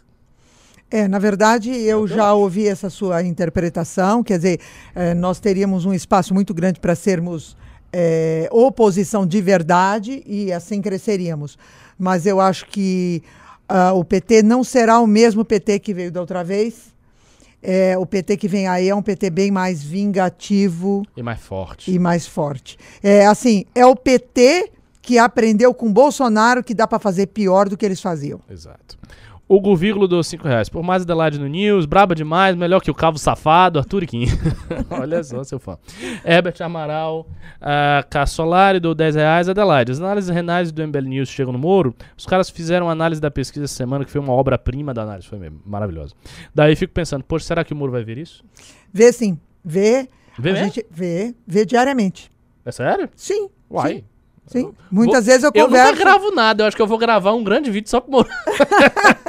[0.90, 4.60] É, na verdade, eu já ouvi essa sua interpretação, quer dizer,
[4.94, 7.56] eh, nós teríamos um espaço muito grande para sermos
[7.94, 11.58] eh, oposição de verdade e assim cresceríamos.
[12.00, 13.22] Mas eu acho que
[13.74, 16.92] ah, o PT não será o mesmo PT que veio da outra vez.
[17.64, 21.92] Eh, o PT que vem aí é um PT bem mais vingativo E mais forte.
[21.92, 22.78] e mais forte.
[23.04, 24.72] É assim, é o PT
[25.02, 28.40] que aprendeu com Bolsonaro que dá para fazer pior do que eles faziam.
[28.50, 28.98] Exato.
[29.54, 30.70] Hugo Vírgulo dos 5 reais.
[30.70, 34.26] Por mais Adelaide no News, braba demais, melhor que o Cavo Safado, Arthur Kim.
[34.90, 35.78] Olha só, seu fã.
[36.26, 37.28] Herbert Amaral,
[37.62, 39.50] uh, Cassolari do 10 reais.
[39.50, 41.94] Adelaide, as análises renais do MBL News chegam no Moro.
[42.18, 45.38] Os caras fizeram análise da pesquisa essa semana, que foi uma obra-prima da análise, foi
[45.40, 46.14] mesmo, maravilhosa.
[46.56, 48.44] Daí fico pensando, poxa, será que o Moro vai ver isso?
[48.94, 50.08] Vê sim, vê.
[50.40, 50.66] Vê a mesmo?
[50.68, 52.32] gente vê, vê diariamente.
[52.66, 53.10] É sério?
[53.16, 53.50] Sim.
[53.70, 53.96] Uai.
[53.96, 54.04] Sim.
[54.48, 54.74] Sim.
[54.92, 55.92] Muitas Vou- vezes eu Eu converso.
[55.94, 58.28] nunca gravo nada, eu acho que eu vou gravar um grande vídeo só pro Moro.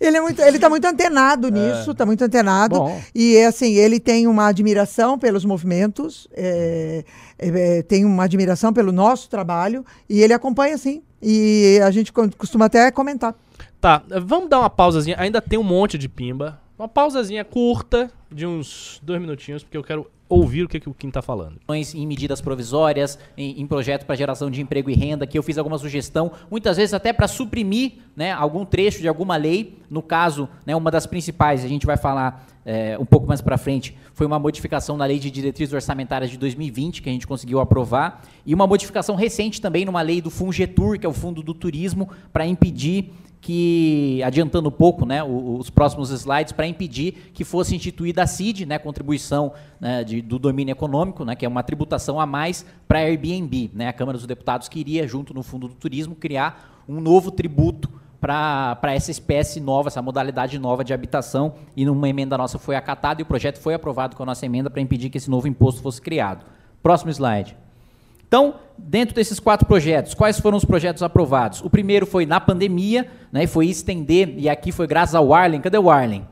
[0.00, 2.76] Ele é muito, ele tá muito antenado nisso, tá muito antenado.
[2.76, 3.00] Bom.
[3.14, 7.04] E assim, ele tem uma admiração pelos movimentos, é,
[7.38, 11.02] é, é, tem uma admiração pelo nosso trabalho e ele acompanha sim.
[11.20, 13.34] E a gente co- costuma até comentar.
[13.80, 15.16] Tá, vamos dar uma pausazinha.
[15.18, 16.60] Ainda tem um monte de pimba.
[16.78, 20.94] Uma pausazinha curta, de uns dois minutinhos, porque eu quero ouvir o que, que o
[20.94, 21.58] Kim tá falando.
[21.68, 25.58] em medidas provisórias, em, em projeto para geração de emprego e renda, que eu fiz
[25.58, 29.76] alguma sugestão, muitas vezes até para suprimir né, algum trecho de alguma lei.
[29.90, 33.58] No caso, né, uma das principais, a gente vai falar é, um pouco mais para
[33.58, 37.58] frente, foi uma modificação na lei de diretrizes orçamentárias de 2020, que a gente conseguiu
[37.58, 41.54] aprovar, e uma modificação recente também numa lei do Fungetur, que é o Fundo do
[41.54, 43.10] Turismo, para impedir
[43.48, 48.66] que, adiantando um pouco né, os próximos slides, para impedir que fosse instituída a CID,
[48.66, 52.98] né, contribuição né, de- do domínio econômico, né, que é uma tributação a mais para
[52.98, 53.70] Airbnb.
[53.72, 57.88] Né, a Câmara dos Deputados queria, junto no Fundo do Turismo, criar um novo tributo
[58.20, 63.22] para essa espécie nova, essa modalidade nova de habitação, e numa emenda nossa foi acatada
[63.22, 65.80] e o projeto foi aprovado com a nossa emenda para impedir que esse novo imposto
[65.80, 66.44] fosse criado.
[66.82, 67.56] Próximo slide.
[68.28, 71.62] Então, dentro desses quatro projetos, quais foram os projetos aprovados?
[71.62, 75.62] O primeiro foi na pandemia, né, foi estender, e aqui foi graças ao Arlen.
[75.62, 76.28] Cadê o Arlen?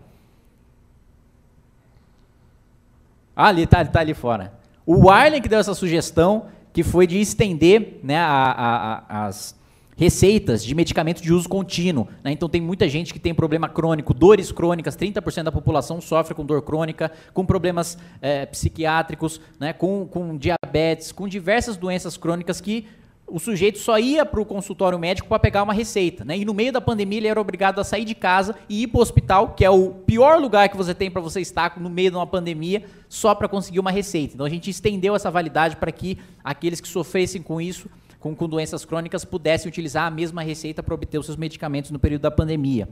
[3.34, 4.52] Ah, ali, tá, tá ali fora.
[4.84, 9.55] O Arlen que deu essa sugestão, que foi de estender né, a- a- a- as
[9.96, 12.06] receitas de medicamento de uso contínuo.
[12.22, 12.30] né?
[12.30, 16.44] Então, tem muita gente que tem problema crônico, dores crônicas, 30% da população sofre com
[16.44, 22.86] dor crônica, com problemas eh, psiquiátricos, né, com, com diabetes, com diversas doenças crônicas que
[23.26, 26.24] o sujeito só ia para o consultório médico para pegar uma receita.
[26.24, 26.38] Né?
[26.38, 28.98] E no meio da pandemia ele era obrigado a sair de casa e ir para
[28.98, 32.10] o hospital, que é o pior lugar que você tem para você estar no meio
[32.10, 34.34] de uma pandemia, só para conseguir uma receita.
[34.34, 37.90] Então a gente estendeu essa validade para que aqueles que sofressem com isso,
[38.26, 41.98] com, com doenças crônicas, pudessem utilizar a mesma receita para obter os seus medicamentos no
[41.98, 42.88] período da pandemia.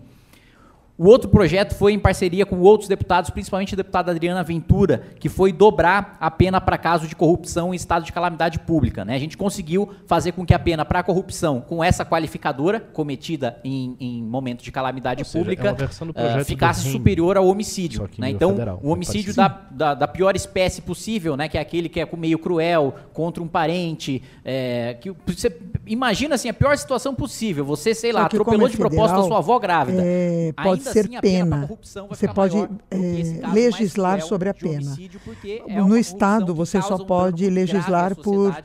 [0.96, 5.28] O outro projeto foi em parceria com outros deputados, principalmente a deputada Adriana Ventura, que
[5.28, 9.04] foi dobrar a pena para caso de corrupção em estado de calamidade pública.
[9.04, 9.16] Né?
[9.16, 13.96] A gente conseguiu fazer com que a pena para corrupção, com essa qualificadora cometida em,
[13.98, 18.08] em momento de calamidade seja, pública, é ah, projeto do ficasse superior ao homicídio.
[18.16, 18.30] Né?
[18.30, 21.48] Então, federal, o homicídio da, da, da pior espécie possível, né?
[21.48, 24.22] que é aquele que é com meio cruel, contra um parente.
[24.44, 25.52] é, que você
[25.86, 27.64] imagina assim, a pior situação possível.
[27.64, 30.00] Você, sei lá, atropelou é de propósito a sua avó grávida.
[30.04, 31.68] é, pode ser assim, pena
[32.08, 32.56] Você pode,
[32.90, 34.96] esse é, legislar sobre a pena.
[35.44, 38.56] é No Estado, você só um pode grave à legislar por,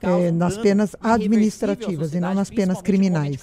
[0.00, 3.40] é, um nas penas administrativas e não nas penas criminais.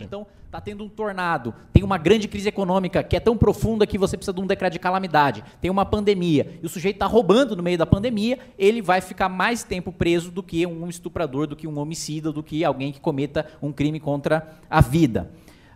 [0.00, 3.96] Então, está tendo um tornado, tem uma grande crise econômica que é tão profunda que
[3.96, 7.56] você precisa de um decreto de calamidade, tem uma pandemia, e o sujeito está roubando
[7.56, 11.56] no meio da pandemia, ele vai ficar mais tempo preso do que um estuprador, do
[11.56, 15.30] que um homicida, do que alguém que cometa um crime contra a vida.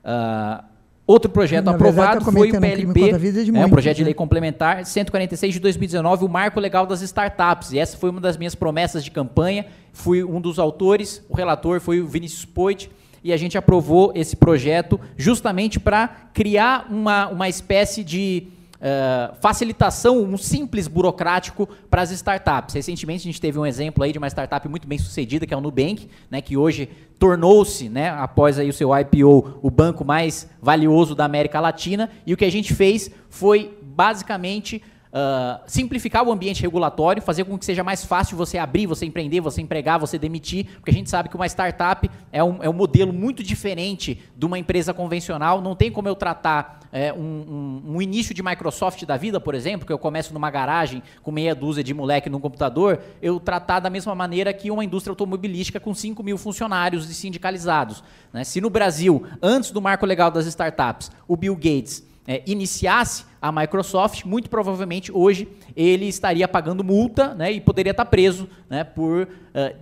[0.05, 0.65] Ah,
[1.07, 3.13] outro projeto Na verdade, aprovado tá foi o um PLP,
[3.45, 4.07] de é, o muitos, projeto de né?
[4.07, 7.73] lei complementar 146 de 2019, o marco legal das startups.
[7.73, 9.67] E essa foi uma das minhas promessas de campanha.
[9.93, 12.91] Fui um dos autores, o relator foi o Vinícius Poit,
[13.23, 18.49] e a gente aprovou esse projeto justamente para criar uma, uma espécie de
[18.81, 22.75] eh, facilitação, um simples burocrático para as startups.
[22.75, 25.57] Recentemente a gente teve um exemplo aí de uma startup muito bem sucedida, que é
[25.57, 26.89] o Nubank, né, que hoje
[27.19, 32.11] tornou-se, né, após aí o seu IPO, o banco mais valioso da América Latina.
[32.27, 34.83] E o que a gente fez foi basicamente
[35.19, 39.41] ah, simplificar o ambiente regulatório, fazer com que seja mais fácil você abrir, você empreender,
[39.41, 42.73] você empregar, você demitir, porque a gente sabe que uma startup é um, é um
[42.75, 45.63] modelo muito diferente de uma empresa convencional.
[45.63, 49.55] Não tem como eu tratar é, um, um- um início de Microsoft da vida, por
[49.55, 53.81] exemplo, que eu começo numa garagem com meia dúzia de moleque no computador, eu tratar
[53.81, 58.05] da mesma maneira que uma indústria automobilística com 5 mil funcionários e sindicalizados.
[58.33, 58.45] né?
[58.45, 63.53] Se no Brasil, antes do marco legal das startups, o Bill Gates é, iniciasse a
[63.53, 69.29] Microsoft, muito provavelmente hoje ele estaria pagando multa né, e poderia estar preso né, por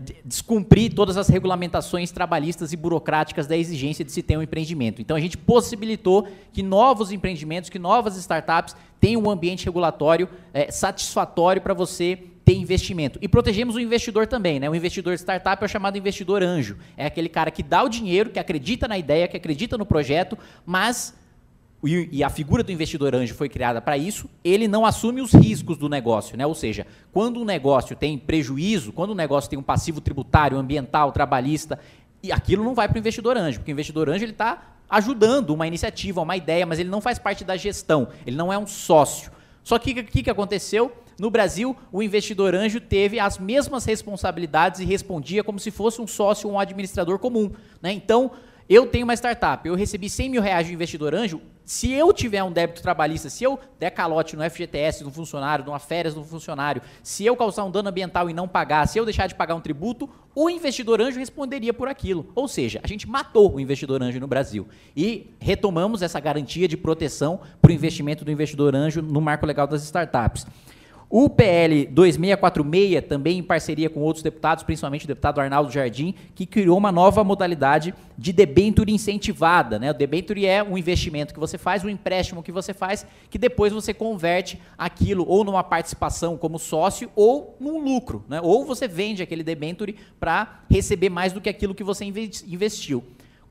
[0.00, 5.02] de- descumprir todas as regulamentações trabalhistas e burocráticas da exigência de se ter um empreendimento.
[5.02, 10.70] Então a gente possibilitou que novos empreendimentos, que novas startups tenham um ambiente regulatório eh,
[10.70, 13.18] satisfatório para você ter investimento.
[13.22, 14.68] E protegemos o investidor também, né?
[14.68, 16.76] O investidor startup é o chamado investidor anjo.
[16.96, 20.38] É aquele cara que dá o dinheiro, que acredita na ideia, que acredita no projeto,
[20.66, 21.14] mas
[21.88, 25.76] e a figura do investidor anjo foi criada para isso, ele não assume os riscos
[25.76, 26.46] do negócio, né?
[26.46, 31.12] Ou seja, quando um negócio tem prejuízo, quando um negócio tem um passivo tributário, ambiental,
[31.12, 31.78] trabalhista,
[32.22, 35.50] e aquilo não vai para o investidor anjo, porque o investidor anjo ele está ajudando
[35.50, 38.66] uma iniciativa, uma ideia, mas ele não faz parte da gestão, ele não é um
[38.66, 39.30] sócio.
[39.62, 40.92] Só que o que, que aconteceu?
[41.18, 46.06] No Brasil, o investidor anjo teve as mesmas responsabilidades e respondia como se fosse um
[46.06, 47.50] sócio um administrador comum.
[47.80, 47.92] Né?
[47.92, 48.32] Então,
[48.68, 51.40] eu tenho uma startup, eu recebi 100 mil reais de investidor anjo.
[51.64, 55.78] Se eu tiver um débito trabalhista, se eu der calote no FGTS do funcionário, numa
[55.78, 59.26] férias do funcionário, se eu causar um dano ambiental e não pagar, se eu deixar
[59.26, 62.26] de pagar um tributo, o investidor anjo responderia por aquilo.
[62.34, 64.68] Ou seja, a gente matou o investidor anjo no Brasil.
[64.94, 69.66] E retomamos essa garantia de proteção para o investimento do investidor anjo no marco legal
[69.66, 70.46] das startups.
[71.08, 76.44] O PL 2646, também em parceria com outros deputados, principalmente o deputado Arnaldo Jardim, que
[76.46, 79.78] criou uma nova modalidade de debenture incentivada.
[79.78, 79.90] Né?
[79.90, 83.72] O debenture é um investimento que você faz, um empréstimo que você faz, que depois
[83.72, 88.24] você converte aquilo ou numa participação como sócio ou num lucro.
[88.28, 88.40] Né?
[88.42, 93.04] Ou você vende aquele debenture para receber mais do que aquilo que você inve- investiu.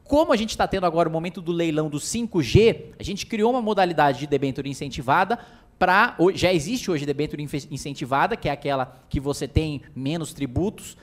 [0.04, 3.52] Como a gente está tendo agora o momento do leilão do 5G, a gente criou
[3.52, 5.40] uma modalidade de debênture incentivada
[5.78, 6.16] para.
[6.36, 10.98] Já existe hoje debênture incentivada, que é aquela que você tem menos tributos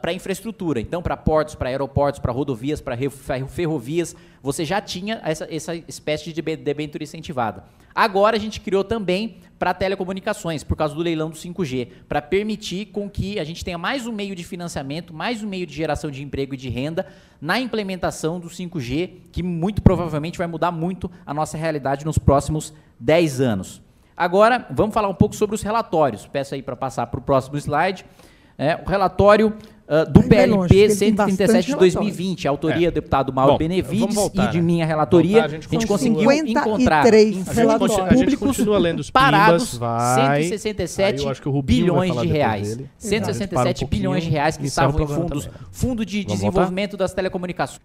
[0.00, 0.80] para infraestrutura.
[0.80, 2.96] Então, para portos, para aeroportos, para rodovias, para
[3.48, 7.64] ferrovias, você já tinha essa, essa espécie de debênture incentivada.
[7.94, 12.86] Agora a gente criou também para telecomunicações, por causa do leilão do 5G, para permitir
[12.86, 16.10] com que a gente tenha mais um meio de financiamento, mais um meio de geração
[16.10, 17.06] de emprego e de renda
[17.40, 22.74] na implementação do 5G, que muito provavelmente vai mudar muito a nossa realidade nos próximos
[22.98, 23.82] 10 anos.
[24.22, 26.28] Agora, vamos falar um pouco sobre os relatórios.
[26.28, 28.04] Peço aí para passar para o próximo slide.
[28.56, 29.52] É, o relatório
[29.88, 31.94] ah, do longe, PLP tem bastante 137 de relatórios.
[31.94, 32.90] 2020, autoria É.
[32.90, 34.62] do deputado Mauro Bom, Benevides voltar, e de né?
[34.62, 35.32] minha relatoria.
[35.32, 35.98] Voltar, a a gente gente, continua.
[35.98, 37.96] conseguiu encontrar 53 insumos A gente, relatórios.
[37.96, 40.42] continua, a gente públicos continua lendo os parados vai.
[40.44, 42.68] 167 Aí eu acho que o Rubinho vai bilhões de reais.
[42.68, 42.82] dele.
[42.82, 46.06] A gente 167 para um pouquinho bilhões de reais que estavam em programa fundos, fundo
[46.06, 47.80] de Vamos desenvolvimento das telecomunicações.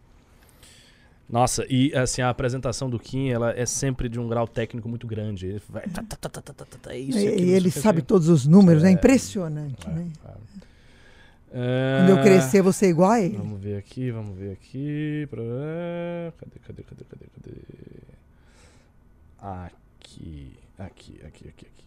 [1.29, 5.05] Nossa, e assim, a apresentação do Kim, ela é sempre de um grau técnico muito
[5.05, 5.45] grande.
[5.45, 5.83] Ele vai.
[5.83, 9.89] tá, tá, tá, é isso, aquilo, e ele sabe todos os números, é impressionante.
[9.89, 10.09] né?
[11.51, 13.37] É, Quando eu crescer, vou ser igual a ele.
[13.37, 15.27] Vamos ver aqui, vamos ver aqui.
[15.31, 17.57] Cadê, cadê, cadê, cadê, cadê?
[19.39, 21.85] Aqui, aqui, aqui, aqui, aqui.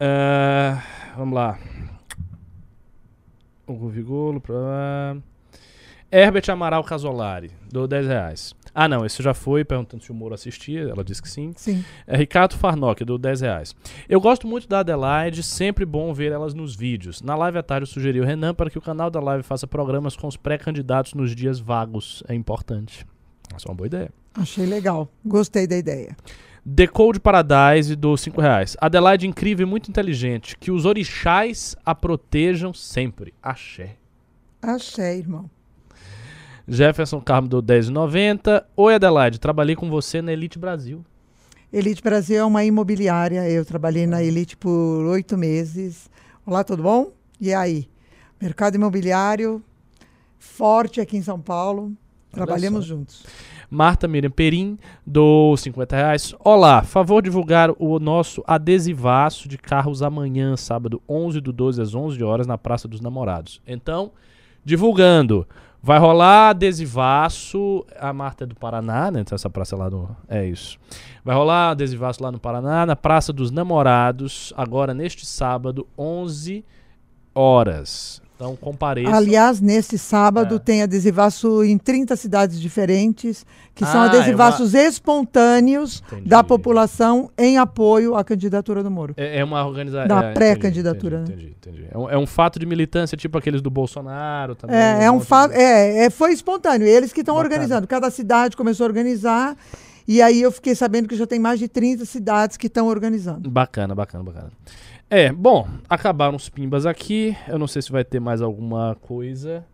[0.00, 0.76] É,
[1.16, 1.58] vamos lá.
[3.66, 5.16] O Vigolo pra.
[6.10, 8.54] Herbert Amaral Casolari, do 10 reais.
[8.74, 11.52] Ah, não, esse já foi, perguntando se o Moro assistia, ela disse que sim.
[11.54, 11.84] Sim.
[12.06, 13.76] É Ricardo Farnock, do 10 reais.
[14.08, 17.20] Eu gosto muito da Adelaide, sempre bom ver elas nos vídeos.
[17.20, 19.66] Na live à tarde eu sugeri o Renan para que o canal da live faça
[19.66, 22.22] programas com os pré-candidatos nos dias vagos.
[22.26, 23.06] É importante.
[23.54, 24.10] Essa é uma boa ideia.
[24.32, 25.10] Achei legal.
[25.22, 26.16] Gostei da ideia.
[26.64, 28.76] Decode Paradise do 5 reais.
[28.80, 30.56] Adelaide incrível e muito inteligente.
[30.56, 33.34] Que os orixás a protejam sempre.
[33.42, 33.96] Axé.
[34.62, 35.50] Achei, irmão.
[36.68, 38.62] Jefferson Carmo do 10,90.
[38.76, 41.02] Oi Adelaide, trabalhei com você na Elite Brasil.
[41.72, 43.48] Elite Brasil é uma imobiliária.
[43.48, 46.10] Eu trabalhei na Elite por oito meses.
[46.44, 47.10] Olá, tudo bom?
[47.40, 47.88] E aí?
[48.40, 49.62] Mercado imobiliário
[50.38, 51.92] forte aqui em São Paulo.
[52.30, 53.24] Trabalhamos juntos.
[53.70, 56.34] Marta Miriam Perim, do 50 reais.
[56.40, 62.22] Olá, favor divulgar o nosso adesivaço de carros amanhã, sábado 11 do 12 às 11
[62.22, 63.60] horas, na Praça dos Namorados.
[63.66, 64.12] Então,
[64.64, 65.46] divulgando.
[65.82, 67.86] Vai rolar adesivaço.
[67.98, 69.20] A Marta é do Paraná, né?
[69.20, 70.14] Então essa praça lá no.
[70.28, 70.78] É isso.
[71.24, 76.64] Vai rolar adesivaço lá no Paraná, na Praça dos Namorados, agora neste sábado, 11
[77.34, 78.20] horas.
[78.38, 79.16] Então compareça.
[79.16, 80.58] Aliás, nesse sábado É.
[80.60, 83.44] tem adesivaço em 30 cidades diferentes,
[83.74, 86.28] que são Ah, é adesivaços espontâneos Entendi.
[86.28, 89.12] da população em apoio à candidatura do Moro.
[89.16, 90.06] É, é uma organização.
[90.06, 91.24] Da pré-candidatura, né?
[91.24, 91.88] Entendi, entendi, entendi.
[91.92, 94.76] É, um, é um fato de militância, tipo aqueles do Bolsonaro também.
[94.76, 95.50] É, é um fato.
[95.50, 96.86] de- É, é, foi espontâneo.
[96.86, 97.88] Eles que estão organizando.
[97.88, 99.56] Cada cidade começou a organizar.
[100.06, 103.50] E aí eu fiquei sabendo que já tem mais de 30 cidades que estão organizando.
[103.50, 104.50] Bacana, bacana, bacana.
[105.10, 107.36] É, bom, acabaram os pimbas aqui.
[107.46, 109.64] Eu não sei se vai ter mais alguma coisa.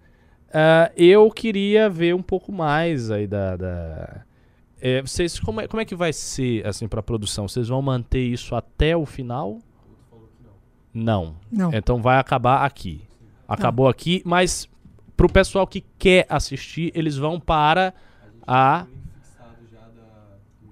[0.52, 3.56] Ah, eu queria ver um pouco mais aí da.
[3.56, 4.20] da-
[4.80, 7.48] É, vocês, como, é, como é que vai ser assim para produção?
[7.48, 9.58] Vocês vão manter isso até o final?
[10.92, 11.34] Não.
[11.50, 11.72] Não.
[11.74, 13.00] Então vai acabar aqui.
[13.48, 14.68] Acabou aqui, mas
[15.16, 17.92] pro pessoal que quer assistir, eles vão para
[18.46, 18.86] a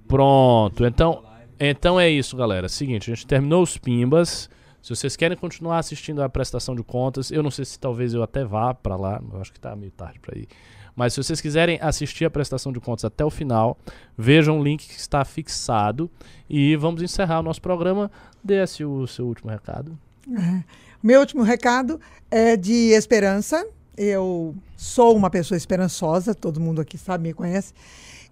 [0.07, 0.85] Pronto.
[0.85, 1.25] Então,
[1.59, 2.69] então é isso, galera.
[2.69, 4.49] Seguinte, a gente terminou os pimbas.
[4.83, 8.23] Se vocês querem continuar assistindo a prestação de contas, eu não sei se talvez eu
[8.23, 10.49] até vá pra lá, eu acho que tá meio tarde pra ir.
[10.95, 13.79] Mas se vocês quiserem assistir a prestação de contas até o final,
[14.19, 16.11] vejam o link que está fixado.
[16.51, 18.11] E vamos encerrar o nosso programa.
[18.43, 19.97] Dê-se o seu último recado.
[21.03, 22.01] Meu último recado
[22.31, 23.67] é de esperança.
[23.97, 27.73] Eu sou uma pessoa esperançosa, todo mundo aqui sabe, me conhece.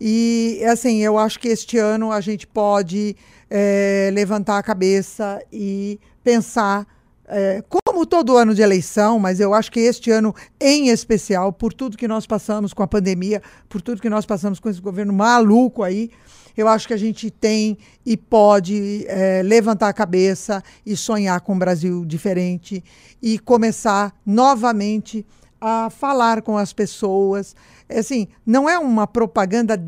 [0.00, 3.14] E, assim, eu acho que este ano a gente pode
[3.50, 6.86] é, levantar a cabeça e pensar,
[7.26, 11.72] é, como todo ano de eleição, mas eu acho que este ano em especial, por
[11.72, 15.12] tudo que nós passamos com a pandemia, por tudo que nós passamos com esse governo
[15.12, 16.10] maluco aí,
[16.56, 21.54] eu acho que a gente tem e pode é, levantar a cabeça e sonhar com
[21.54, 22.82] um Brasil diferente
[23.22, 25.24] e começar novamente
[25.60, 27.54] a falar com as pessoas.
[27.88, 29.78] Assim, não é uma propaganda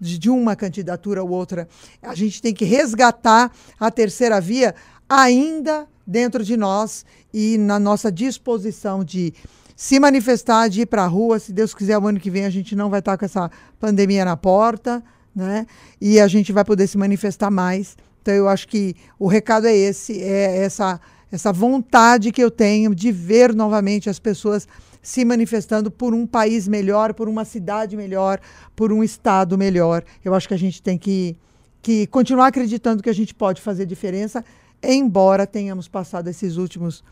[0.00, 1.68] de uma candidatura ou outra.
[2.00, 4.74] A gente tem que resgatar a terceira via
[5.10, 7.04] ainda dentro de nós
[7.34, 9.34] e na nossa disposição de
[9.74, 11.40] se manifestar, de ir para a rua.
[11.40, 13.50] Se Deus quiser, o ano que vem a gente não vai estar com essa
[13.80, 15.02] pandemia na porta,
[15.34, 15.66] né?
[16.00, 17.96] E a gente vai poder se manifestar mais.
[18.22, 21.00] Então, eu acho que o recado é esse, é essa,
[21.32, 24.68] essa vontade que eu tenho de ver novamente as pessoas
[25.02, 28.38] se manifestando por um país melhor, por uma cidade melhor,
[28.76, 30.04] por um estado melhor.
[30.22, 31.36] Eu acho que a gente tem que,
[31.80, 34.44] que continuar acreditando que a gente pode fazer diferença,
[34.82, 37.02] embora tenhamos passado esses últimos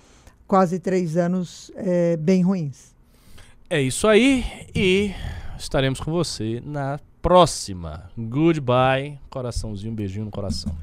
[0.46, 2.94] quase três anos é, bem ruins.
[3.68, 5.12] É isso aí e
[5.58, 8.10] estaremos com você na próxima.
[8.16, 10.74] Goodbye, coraçãozinho, um beijinho no coração.